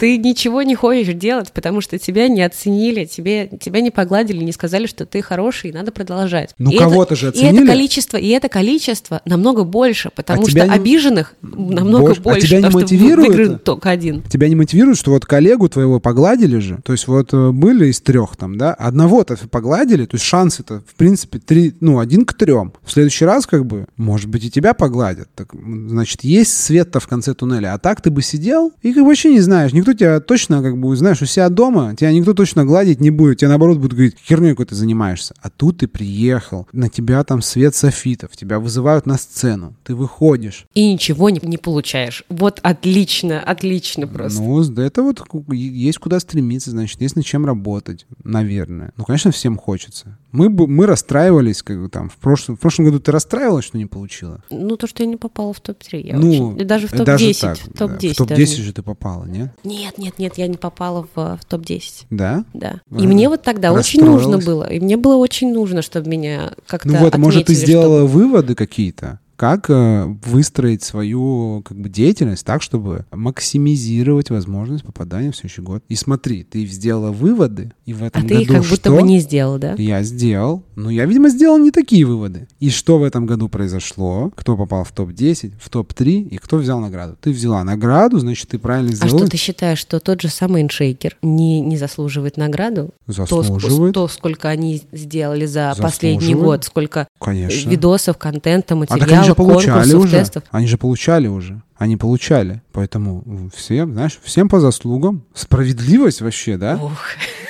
ты 0.00 0.18
ничего 0.18 0.62
не 0.62 0.74
хочешь 0.74 1.14
делать, 1.14 1.52
потому 1.52 1.80
что 1.80 1.98
тебя 1.98 2.28
не 2.28 2.42
оценили, 2.42 3.04
тебе, 3.04 3.50
тебя 3.60 3.80
не 3.80 3.90
погладили, 3.90 4.42
не 4.44 4.52
сказали, 4.52 4.86
что 4.86 5.06
ты 5.06 5.22
хороший, 5.22 5.70
и 5.70 5.72
надо 5.72 5.90
продолжать. 5.92 6.54
Ну, 6.58 6.70
И 6.70 6.76
кого-то 6.76 7.16
же 7.16 7.26
И 7.26 7.28
оценили. 7.30 7.58
это 7.64 7.66
количество, 7.72 8.16
и 8.16 8.28
это 8.28 8.48
количество 8.48 9.20
намного 9.24 9.64
больше, 9.64 10.10
потому 10.14 10.42
А 10.44 10.48
что 10.50 10.64
не- 10.66 10.72
обиженных 10.72 11.34
намного 11.42 12.06
Больше. 12.06 12.20
А 12.20 12.24
больше, 12.24 12.46
тебя 12.48 12.60
не 12.60 12.68
мотивирует 12.70 13.64
только 13.64 13.90
один. 13.90 14.22
Тебя 14.22 14.48
не 14.48 14.54
мотивирует, 14.54 14.98
что 14.98 15.10
вот 15.10 15.26
коллегу 15.26 15.68
твоего 15.68 16.00
погладили 16.00 16.58
же? 16.58 16.78
То 16.84 16.92
есть 16.92 17.08
вот 17.08 17.32
э, 17.32 17.50
были 17.50 17.86
из 17.88 18.00
трех 18.00 18.36
там, 18.36 18.58
да? 18.58 18.74
Одного-то 18.92 19.38
погладили, 19.48 20.04
то 20.04 20.16
есть 20.16 20.24
шансы-то, 20.26 20.82
в 20.86 20.94
принципе, 20.96 21.38
три, 21.38 21.74
ну, 21.80 21.98
один 21.98 22.26
к 22.26 22.34
трем. 22.34 22.74
В 22.82 22.92
следующий 22.92 23.24
раз, 23.24 23.46
как 23.46 23.64
бы, 23.64 23.86
может 23.96 24.28
быть, 24.28 24.44
и 24.44 24.50
тебя 24.50 24.74
погладят. 24.74 25.30
Так, 25.34 25.54
значит, 25.54 26.24
есть 26.24 26.52
свет-то 26.52 27.00
в 27.00 27.06
конце 27.08 27.32
туннеля. 27.32 27.72
А 27.72 27.78
так 27.78 28.02
ты 28.02 28.10
бы 28.10 28.20
сидел 28.20 28.70
и 28.82 28.92
как 28.92 29.02
бы 29.02 29.08
вообще 29.08 29.30
не 29.30 29.40
знаешь. 29.40 29.72
Никто 29.72 29.94
тебя 29.94 30.20
точно, 30.20 30.62
как 30.62 30.76
бы, 30.78 30.94
знаешь, 30.94 31.22
у 31.22 31.26
себя 31.26 31.48
дома, 31.48 31.96
тебя 31.96 32.12
никто 32.12 32.34
точно 32.34 32.66
гладить 32.66 33.00
не 33.00 33.08
будет. 33.10 33.38
Тебя, 33.38 33.48
наоборот, 33.48 33.78
будут 33.78 33.92
говорить, 33.94 34.16
херней 34.22 34.50
какой 34.50 34.66
ты 34.66 34.74
занимаешься. 34.74 35.34
А 35.40 35.48
тут 35.48 35.78
ты 35.78 35.88
приехал, 35.88 36.68
на 36.72 36.90
тебя 36.90 37.24
там 37.24 37.40
свет 37.40 37.74
софитов, 37.74 38.36
тебя 38.36 38.58
вызывают 38.58 39.06
на 39.06 39.16
сцену, 39.16 39.74
ты 39.84 39.94
выходишь. 39.94 40.66
И 40.74 40.92
ничего 40.92 41.30
не, 41.30 41.40
не 41.42 41.56
получаешь. 41.56 42.24
Вот 42.28 42.60
отлично, 42.62 43.40
отлично 43.40 44.06
просто. 44.06 44.42
Ну, 44.42 44.62
с- 44.62 44.70
это 44.78 45.02
вот 45.02 45.22
есть 45.50 45.98
куда 45.98 46.20
стремиться, 46.20 46.70
значит, 46.72 47.00
есть 47.00 47.16
над 47.16 47.24
чем 47.24 47.46
работать, 47.46 48.04
наверное. 48.24 48.81
Ну, 48.96 49.04
конечно, 49.04 49.30
всем 49.30 49.56
хочется. 49.56 50.18
Мы, 50.32 50.48
мы 50.48 50.86
расстраивались, 50.86 51.62
как 51.62 51.80
бы 51.80 51.88
там, 51.88 52.08
в 52.08 52.16
прошлом, 52.16 52.56
в 52.56 52.60
прошлом 52.60 52.86
году 52.86 53.00
ты 53.00 53.12
расстраивалась, 53.12 53.66
что 53.66 53.78
не 53.78 53.86
получила? 53.86 54.42
Ну, 54.50 54.76
то, 54.76 54.86
что 54.86 55.02
я 55.02 55.08
не 55.08 55.16
попала 55.16 55.52
в 55.52 55.60
топ-3. 55.60 56.00
Я 56.00 56.16
ну, 56.16 56.54
очень- 56.54 56.66
даже 56.66 56.88
в 56.88 56.92
даже 56.92 57.26
топ-10. 57.26 57.40
так, 57.40 57.58
да. 57.66 57.86
топ-10 57.86 58.12
В 58.12 58.16
топ-10 58.16 58.36
даже. 58.36 58.62
же 58.62 58.72
ты 58.72 58.82
попала, 58.82 59.24
нет? 59.24 59.50
Нет, 59.64 59.98
нет, 59.98 60.18
нет, 60.18 60.38
я 60.38 60.46
не 60.46 60.56
попала 60.56 61.06
в, 61.14 61.36
в 61.36 61.44
топ-10. 61.46 62.06
Да? 62.10 62.44
Да. 62.54 62.80
А, 62.90 62.98
И 62.98 63.06
мне 63.06 63.28
вот 63.28 63.42
тогда 63.42 63.72
очень 63.72 64.04
нужно 64.04 64.38
было. 64.38 64.64
И 64.64 64.80
мне 64.80 64.96
было 64.96 65.16
очень 65.16 65.52
нужно, 65.52 65.82
чтобы 65.82 66.08
меня 66.08 66.52
как-то 66.66 66.88
Ну 66.88 66.98
вот, 66.98 67.16
может, 67.18 67.46
ты 67.46 67.52
отметили, 67.52 67.64
сделала 67.66 68.04
выводы 68.06 68.54
какие-то? 68.54 69.20
Как 69.36 69.70
э, 69.70 70.04
выстроить 70.24 70.82
свою 70.82 71.62
как 71.64 71.76
бы, 71.78 71.88
деятельность 71.88 72.44
так, 72.46 72.62
чтобы 72.62 73.06
максимизировать 73.10 74.30
возможность 74.30 74.84
попадания 74.84 75.32
в 75.32 75.36
следующий 75.36 75.62
год? 75.62 75.82
И 75.88 75.94
смотри, 75.96 76.44
ты 76.44 76.64
сделала 76.66 77.10
выводы, 77.10 77.72
и 77.84 77.92
в 77.92 78.02
этом 78.02 78.22
А 78.24 78.26
ты 78.26 78.34
году 78.34 78.42
их 78.42 78.48
как 78.48 78.60
будто 78.62 78.90
что? 78.90 78.92
бы 78.92 79.02
не 79.02 79.18
сделал, 79.20 79.58
да? 79.58 79.74
Я 79.78 80.02
сделал. 80.02 80.62
Но 80.76 80.90
я, 80.90 81.04
видимо, 81.06 81.28
сделал 81.28 81.58
не 81.58 81.70
такие 81.70 82.04
выводы. 82.04 82.46
И 82.60 82.70
что 82.70 82.98
в 82.98 83.02
этом 83.02 83.26
году 83.26 83.48
произошло? 83.48 84.30
Кто 84.36 84.56
попал 84.56 84.84
в 84.84 84.92
топ-10, 84.92 85.52
в 85.60 85.68
топ-3 85.70 86.28
и 86.28 86.38
кто 86.38 86.56
взял 86.58 86.78
награду? 86.80 87.16
Ты 87.20 87.30
взяла 87.30 87.64
награду, 87.64 88.18
значит, 88.18 88.48
ты 88.48 88.58
правильно 88.58 88.90
А 88.92 88.94
сделала. 88.94 89.18
что 89.18 89.28
ты 89.30 89.36
считаешь, 89.36 89.78
что 89.78 89.98
тот 90.00 90.20
же 90.22 90.28
самый 90.28 90.62
иншейкер 90.62 91.16
не, 91.22 91.60
не 91.60 91.76
заслуживает 91.76 92.36
награду? 92.36 92.90
То, 93.06 93.12
Заслуживает. 93.12 93.94
то, 93.94 94.08
сколько 94.08 94.48
они 94.48 94.82
сделали 94.92 95.46
за 95.46 95.74
последний 95.78 96.34
год, 96.34 96.64
сколько 96.64 97.08
Конечно. 97.20 97.68
видосов, 97.68 98.18
контента, 98.18 98.74
а 98.88 98.98
так 98.98 99.21
они 99.22 99.28
же 99.28 99.34
получали 99.34 99.94
уже. 99.94 100.10
тестов. 100.18 100.44
Они 100.50 100.66
же 100.66 100.78
получали 100.78 101.28
уже. 101.28 101.62
Они 101.76 101.96
получали. 101.96 102.62
Поэтому 102.72 103.50
всем, 103.54 103.92
знаешь, 103.92 104.20
всем 104.22 104.48
по 104.48 104.60
заслугам. 104.60 105.24
Справедливость 105.34 106.20
вообще, 106.20 106.56
да? 106.56 106.76
Ух, 106.76 106.92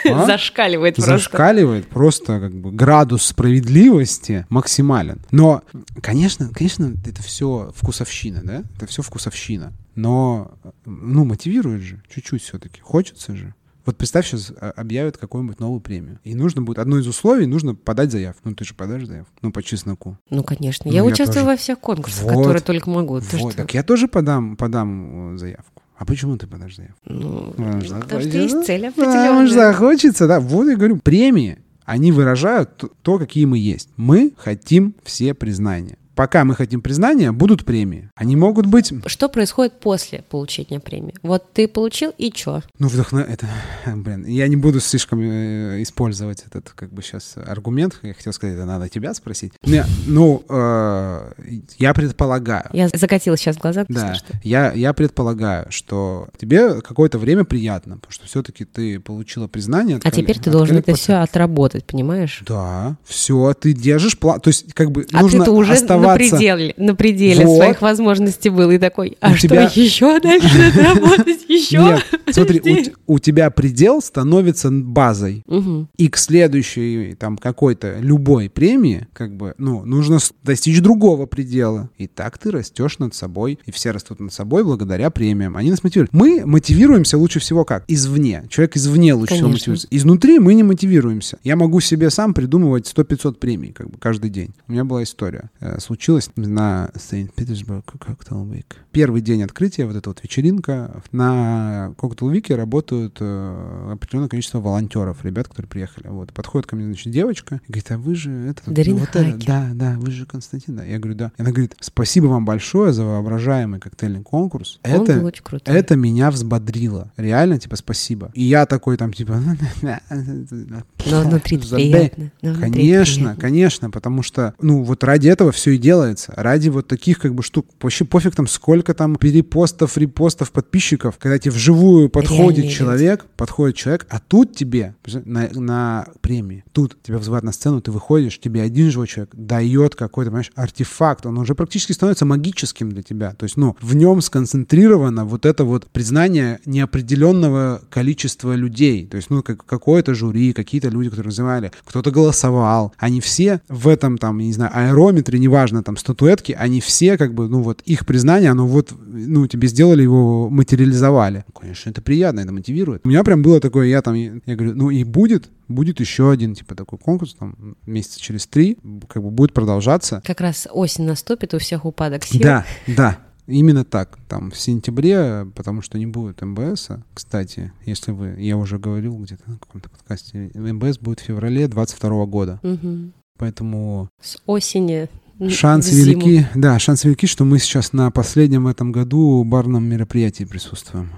А? 0.07 0.27
зашкаливает 0.27 0.97
просто. 0.97 1.13
Зашкаливает 1.13 1.87
просто 1.89 2.41
как 2.41 2.55
бы 2.55 2.73
градус 2.73 3.25
справедливости 3.25 4.47
максимален. 4.49 5.21
Но, 5.31 5.63
конечно, 6.01 6.49
конечно, 6.49 6.95
это 7.05 7.23
все 7.23 7.73
вкусовщина, 7.77 8.41
да? 8.43 8.63
Это 8.77 8.87
все 8.87 9.03
вкусовщина. 9.03 9.73
Но, 9.95 10.53
ну, 10.87 11.25
мотивирует 11.25 11.83
же 11.83 12.03
чуть-чуть 12.13 12.43
все-таки. 12.43 12.81
Хочется 12.81 13.37
же. 13.37 13.55
Вот 13.85 13.97
представь, 13.97 14.27
сейчас 14.27 14.53
а, 14.61 14.71
объявят 14.71 15.17
какую-нибудь 15.19 15.59
новую 15.61 15.81
премию. 15.81 16.21
И 16.25 16.35
нужно 16.35 16.63
будет, 16.63 16.79
одно 16.79 16.99
из 16.99 17.07
условий, 17.07 17.47
нужно 17.47 17.75
подать 17.75 18.13
заявку. 18.13 18.49
Ну, 18.49 18.55
ты 18.55 18.65
же 18.65 18.75
подашь 18.75 19.07
заявку. 19.07 19.33
Ну, 19.43 19.51
по 19.53 19.63
чесноку. 19.63 20.17
Ну, 20.31 20.45
конечно. 20.45 20.85
Ну, 20.89 20.93
я 20.93 20.99
я 20.99 21.05
участвую 21.05 21.45
тоже. 21.45 21.47
во 21.47 21.57
всех 21.57 21.81
конкурсах, 21.81 22.25
Вот. 22.25 22.39
которые 22.39 22.63
только 22.63 22.91
могу. 22.91 23.21
Ты 23.21 23.37
вот, 23.39 23.53
что? 23.53 23.63
так 23.63 23.75
я 23.75 23.83
тоже 23.83 24.07
подам, 24.09 24.57
подам 24.57 25.35
э, 25.35 25.39
заявку. 25.39 25.83
А 25.97 26.05
почему 26.05 26.37
ты 26.37 26.47
подашь 26.47 26.77
заявку? 26.77 26.99
Ну, 27.07 27.55
Вам 27.57 27.81
же 27.81 27.89
потому 27.95 28.01
что 28.03 28.21
захочется. 28.31 28.39
есть 28.39 28.67
цель 28.67 28.81
же 28.81 28.87
определенная. 28.89 29.49
захочется, 29.49 30.27
да. 30.29 30.41
Вот 30.41 30.69
я 30.69 30.77
говорю, 30.77 30.99
премии, 30.99 31.59
они 31.85 32.13
выражают 32.13 32.85
то, 33.03 33.19
какие 33.19 33.45
мы 33.45 33.59
есть. 33.59 33.89
Мы 33.97 34.33
хотим 34.37 34.95
все 35.05 35.35
признания. 35.35 35.99
Пока 36.15 36.45
мы 36.45 36.55
хотим 36.55 36.81
признания, 36.83 37.33
будут 37.33 37.65
премии. 37.65 38.11
Они 38.15 38.37
могут 38.37 38.67
быть, 38.67 38.93
Что 39.07 39.29
происходит 39.29 39.81
после 39.81 40.23
получения 40.23 40.81
премии? 40.81 41.15
Вот 41.23 41.53
ты 41.53 41.69
получил, 41.69 42.13
и 42.19 42.31
чё? 42.31 42.63
ну, 42.79 42.89
вдохно... 42.89 43.21
Это, 43.21 43.47
блин, 43.87 44.27
я 44.27 44.49
не 44.49 44.57
буду 44.57 44.81
слишком 44.81 45.21
э, 45.21 45.83
использовать 45.83 46.45
этот, 46.47 46.71
как 46.71 46.93
бы 46.93 47.03
сейчас, 47.03 47.35
аргумент. 47.37 47.99
Я 48.03 48.15
хотел 48.15 48.33
сказать, 48.33 48.57
это 48.57 48.67
надо 48.67 48.89
тебя 48.89 49.15
спросить. 49.15 49.53
Не, 49.65 49.85
ну, 50.07 50.45
э, 50.49 51.33
я 51.79 51.95
предполагаю, 51.95 52.69
Я 52.73 52.89
закатила 52.89 53.37
сейчас 53.37 53.57
глаза. 53.57 53.85
Да, 53.89 54.15
что- 54.15 54.35
я, 54.43 54.73
я 54.73 54.93
предполагаю, 54.93 55.67
что 55.71 56.29
тебе 56.39 56.81
какое-то 56.81 57.19
время 57.19 57.45
приятно, 57.45 57.97
потому 57.97 58.13
что 58.13 58.27
все-таки 58.27 58.65
ты 58.65 59.01
получила 59.01 59.49
признание. 59.49 59.97
от 59.97 60.07
А 60.07 60.11
теперь 60.11 60.39
ты 60.39 60.51
должен 60.51 60.77
это 60.77 60.95
все 60.95 61.15
отработать, 61.15 61.85
понимаешь? 61.85 62.43
Да, 62.47 62.97
все, 63.05 63.55
ты 63.55 63.73
держишь 63.73 64.19
план. 64.19 64.41
То 64.41 64.49
есть, 64.49 64.73
как 64.75 64.91
бы 64.91 65.07
А 65.13 65.23
нужно 65.23 65.41
ты-то 65.41 65.53
уже 65.53 65.73
оставаться. 65.73 66.12
На 66.13 66.19
пределе, 66.39 66.75
на 66.77 66.95
пределе 66.95 67.47
Вот. 67.47 67.57
своих 67.57 67.83
возможностей 67.83 68.51
был 68.51 68.71
и 68.71 68.79
такой, 68.79 69.17
а 69.21 69.33
У 69.33 69.35
что, 69.35 69.49
тебя- 69.49 69.71
еще 69.75 70.21
дальше 70.21 70.49
надо 70.59 70.83
работать? 70.95 71.45
Еще? 71.49 71.79
Нет, 71.79 72.05
смотри, 72.31 72.93
у, 73.07 73.15
у 73.15 73.19
тебя 73.19 73.51
предел 73.51 74.01
становится 74.03 74.71
базой. 74.71 75.43
Мгм. 75.47 75.89
И 75.97 76.09
к 76.09 76.17
следующей 76.17 77.15
там 77.15 77.37
какой-то 77.37 77.99
любой 78.01 78.49
премии, 78.51 79.07
как 79.13 79.35
бы, 79.37 79.55
ну, 79.59 79.85
нужно 79.85 80.19
достичь 80.43 80.81
другого 80.81 81.27
предела. 81.27 81.91
И 81.99 82.07
так 82.07 82.39
ты 82.39 82.51
растешь 82.51 82.99
над 82.99 83.15
собой, 83.15 83.59
и 83.67 83.71
все 83.71 83.91
растут 83.91 84.21
над 84.21 84.33
собой 84.33 84.65
благодаря 84.65 85.11
премиям. 85.11 85.57
Они 85.57 85.71
нас 85.71 85.83
мотивируют. 85.83 86.13
Мы 86.13 86.45
мотивируемся 86.47 87.19
лучше 87.19 87.39
всего 87.41 87.65
как? 87.65 87.85
Извне. 87.89 88.45
Человек 88.49 88.77
извне 88.77 89.15
лучше 89.15 89.35
всего 89.35 89.49
Конечно. 89.49 89.73
мотивируется. 89.73 89.89
Изнутри 89.91 90.39
мы 90.39 90.55
не 90.55 90.63
мотивируемся. 90.63 91.39
Я 91.45 91.57
могу 91.57 91.81
себе 91.81 92.11
сам 92.11 92.35
придумывать 92.35 92.93
100-500 92.95 93.35
премий, 93.39 93.73
как 93.73 93.91
бы, 93.91 93.99
каждый 93.99 94.31
день. 94.31 94.51
У 94.69 94.73
меня 94.73 94.85
была 94.85 95.03
история 95.03 95.51
э, 95.61 95.79
с 95.81 95.91
случилось 95.93 96.31
на 96.37 96.91
Saint-Petersburg 96.95 97.85
Cocktail 97.85 98.51
Week. 98.51 98.65
Первый 98.93 99.21
день 99.21 99.43
открытия, 99.43 99.85
вот 99.85 99.95
эта 99.95 100.09
вот 100.09 100.23
вечеринка, 100.23 101.03
на 101.13 101.93
Cocktail 101.99 102.33
Week 102.33 102.55
работают 102.55 103.19
э, 103.21 103.91
определенное 103.93 104.31
количество 104.31 104.59
волонтеров, 104.59 105.23
ребят, 105.23 105.49
которые 105.49 105.69
приехали. 105.69 106.09
Вот, 106.09 106.33
подходит 106.33 106.67
ко 106.67 106.77
мне, 106.77 106.87
значит, 106.87 107.13
девочка 107.13 107.61
и 107.69 107.73
говорит, 107.73 107.91
а 107.91 107.99
вы 107.99 108.15
же 108.15 108.31
это... 108.31 108.71
Дарина 108.71 109.01
вот 109.01 109.15
это, 109.15 109.37
да, 109.47 109.71
да, 109.75 109.97
вы 109.99 110.11
же 110.13 110.25
Константин. 110.25 110.77
Да. 110.77 110.85
Я 110.85 110.99
говорю, 110.99 111.15
да. 111.15 111.33
И 111.37 111.43
она 111.43 111.51
говорит, 111.51 111.77
спасибо 111.81 112.27
вам 112.29 112.47
большое 112.47 112.95
за 112.95 113.05
воображаемый 113.05 113.79
коктейльный 113.79 114.23
конкурс. 114.23 114.81
Он 114.85 114.91
это, 114.91 115.19
был 115.19 115.27
очень 115.27 115.45
крутой. 115.45 115.75
это 115.75 115.95
меня 115.95 116.31
взбодрило. 116.31 117.13
Реально, 117.19 117.59
типа, 117.59 117.77
спасибо. 117.77 118.31
И 118.33 118.45
я 118.45 118.65
такой 118.65 118.97
там, 118.97 119.13
типа... 119.13 119.39
Но 119.83 121.21
внутри 121.21 121.59
приятно. 121.59 122.33
Конечно, 122.41 123.37
конечно, 123.37 123.91
потому 123.91 124.23
что, 124.23 124.55
ну, 124.63 124.83
вот 124.83 125.05
ради 125.05 125.29
этого 125.29 125.53
все 125.53 125.77
делается. 125.83 126.33
Ради 126.37 126.71
вот 126.71 126.89
таких, 126.89 127.19
как 127.19 127.35
бы, 127.35 127.43
штук. 127.43 127.67
Вообще 127.81 128.07
пофиг 128.07 128.35
там, 128.35 128.47
сколько 128.47 128.95
там 128.95 129.17
перепостов, 129.17 129.99
репостов, 129.99 130.51
подписчиков, 130.53 131.19
когда 131.19 131.39
тебе 131.39 131.53
вживую 131.53 132.09
подходит 132.09 132.63
Реальные 132.63 132.71
человек, 132.71 133.27
подходит 133.37 133.77
человек, 133.77 134.07
а 134.09 134.21
тут 134.21 134.57
тебе 134.57 134.95
на, 135.25 135.49
на 135.53 136.07
премии, 136.21 136.65
тут 136.73 136.97
тебя 137.03 137.19
вызывают 137.19 137.45
на 137.45 137.53
сцену, 137.53 137.81
ты 137.81 137.91
выходишь, 137.91 138.39
тебе 138.39 138.63
один 138.63 138.91
живой 138.91 139.09
человек 139.09 139.35
дает 139.35 139.95
какой-то, 139.95 140.31
понимаешь, 140.31 140.53
артефакт, 140.55 141.27
он 141.27 141.39
уже 141.39 141.55
практически 141.55 141.93
становится 141.93 142.25
магическим 142.25 142.91
для 142.91 143.03
тебя. 143.03 143.33
То 143.35 143.45
есть, 143.45 143.57
ну, 143.57 143.77
в 143.81 143.95
нем 143.95 144.21
сконцентрировано 144.21 145.25
вот 145.25 145.45
это 145.47 145.65
вот 145.65 145.87
признание 145.91 146.61
неопределенного 146.65 147.83
количества 147.91 148.55
людей. 148.55 149.07
То 149.07 149.17
есть, 149.17 149.31
ну, 149.31 149.43
как, 149.43 149.65
какое-то 149.65 150.15
жюри, 150.15 150.53
какие-то 150.53 150.89
люди, 150.89 151.11
которые 151.11 151.31
называли, 151.31 151.73
кто-то 151.85 152.11
голосовал. 152.11 152.93
Они 152.99 153.21
все 153.21 153.61
в 153.69 153.89
этом, 153.89 154.19
там, 154.19 154.39
не 154.39 154.53
знаю, 154.53 154.71
аэрометре, 154.75 155.39
неважно, 155.39 155.72
там, 155.83 155.97
статуэтки, 155.97 156.53
они 156.53 156.81
все, 156.81 157.17
как 157.17 157.35
бы, 157.35 157.49
ну, 157.49 157.63
вот 157.63 157.81
их 157.83 158.05
признание, 158.05 158.51
оно 158.51 158.67
вот, 158.67 158.93
ну, 158.99 159.47
тебе 159.47 159.69
сделали 159.69 160.03
его, 160.03 160.51
материализовали. 160.51 161.45
Конечно, 161.59 161.91
это 161.91 162.03
приятно, 162.03 162.41
это 162.41 162.53
мотивирует. 162.53 163.03
У 163.05 163.09
меня 163.09 163.25
прям 163.25 163.43
было 163.43 163.61
такое, 163.61 163.87
я 163.87 164.03
там, 164.03 164.15
я 164.15 164.57
говорю, 164.57 164.75
ну, 164.75 164.91
и 164.91 165.05
будет, 165.05 165.49
будет 165.69 166.01
еще 166.01 166.31
один, 166.31 166.55
типа, 166.55 166.75
такой 166.75 166.99
конкурс, 166.99 167.35
там, 167.35 167.77
месяца 167.87 168.21
через 168.21 168.47
три, 168.47 168.77
как 169.09 169.23
бы 169.23 169.31
будет 169.31 169.55
продолжаться. 169.55 170.21
Как 170.27 170.41
раз 170.41 170.69
осень 170.71 171.05
наступит, 171.05 171.55
у 171.55 171.59
всех 171.59 171.85
упадок 171.85 172.25
сил. 172.25 172.43
Да, 172.43 172.67
да. 172.87 173.19
Именно 173.47 173.85
так. 173.85 174.19
Там 174.29 174.51
в 174.51 174.59
сентябре, 174.59 175.47
потому 175.55 175.83
что 175.83 175.99
не 175.99 176.07
будет 176.07 176.41
МБС. 176.43 176.91
Кстати, 177.13 177.73
если 177.85 178.13
вы, 178.13 178.37
я 178.39 178.57
уже 178.57 178.79
говорил 178.79 179.17
где-то 179.19 179.43
на 179.51 179.59
каком-то 179.59 179.91
подкасте, 179.91 180.51
МБС 180.55 180.99
будет 180.99 181.21
в 181.21 181.25
феврале 181.25 181.67
22 181.67 182.27
года. 182.27 182.61
Мгм. 182.63 183.13
Поэтому 183.39 184.09
С 184.21 184.39
осени 184.47 185.09
шансы 185.51 185.91
зиму. 185.91 186.21
велики, 186.23 186.47
да, 186.55 186.79
шансы 186.79 187.09
велики, 187.09 187.27
что 187.27 187.45
мы 187.45 187.59
сейчас 187.59 187.93
на 187.93 188.11
последнем 188.11 188.65
в 188.65 188.69
этом 188.69 188.93
году 188.93 189.43
барном 189.45 189.85
мероприятии 189.85 190.45
присутствуем. 190.45 191.11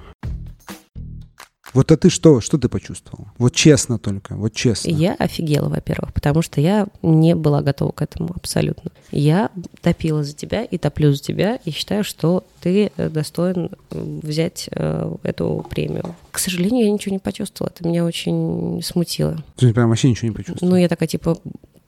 Вот 1.74 1.90
а 1.90 1.96
ты 1.96 2.08
что, 2.08 2.40
что 2.40 2.56
ты 2.56 2.68
почувствовал? 2.68 3.26
Вот 3.36 3.52
честно 3.52 3.98
только, 3.98 4.36
вот 4.36 4.54
честно. 4.54 4.90
Я 4.90 5.14
офигела, 5.14 5.68
во-первых, 5.68 6.14
потому 6.14 6.40
что 6.40 6.60
я 6.60 6.86
не 7.02 7.34
была 7.34 7.62
готова 7.62 7.90
к 7.90 8.00
этому 8.00 8.30
абсолютно. 8.36 8.92
Я 9.10 9.50
топила 9.82 10.22
за 10.22 10.34
тебя 10.34 10.62
и 10.62 10.78
топлю 10.78 11.12
за 11.12 11.20
тебя, 11.20 11.58
и 11.64 11.72
считаю, 11.72 12.04
что 12.04 12.44
ты 12.60 12.92
э, 12.96 13.08
достоин 13.08 13.70
э, 13.90 14.20
взять 14.22 14.68
э, 14.70 15.16
эту 15.24 15.66
премию. 15.68 16.14
К 16.30 16.38
сожалению, 16.38 16.86
я 16.86 16.92
ничего 16.92 17.12
не 17.12 17.18
почувствовала, 17.18 17.72
это 17.74 17.88
меня 17.88 18.04
очень 18.04 18.80
смутило. 18.84 19.42
Ты 19.56 19.74
прям 19.74 19.88
вообще 19.88 20.10
ничего 20.10 20.28
не 20.28 20.34
почувствовал? 20.34 20.70
Ну, 20.70 20.78
я 20.78 20.88
такая, 20.88 21.08
типа, 21.08 21.38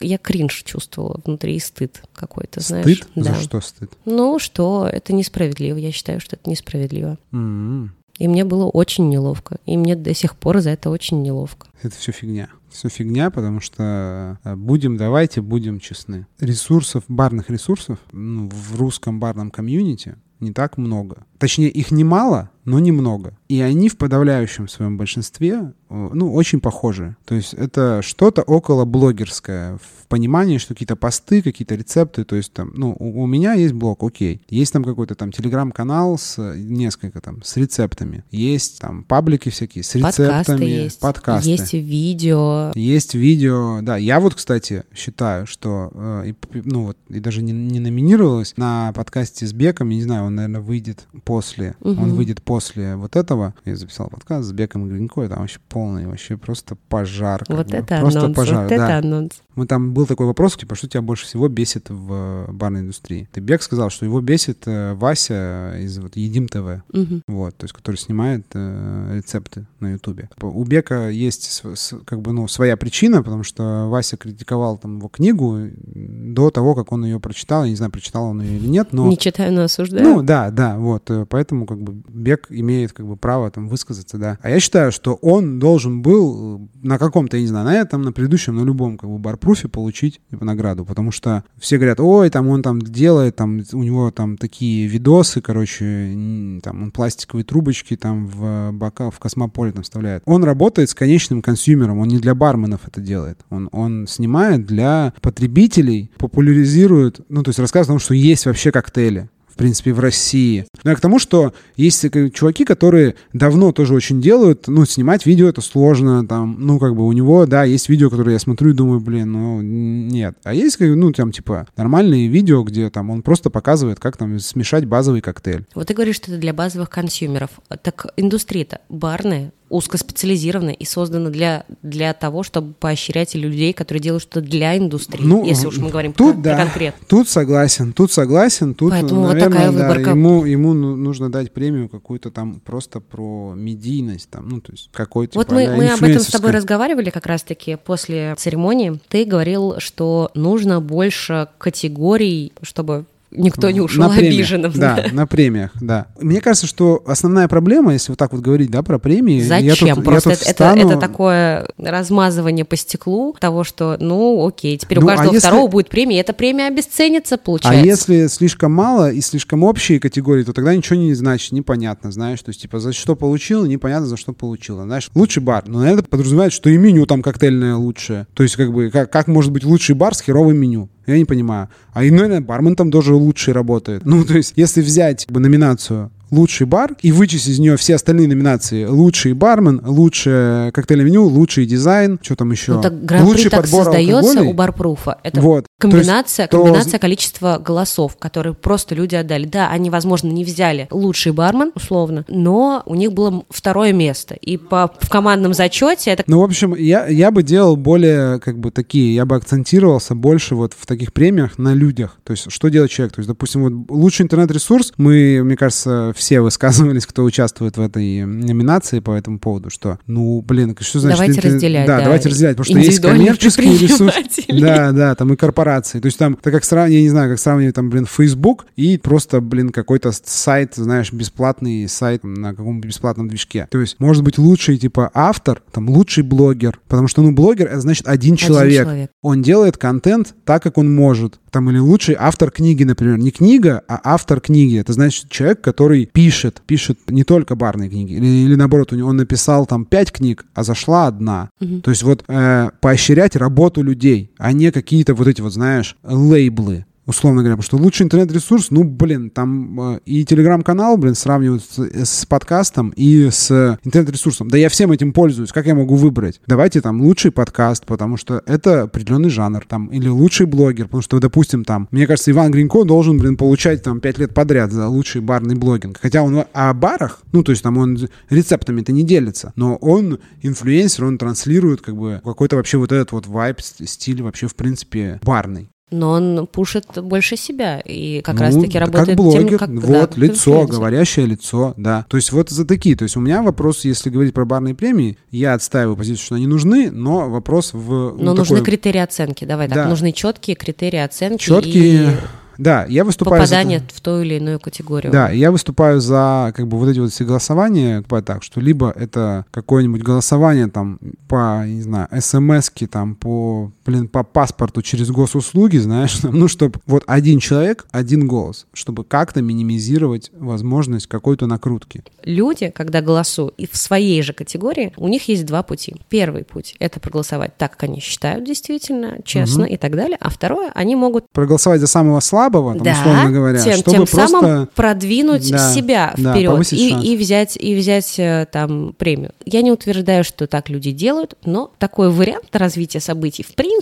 я 0.01 0.19
кринж 0.19 0.63
чувствовала 0.65 1.21
внутри 1.25 1.57
и 1.57 1.61
стыд 1.61 2.03
какой-то, 2.15 2.61
знаешь. 2.61 2.85
Стыд? 2.85 3.09
Да. 3.15 3.35
За 3.35 3.41
что 3.41 3.61
стыд? 3.61 3.93
Ну, 4.05 4.39
что 4.39 4.89
это 4.91 5.13
несправедливо. 5.13 5.77
Я 5.77 5.93
считаю, 5.93 6.21
что 6.21 6.37
это 6.37 6.49
несправедливо. 6.51 7.19
М-м. 7.33 7.95
И 8.19 8.29
мне 8.29 8.45
было 8.45 8.65
очень 8.65 9.09
неловко. 9.09 9.59
И 9.67 9.77
мне 9.77 9.95
до 9.95 10.15
сих 10.15 10.37
пор 10.37 10.61
за 10.61 10.71
это 10.71 10.91
очень 10.91 11.23
неловко. 11.23 11.67
Это 11.83 11.95
все 11.97 12.13
фигня. 12.13 12.49
Все 12.71 12.89
фигня, 12.89 13.31
потому 13.31 13.61
что 13.61 14.39
э, 14.43 14.55
будем, 14.55 14.97
давайте 14.97 15.41
будем 15.41 15.81
честны. 15.81 16.27
Ресурсов, 16.41 17.05
барных 17.09 17.51
ресурсов 17.51 17.99
ну, 18.13 18.49
в 18.49 18.77
русском 18.77 19.21
барном 19.21 19.51
комьюнити 19.51 20.17
не 20.41 20.53
так 20.53 20.77
много. 20.77 21.25
Точнее, 21.39 21.71
их 21.71 21.91
немало, 21.91 22.51
но 22.67 22.81
немного. 22.81 23.33
И 23.49 23.61
они 23.61 23.89
в 23.89 23.97
подавляющем 23.97 24.69
своем 24.69 24.99
большинстве, 24.99 25.73
э, 25.89 26.11
ну, 26.13 26.35
очень 26.35 26.61
похожи. 26.61 27.17
То 27.25 27.37
есть 27.37 27.55
это 27.55 28.03
что-то 28.03 28.43
около 28.43 28.85
блогерское 28.85 29.77
в 29.77 30.09
понимании, 30.09 30.59
что 30.59 30.75
какие-то 30.75 30.97
посты, 30.97 31.43
какие-то 31.43 31.77
рецепты. 31.77 32.25
То 32.25 32.35
есть 32.35 32.53
там, 32.53 32.73
ну, 32.75 32.95
у, 32.99 33.23
у 33.23 33.27
меня 33.27 33.55
есть 33.55 33.73
блог, 33.73 34.03
окей. 34.03 34.43
Есть 34.49 34.73
там 34.73 34.83
какой-то 34.83 35.15
там 35.15 35.31
телеграм-канал 35.31 36.19
с 36.19 36.39
э, 36.39 36.59
несколько 36.59 37.21
там, 37.21 37.41
с 37.45 37.57
рецептами. 37.57 38.25
Есть 38.33 38.81
там 38.81 39.05
паблики 39.05 39.49
всякие 39.49 39.85
с 39.85 39.95
рецептами. 39.95 40.27
Подкасты 40.27 40.65
есть. 40.65 41.01
Подкасты. 41.01 41.49
Есть 41.49 41.73
видео. 41.73 42.73
Есть 42.75 43.15
видео, 43.15 43.79
да. 43.81 43.97
Я 43.97 44.19
вот, 44.19 44.35
кстати, 44.35 44.83
считаю, 44.93 45.47
что 45.47 45.93
э, 45.95 46.31
и, 46.31 46.35
ну 46.65 46.87
вот 46.87 46.99
и 47.11 47.21
даже 47.21 47.43
не, 47.43 47.53
не 47.53 47.79
номинировалась 47.79 48.55
на 48.57 48.93
подкасте 48.93 49.47
с 49.47 49.53
Беком. 49.53 49.91
Я 49.91 49.97
не 49.97 50.03
знаю, 50.03 50.25
он, 50.25 50.35
наверное, 50.35 50.61
выйдет 50.61 51.07
после. 51.23 51.77
Мгм. 51.81 52.03
Он 52.03 52.15
выйдет 52.15 52.43
после 52.43 52.56
вот 52.97 53.16
этого. 53.16 53.55
Я 53.64 53.77
записал 53.77 54.09
подкаст 54.09 54.49
с 54.49 54.53
Беком 54.53 54.87
и 54.87 54.90
Гринько. 54.90 55.29
Там 55.29 55.40
вообще 55.40 55.59
полный, 55.69 56.07
вообще 56.07 56.37
просто 56.37 56.77
пожар. 56.88 57.45
Вот 57.49 57.69
бы. 57.69 57.77
это 57.77 57.99
просто 58.01 58.21
анонс, 58.21 58.37
пожар, 58.37 58.62
вот 58.62 58.69
да. 58.69 58.75
это 58.75 58.99
анонс. 58.99 59.33
Мы 59.57 59.66
там 59.66 59.95
был 59.95 60.07
такой 60.07 60.27
вопрос, 60.27 60.55
типа, 60.57 60.75
что 60.75 60.87
тебя 60.87 61.01
больше 61.01 61.25
всего 61.25 61.49
бесит 61.49 61.88
в 61.88 62.12
э, 62.12 62.53
барной 62.53 62.81
индустрии? 62.81 63.27
Ты 63.33 63.40
Бек 63.40 63.62
сказал, 63.62 63.88
что 63.88 64.05
его 64.05 64.21
бесит 64.21 64.64
э, 64.66 64.92
Вася 64.92 65.77
из 65.79 65.99
вот 65.99 66.14
Едим 66.16 66.47
ТВ. 66.47 66.83
Мгм. 66.92 67.23
Вот, 67.27 67.57
то 67.57 67.64
есть, 67.64 67.75
который 67.75 67.97
снимает 67.97 68.45
э, 68.53 69.12
рецепты 69.16 69.66
на 69.81 69.92
Ютубе. 69.92 70.29
У 70.42 70.62
Бека 70.64 71.09
есть 71.09 71.51
с- 71.51 71.75
с- 71.75 71.99
как 72.05 72.21
бы, 72.21 72.33
ну, 72.33 72.49
своя 72.49 72.77
причина, 72.77 73.23
потому 73.23 73.45
что 73.45 73.88
Вася 73.88 74.19
критиковал 74.19 74.77
там 74.77 74.99
его 74.99 75.09
книгу 75.09 75.71
до 75.85 76.51
того, 76.51 76.75
как 76.75 76.92
он 76.92 77.07
ее 77.07 77.19
прочитал. 77.19 77.64
Я 77.64 77.71
не 77.71 77.77
знаю, 77.77 77.90
прочитал 77.90 78.25
он 78.25 78.42
ее 78.42 78.59
или 78.59 78.69
нет, 78.69 78.92
но... 78.92 79.09
Не 79.09 79.16
читаю, 79.16 79.55
но 79.55 79.62
осуждаю. 79.62 80.05
Ну, 80.05 80.23
да, 80.23 80.51
да, 80.51 80.77
вот, 80.77 81.11
э, 81.11 81.25
поэтому 81.27 81.64
как 81.64 81.81
бы 81.81 81.95
Бек 82.09 82.46
имеет 82.51 82.93
как 82.93 83.07
бы 83.07 83.17
право 83.17 83.51
там 83.51 83.69
высказаться, 83.69 84.19
да. 84.19 84.39
А 84.43 84.51
я 84.51 84.61
считаю, 84.61 84.93
что 84.93 85.15
он 85.15 85.59
должен 85.59 86.03
был 86.03 86.57
э, 86.57 86.87
на 86.87 86.99
каком-то, 86.99 87.37
я 87.37 87.43
не 87.43 87.49
знаю, 87.49 87.67
на 87.67 87.75
этом, 87.75 88.03
на 88.03 88.13
предыдущем, 88.13 88.57
на 88.57 88.65
любом 88.65 88.99
как 88.99 89.09
бы 89.09 89.19
барпруфе 89.19 89.69
получить 89.69 90.21
типа, 90.31 90.45
награду, 90.45 90.85
потому 90.85 91.11
что 91.11 91.45
все 91.59 91.77
говорят, 91.77 92.01
ой, 92.01 92.31
там 92.31 92.49
он 92.49 92.63
там 92.63 92.81
делает, 92.81 93.37
там 93.37 93.63
у 93.73 93.83
него 93.83 94.11
там 94.11 94.37
такие 94.37 94.87
видосы, 94.87 95.41
короче, 95.41 96.59
там 96.63 96.83
он 96.83 96.91
пластиковые 96.91 97.45
трубочки 97.45 97.97
там 97.97 98.27
в 98.27 98.73
бока, 98.73 99.11
в 99.11 99.19
космополе 99.19 99.73
там 99.73 99.83
вставляет. 99.83 100.23
Он 100.27 100.45
работает 100.45 100.91
с 100.91 100.95
конечным 100.95 101.43
консюмером, 101.43 101.99
он 101.99 102.09
не 102.09 102.19
для 102.19 102.35
барменов 102.35 102.87
это 102.87 103.01
делает. 103.01 103.41
Он, 103.51 103.69
он 103.73 104.07
снимает 104.07 104.67
для 104.67 105.13
потребителей, 105.21 106.11
популяризирует, 106.19 107.21
ну, 107.29 107.43
то 107.43 107.51
есть 107.51 107.59
рассказывает 107.59 107.89
о 107.89 107.93
том, 107.93 107.99
что 107.99 108.15
есть 108.15 108.47
вообще 108.47 108.73
коктейли 108.73 109.29
в 109.57 109.59
принципе, 109.59 109.95
в 109.95 110.01
России. 110.01 110.66
Но 110.85 110.90
я 110.90 110.97
к 110.97 111.01
тому, 111.01 111.19
что 111.19 111.55
есть 111.77 112.05
чуваки, 112.35 112.66
которые 112.66 113.14
давно 113.33 113.73
тоже 113.73 113.95
очень 113.95 114.21
делают, 114.21 114.69
ну, 114.69 114.85
снимать 114.85 115.25
видео 115.25 115.49
это 115.49 115.62
сложно, 115.62 116.29
там, 116.29 116.59
ну, 116.59 116.79
как 116.79 116.95
бы 116.95 117.07
у 117.07 117.12
него, 117.12 117.47
да, 117.47 117.64
есть 117.64 117.88
видео, 117.88 118.11
которые 118.11 118.35
я 118.35 118.38
смотрю 118.38 118.71
и 118.71 118.75
думаю, 118.75 119.01
блин, 119.01 119.33
ну, 119.33 119.62
нет. 119.62 120.37
А 120.45 120.53
есть, 120.53 120.79
ну, 120.79 121.11
там, 121.12 121.33
типа, 121.33 121.66
нормальные 121.75 122.29
видео, 122.29 122.62
где 122.64 122.90
там 122.90 123.09
он 123.09 123.23
просто 123.23 123.49
показывает, 123.49 123.99
как 123.99 124.19
там 124.19 124.38
смешать 124.40 124.85
базовый 124.85 125.23
коктейль. 125.23 125.64
Вот 125.75 125.87
ты 125.87 125.95
говоришь, 125.95 126.16
что 126.16 126.31
это 126.31 126.38
для 126.38 126.53
базовых 126.53 126.90
консюмеров. 126.90 127.49
Так 127.83 128.09
индустрия-то 128.19 128.83
барная, 128.90 129.55
узкоспециализированная 129.69 130.75
и 130.75 130.85
создана 130.85 131.31
для, 131.31 131.65
для 131.83 132.13
того, 132.15 132.43
чтобы 132.43 132.73
поощрять 132.75 133.35
людей, 133.35 133.73
которые 133.73 134.01
делают 134.03 134.23
что-то 134.23 134.41
для 134.41 134.77
индустрии, 134.77 135.25
Ну, 135.25 135.45
если 135.45 135.67
уж 135.67 135.79
мы 135.79 135.91
говорим 135.91 136.13
тут, 136.13 136.35
про, 136.35 136.43
да. 136.43 136.55
про 136.57 136.65
конкретно. 136.65 137.07
Тут 137.09 137.29
согласен, 137.29 137.93
тут 137.93 138.13
согласен, 138.13 138.75
тут, 138.75 138.91
Поэтому 138.91 139.23
вот 139.23 139.33
наверное, 139.35 139.51
такая 139.51 139.73
да, 139.73 139.89
выборка. 139.89 140.11
ему, 140.11 140.45
ему 140.45 140.73
ну- 140.75 140.97
нужно 140.97 141.31
дать 141.31 141.53
премию 141.53 141.89
какую-то 141.89 142.31
там 142.31 142.61
просто 142.61 143.01
про 143.01 143.55
медийность, 143.57 144.31
там, 144.31 144.49
ну, 144.49 144.61
то 144.61 144.73
есть 144.73 144.91
какой-то 144.93 145.39
Вот 145.39 145.51
мы, 145.51 145.67
мы 145.77 145.89
об 145.89 146.03
этом 146.03 146.21
с 146.21 146.27
тобой 146.27 146.51
разговаривали 146.53 147.11
как 147.11 147.27
раз-таки 147.27 147.77
после 147.77 148.35
церемонии. 148.39 149.01
Ты 149.09 149.25
говорил, 149.25 149.75
что 149.79 150.31
нужно 150.35 150.81
больше 150.81 151.49
категорий, 151.59 152.53
чтобы 152.63 153.07
никто 153.37 153.70
не 153.70 153.81
ушел 153.81 154.05
на 154.05 154.11
премиях, 154.11 154.35
обиженным. 154.35 154.72
Да, 154.75 155.05
на 155.12 155.27
премиях, 155.27 155.70
да. 155.81 156.07
Мне 156.20 156.40
кажется, 156.40 156.66
что 156.66 157.03
основная 157.07 157.49
проблема, 157.49 157.92
если 157.92 158.12
вот 158.12 158.18
так 158.18 158.33
вот 158.33 158.40
говорить, 158.42 158.70
да, 158.70 158.83
про 158.83 158.99
премии... 158.99 159.40
я 159.42 159.59
тут- 159.61 159.68
Зачем? 159.70 159.88
я 159.88 159.94
Просто 159.96 160.31
тут 160.31 160.40
это, 160.42 160.51
встану- 160.51 160.88
это 160.90 160.99
такое 161.01 161.68
размазывание 161.79 162.64
по 162.64 162.77
стеклу 162.77 163.35
того, 163.38 163.64
что, 163.64 163.96
ну, 164.01 164.46
окей, 164.46 164.77
теперь 164.79 164.99
Ну, 165.01 165.07
у 165.07 165.09
а 165.09 165.12
каждого 165.12 165.35
если- 165.35 165.46
второго 165.49 165.68
будет 165.68 165.88
премия, 165.88 166.16
и 166.16 166.20
эта 166.20 166.33
премия 166.33 166.66
обесценится, 166.68 167.35
А 167.37 167.38
получается. 167.38 167.85
если 167.85 168.27
слишком 168.29 168.72
мало 168.72 169.11
и 169.11 169.20
слишком 169.20 169.62
общие 169.64 170.01
категории, 170.01 170.42
то 170.44 170.53
тогда 170.53 170.75
ничего 170.75 170.96
не 170.99 171.14
значит, 171.14 171.53
непонятно, 171.53 172.11
знаешь. 172.12 172.40
То 172.42 172.51
есть, 172.51 172.62
типа, 172.62 172.79
за 172.81 172.92
что 172.92 173.16
получил, 173.16 173.66
непонятно, 173.66 174.07
за 174.07 174.16
что 174.16 174.33
получила. 174.33 174.85
Знаешь, 174.85 175.11
лучший 175.14 175.42
бар. 175.42 175.64
Но, 175.66 175.79
наверное, 175.81 176.01
это 176.03 176.09
подразумевает, 176.11 176.53
что 176.53 176.70
и 176.70 176.77
меню 176.77 177.07
там 177.07 177.22
коктейльное 177.22 177.77
лучшее. 177.77 178.27
То 178.35 178.42
есть, 178.42 178.57
как 178.57 178.72
бы, 178.72 178.90
как, 178.90 179.11
как 179.11 179.27
может 179.27 179.53
быть 179.53 179.64
лучший 179.64 179.94
бар 179.94 180.14
с 180.14 180.20
херовым 180.20 180.57
меню? 180.57 180.88
Я 181.07 181.16
не 181.19 181.25
понимаю. 181.25 181.69
А 181.92 182.05
и, 182.05 182.11
наверное, 182.11 182.40
бармен 182.40 182.77
там 182.77 182.90
тоже 182.90 183.14
лучший 183.14 183.55
работает. 183.55 184.05
Ну, 184.05 184.25
то 184.25 184.37
есть, 184.37 184.53
если 184.57 184.83
взять 184.83 185.25
как 185.27 185.35
бы, 185.35 185.40
номинацию 185.40 186.11
лучший 186.31 186.67
бар 186.67 186.97
и 187.03 187.12
вычесть 187.12 187.49
из 187.49 187.59
нее 187.59 187.77
все 187.77 187.95
остальные 187.95 188.29
номинации. 188.29 188.85
Лучший 188.85 189.33
бармен, 189.33 189.81
лучшее 189.85 190.73
коктейльное 190.73 191.07
меню, 191.07 191.25
лучший 191.25 191.67
дизайн, 191.67 192.19
что 192.23 192.37
там 192.37 192.51
еще? 192.51 192.75
Ну, 192.75 192.83
так 192.83 192.93
лучший 193.21 193.51
так 193.51 193.62
подбор 193.62 193.85
создается 193.85 194.21
алкоголей. 194.21 194.51
у 194.51 194.55
барпруфа. 194.55 195.19
Это 195.23 195.41
вот. 195.41 195.67
комбинация, 195.79 196.47
то 196.47 196.57
есть, 196.57 196.67
комбинация 196.67 196.93
то... 196.93 196.99
количества 196.99 197.62
голосов, 197.65 198.17
которые 198.19 198.55
просто 198.55 198.95
люди 198.95 199.15
отдали. 199.15 199.47
Да, 199.47 199.69
они, 199.71 199.91
возможно, 199.91 200.29
не 200.29 200.45
взяли 200.45 200.89
лучший 200.91 201.33
бармен, 201.33 201.73
условно, 201.75 202.25
но 202.29 202.83
у 202.87 202.95
них 202.95 203.12
было 203.12 203.45
второе 203.51 203.93
место. 203.93 204.35
И 204.35 204.57
по, 204.57 204.91
в 205.01 205.09
командном 205.09 205.55
зачете 205.55 206.11
это... 206.11 206.25
Ну, 206.27 206.41
в 206.41 206.45
общем, 206.45 206.75
я, 206.75 207.07
я 207.07 207.31
бы 207.31 207.43
делал 207.43 207.77
более, 207.77 208.41
как 208.41 208.59
бы, 208.59 208.71
такие, 208.71 209.15
я 209.15 209.25
бы 209.25 209.37
акцентировался 209.37 210.15
больше 210.15 210.55
вот 210.55 210.75
в 210.77 210.87
таких 210.87 211.12
премиях 211.12 211.59
на 211.59 211.75
людях. 211.75 212.19
То 212.25 212.33
есть, 212.33 212.51
что 212.51 212.69
делает 212.69 212.91
человек? 212.91 213.15
То 213.15 213.21
есть, 213.21 213.29
допустим, 213.29 213.62
вот 213.62 213.91
лучший 213.91 214.25
интернет-ресурс, 214.25 214.93
мы, 214.97 215.43
мне 215.45 215.57
кажется, 215.57 216.12
все 216.17 216.41
высказывались, 216.41 217.07
кто 217.07 217.25
участвует 217.25 217.77
в 217.77 217.81
этой 217.81 218.25
номинации 218.25 219.01
по 219.01 219.13
этому 219.13 219.39
поводу, 219.39 219.71
что, 219.71 219.99
ну, 220.07 220.43
блин, 220.43 220.77
что 220.81 221.01
значит... 221.01 221.19
Давайте 221.19 221.39
это... 221.41 221.49
разделять, 221.49 221.87
да, 221.87 221.99
да. 221.99 222.05
давайте 222.05 222.29
разделять, 222.29 222.57
потому 222.57 222.81
что 222.81 222.87
есть 222.87 223.01
коммерческие 223.01 223.79
ресурсы. 223.79 224.43
Да, 224.49 224.93
да, 224.93 225.15
там 225.15 225.33
и 225.33 225.37
корпорации. 225.37 226.01
То 226.01 226.07
есть 226.07 226.19
там, 226.19 226.35
это 226.35 226.51
как 226.51 226.65
сравнивать, 226.65 226.97
я 226.97 227.03
не 227.03 227.11
знаю, 227.11 227.31
как 227.31 227.39
сравнивать 227.39 227.75
там, 227.75 227.91
блин, 227.91 228.07
Facebook 228.07 228.67
и 228.77 228.99
просто, 228.99 229.41
блин, 229.41 229.71
какой-то 229.71 230.13
сайт, 230.13 230.75
знаешь, 230.77 231.13
бесплатный 231.13 231.89
сайт 231.89 232.25
на 232.25 232.55
каком-то 232.55 232.87
бесплатном 232.87 233.29
движке. 233.29 233.69
То 233.71 233.79
есть 233.81 233.97
может 233.99 234.25
быть 234.25 234.39
лучший, 234.39 234.79
типа, 234.79 235.11
автор, 235.15 235.63
там, 235.73 235.89
лучший 235.89 236.25
блогер, 236.25 236.81
потому 236.89 237.09
что, 237.09 237.23
ну, 237.23 237.33
блогер, 237.33 237.67
это 237.67 237.81
значит 237.81 238.09
один, 238.09 238.35
один 238.35 238.37
человек. 238.37 238.85
человек. 238.85 239.11
Он 239.23 239.43
делает 239.43 239.77
контент 239.77 240.35
так, 240.45 240.63
как 240.63 240.79
он 240.79 240.93
может. 240.95 241.39
Там, 241.51 241.71
или 241.71 241.79
лучший 241.79 242.17
автор 242.19 242.51
книги, 242.51 242.85
например. 242.85 243.19
Не 243.19 243.31
книга, 243.31 243.83
а 243.89 244.01
автор 244.05 244.41
книги. 244.41 244.79
Это 244.79 244.93
значит 244.93 245.31
человек, 245.31 245.61
который 245.61 246.06
пишет, 246.07 246.62
пишет 246.66 246.99
не 247.09 247.25
только 247.25 247.55
барные 247.55 247.90
книги, 247.90 248.14
или, 248.14 248.27
или 248.27 248.55
наоборот, 248.55 248.92
у 248.92 248.97
него 248.97 249.11
он 249.11 249.16
написал 249.16 249.66
там 249.66 249.85
пять 249.85 250.12
книг, 250.12 250.47
а 250.55 250.62
зашла 250.62 251.07
одна. 251.07 251.51
Угу. 251.61 251.81
То 251.81 251.90
есть 251.90 252.03
вот 252.03 252.25
э, 252.29 252.71
поощрять 252.81 253.37
работу 253.37 253.83
людей, 253.83 254.31
а 254.38 254.53
не 254.53 254.73
какие-то 254.73 255.14
вот 255.14 255.27
эти 255.27 255.40
вот, 255.40 255.53
знаешь, 255.53 255.97
лейблы 256.03 256.87
условно 257.07 257.42
говоря, 257.42 257.57
потому 257.57 257.64
что 257.64 257.77
лучший 257.77 258.05
интернет-ресурс, 258.05 258.71
ну, 258.71 258.85
блин, 258.85 259.31
там 259.31 259.81
э, 259.95 260.01
и 260.05 260.25
телеграм-канал, 260.25 260.97
блин, 260.97 261.14
сравнивают 261.14 261.62
с, 261.62 261.79
с 261.79 262.27
подкастом 262.27 262.92
и 262.97 263.31
с 263.31 263.79
интернет-ресурсом. 263.85 264.49
Да 264.49 264.59
я 264.59 264.69
всем 264.69 264.92
этим 264.92 265.12
пользуюсь, 265.12 265.53
как 265.53 265.66
я 265.66 265.75
могу 265.75 265.95
выбрать? 265.95 266.40
Давайте 266.47 266.81
там 266.81 267.01
лучший 267.01 267.31
подкаст, 267.31 267.87
потому 267.87 268.16
что 268.16 268.42
это 268.47 268.83
определенный 268.83 269.31
жанр, 269.31 269.64
там, 269.66 269.87
или 269.87 270.09
лучший 270.09 270.47
блогер, 270.47 270.87
потому 270.87 271.03
что, 271.03 271.21
допустим, 271.21 271.64
там, 271.64 271.88
мне 271.90 272.07
кажется, 272.07 272.31
Иван 272.31 272.51
Гринько 272.51 272.85
должен, 272.85 273.19
блин, 273.19 273.37
получать 273.37 273.83
там 273.83 274.01
пять 274.01 274.19
лет 274.19 274.35
подряд 274.35 274.73
за 274.73 274.88
лучший 274.88 275.21
барный 275.21 275.55
блогинг. 275.55 275.99
Хотя 276.01 276.23
он 276.23 276.45
о 276.53 276.75
барах, 276.75 277.23
ну, 277.33 277.42
то 277.42 277.53
есть 277.53 277.62
там 277.62 277.79
он 277.79 277.97
рецептами-то 278.31 278.92
не 278.92 279.05
делится, 279.05 279.53
но 279.57 279.77
он 279.77 280.19
инфлюенсер, 280.42 281.05
он 281.05 281.19
транслирует 281.19 281.81
как 281.81 281.97
бы 281.97 282.21
какой-то 282.25 282.57
вообще 282.57 282.79
вот 282.79 282.92
этот 282.92 283.12
вот 283.12 283.27
вайб, 283.27 283.61
стиль 283.61 284.23
вообще, 284.23 284.49
в 284.49 284.55
принципе, 284.55 285.21
барный 285.23 285.71
но 285.90 286.11
он 286.11 286.49
пушит 286.51 286.87
больше 287.01 287.37
себя 287.37 287.79
и 287.79 288.20
как 288.20 288.37
ну, 288.37 288.40
раз-таки 288.42 288.79
работает 288.79 289.09
как 289.09 289.16
блогер, 289.16 289.49
тем, 289.49 289.59
как, 289.59 289.68
вот, 289.70 290.11
да, 290.16 290.20
лицо, 290.20 290.66
говорящее 290.66 291.27
лицо, 291.27 291.75
да. 291.77 292.05
То 292.09 292.16
есть 292.16 292.33
вот 292.33 292.51
за 292.51 292.64
такие, 292.66 292.96
то 292.96 293.05
есть 293.05 293.16
у 293.16 293.20
меня 293.20 293.42
вопрос, 293.42 293.85
если 293.85 294.11
говорить 294.11 294.35
про 294.35 294.44
барные 294.44 294.75
премии, 294.75 295.16
я 295.31 295.55
отстаиваю 295.55 295.96
позицию, 295.96 296.25
что 296.25 296.35
они 296.35 296.49
нужны, 296.49 296.90
но 296.90 297.31
вопрос 297.31 297.72
в... 297.72 297.88
Ну, 297.88 298.16
но 298.16 298.33
ну, 298.33 298.35
нужны 298.35 298.57
такой... 298.57 298.72
критерии 298.72 299.01
оценки, 299.01 299.44
давай 299.44 299.68
так, 299.68 299.88
нужны 299.88 300.12
четкие 300.12 300.57
критерии 300.57 300.99
оценки. 300.99 301.42
Четкие... 301.42 302.05
И 302.05 302.16
да, 302.59 302.87
я 302.88 303.05
выступаю 303.05 303.42
попадание 303.42 303.81
за... 303.81 303.85
в 303.94 304.01
ту 304.01 304.20
или 304.20 304.35
иную 304.35 304.59
категорию. 304.59 305.12
Да, 305.12 305.31
я 305.31 305.53
выступаю 305.53 306.01
за 306.01 306.53
как 306.57 306.66
бы 306.66 306.79
вот 306.79 306.88
эти 306.88 306.99
вот 306.99 307.12
все 307.12 307.25
голосования, 307.25 308.03
так, 308.25 308.42
что 308.42 308.61
либо 308.61 308.90
это 308.90 309.44
какое-нибудь 309.51 310.03
голосование 310.03 310.68
там 310.68 310.99
по, 311.29 311.64
не 311.66 311.83
знаю, 311.83 312.09
смс-ки 312.18 312.87
там 312.87 313.14
по, 313.14 313.70
блин, 313.87 314.09
по 314.09 314.25
паспорту 314.25 314.83
через 314.83 315.11
госуслуги, 315.11 315.79
знаешь, 315.79 316.18
ну, 316.22 316.49
чтобы 316.49 316.81
вот 316.87 317.05
один 317.07 317.38
человек, 317.38 317.87
один 317.90 318.27
голос, 318.27 318.66
чтобы 318.72 319.05
как-то 319.05 319.40
минимизировать 319.42 320.31
возможность 320.38 321.07
какой-то 321.07 321.46
накрутки. 321.46 322.03
Люди, 322.25 322.70
когда 322.70 323.01
голосуют 323.01 323.55
и 323.57 323.66
в 323.66 323.77
своей 323.77 324.22
же 324.22 324.33
категории, 324.33 324.92
у 324.96 325.09
них 325.09 325.29
есть 325.29 325.46
два 325.46 325.62
пути. 325.62 325.96
Первый 326.09 326.44
путь— 326.44 326.75
это 326.79 327.01
проголосовать 327.01 327.57
так, 327.57 327.72
как 327.72 327.85
они 327.85 328.01
считают 328.01 328.44
действительно, 328.44 329.18
честно 329.25 329.64
угу. 329.64 329.72
и 329.72 329.77
так 329.77 329.94
далее, 329.94 330.18
а 330.20 330.31
второе— 330.31 330.70
они 330.75 330.96
могут... 330.96 331.25
Проголосовать 331.33 331.81
за 331.81 331.87
самого 331.87 332.20
слабого 332.20 332.75
там, 332.75 332.83
да, 332.83 332.92
условно 332.92 333.31
говоря, 333.31 333.62
тем, 333.62 333.75
чтобы 333.75 333.90
тем 333.90 334.07
просто... 334.07 334.29
самым 334.29 334.68
продвинуть 334.75 335.51
да, 335.51 335.72
себя 335.72 336.14
вперед 336.16 336.66
да, 336.70 336.77
и, 336.77 337.12
и 337.12 337.16
взять, 337.16 337.57
и 337.57 337.75
взять 337.77 338.18
э, 338.18 338.46
там 338.51 338.94
премию. 338.99 339.33
Я 339.44 339.62
не 339.62 339.70
утверждаю, 339.70 340.25
что 340.25 340.46
так 340.46 340.68
люди 340.68 340.90
делают, 340.90 341.37
но 341.44 341.72
такой 341.79 342.11
вариант 342.11 342.55
развития 342.55 343.01
событий, 343.01 343.42
в 343.42 343.55
принципе, 343.55 343.76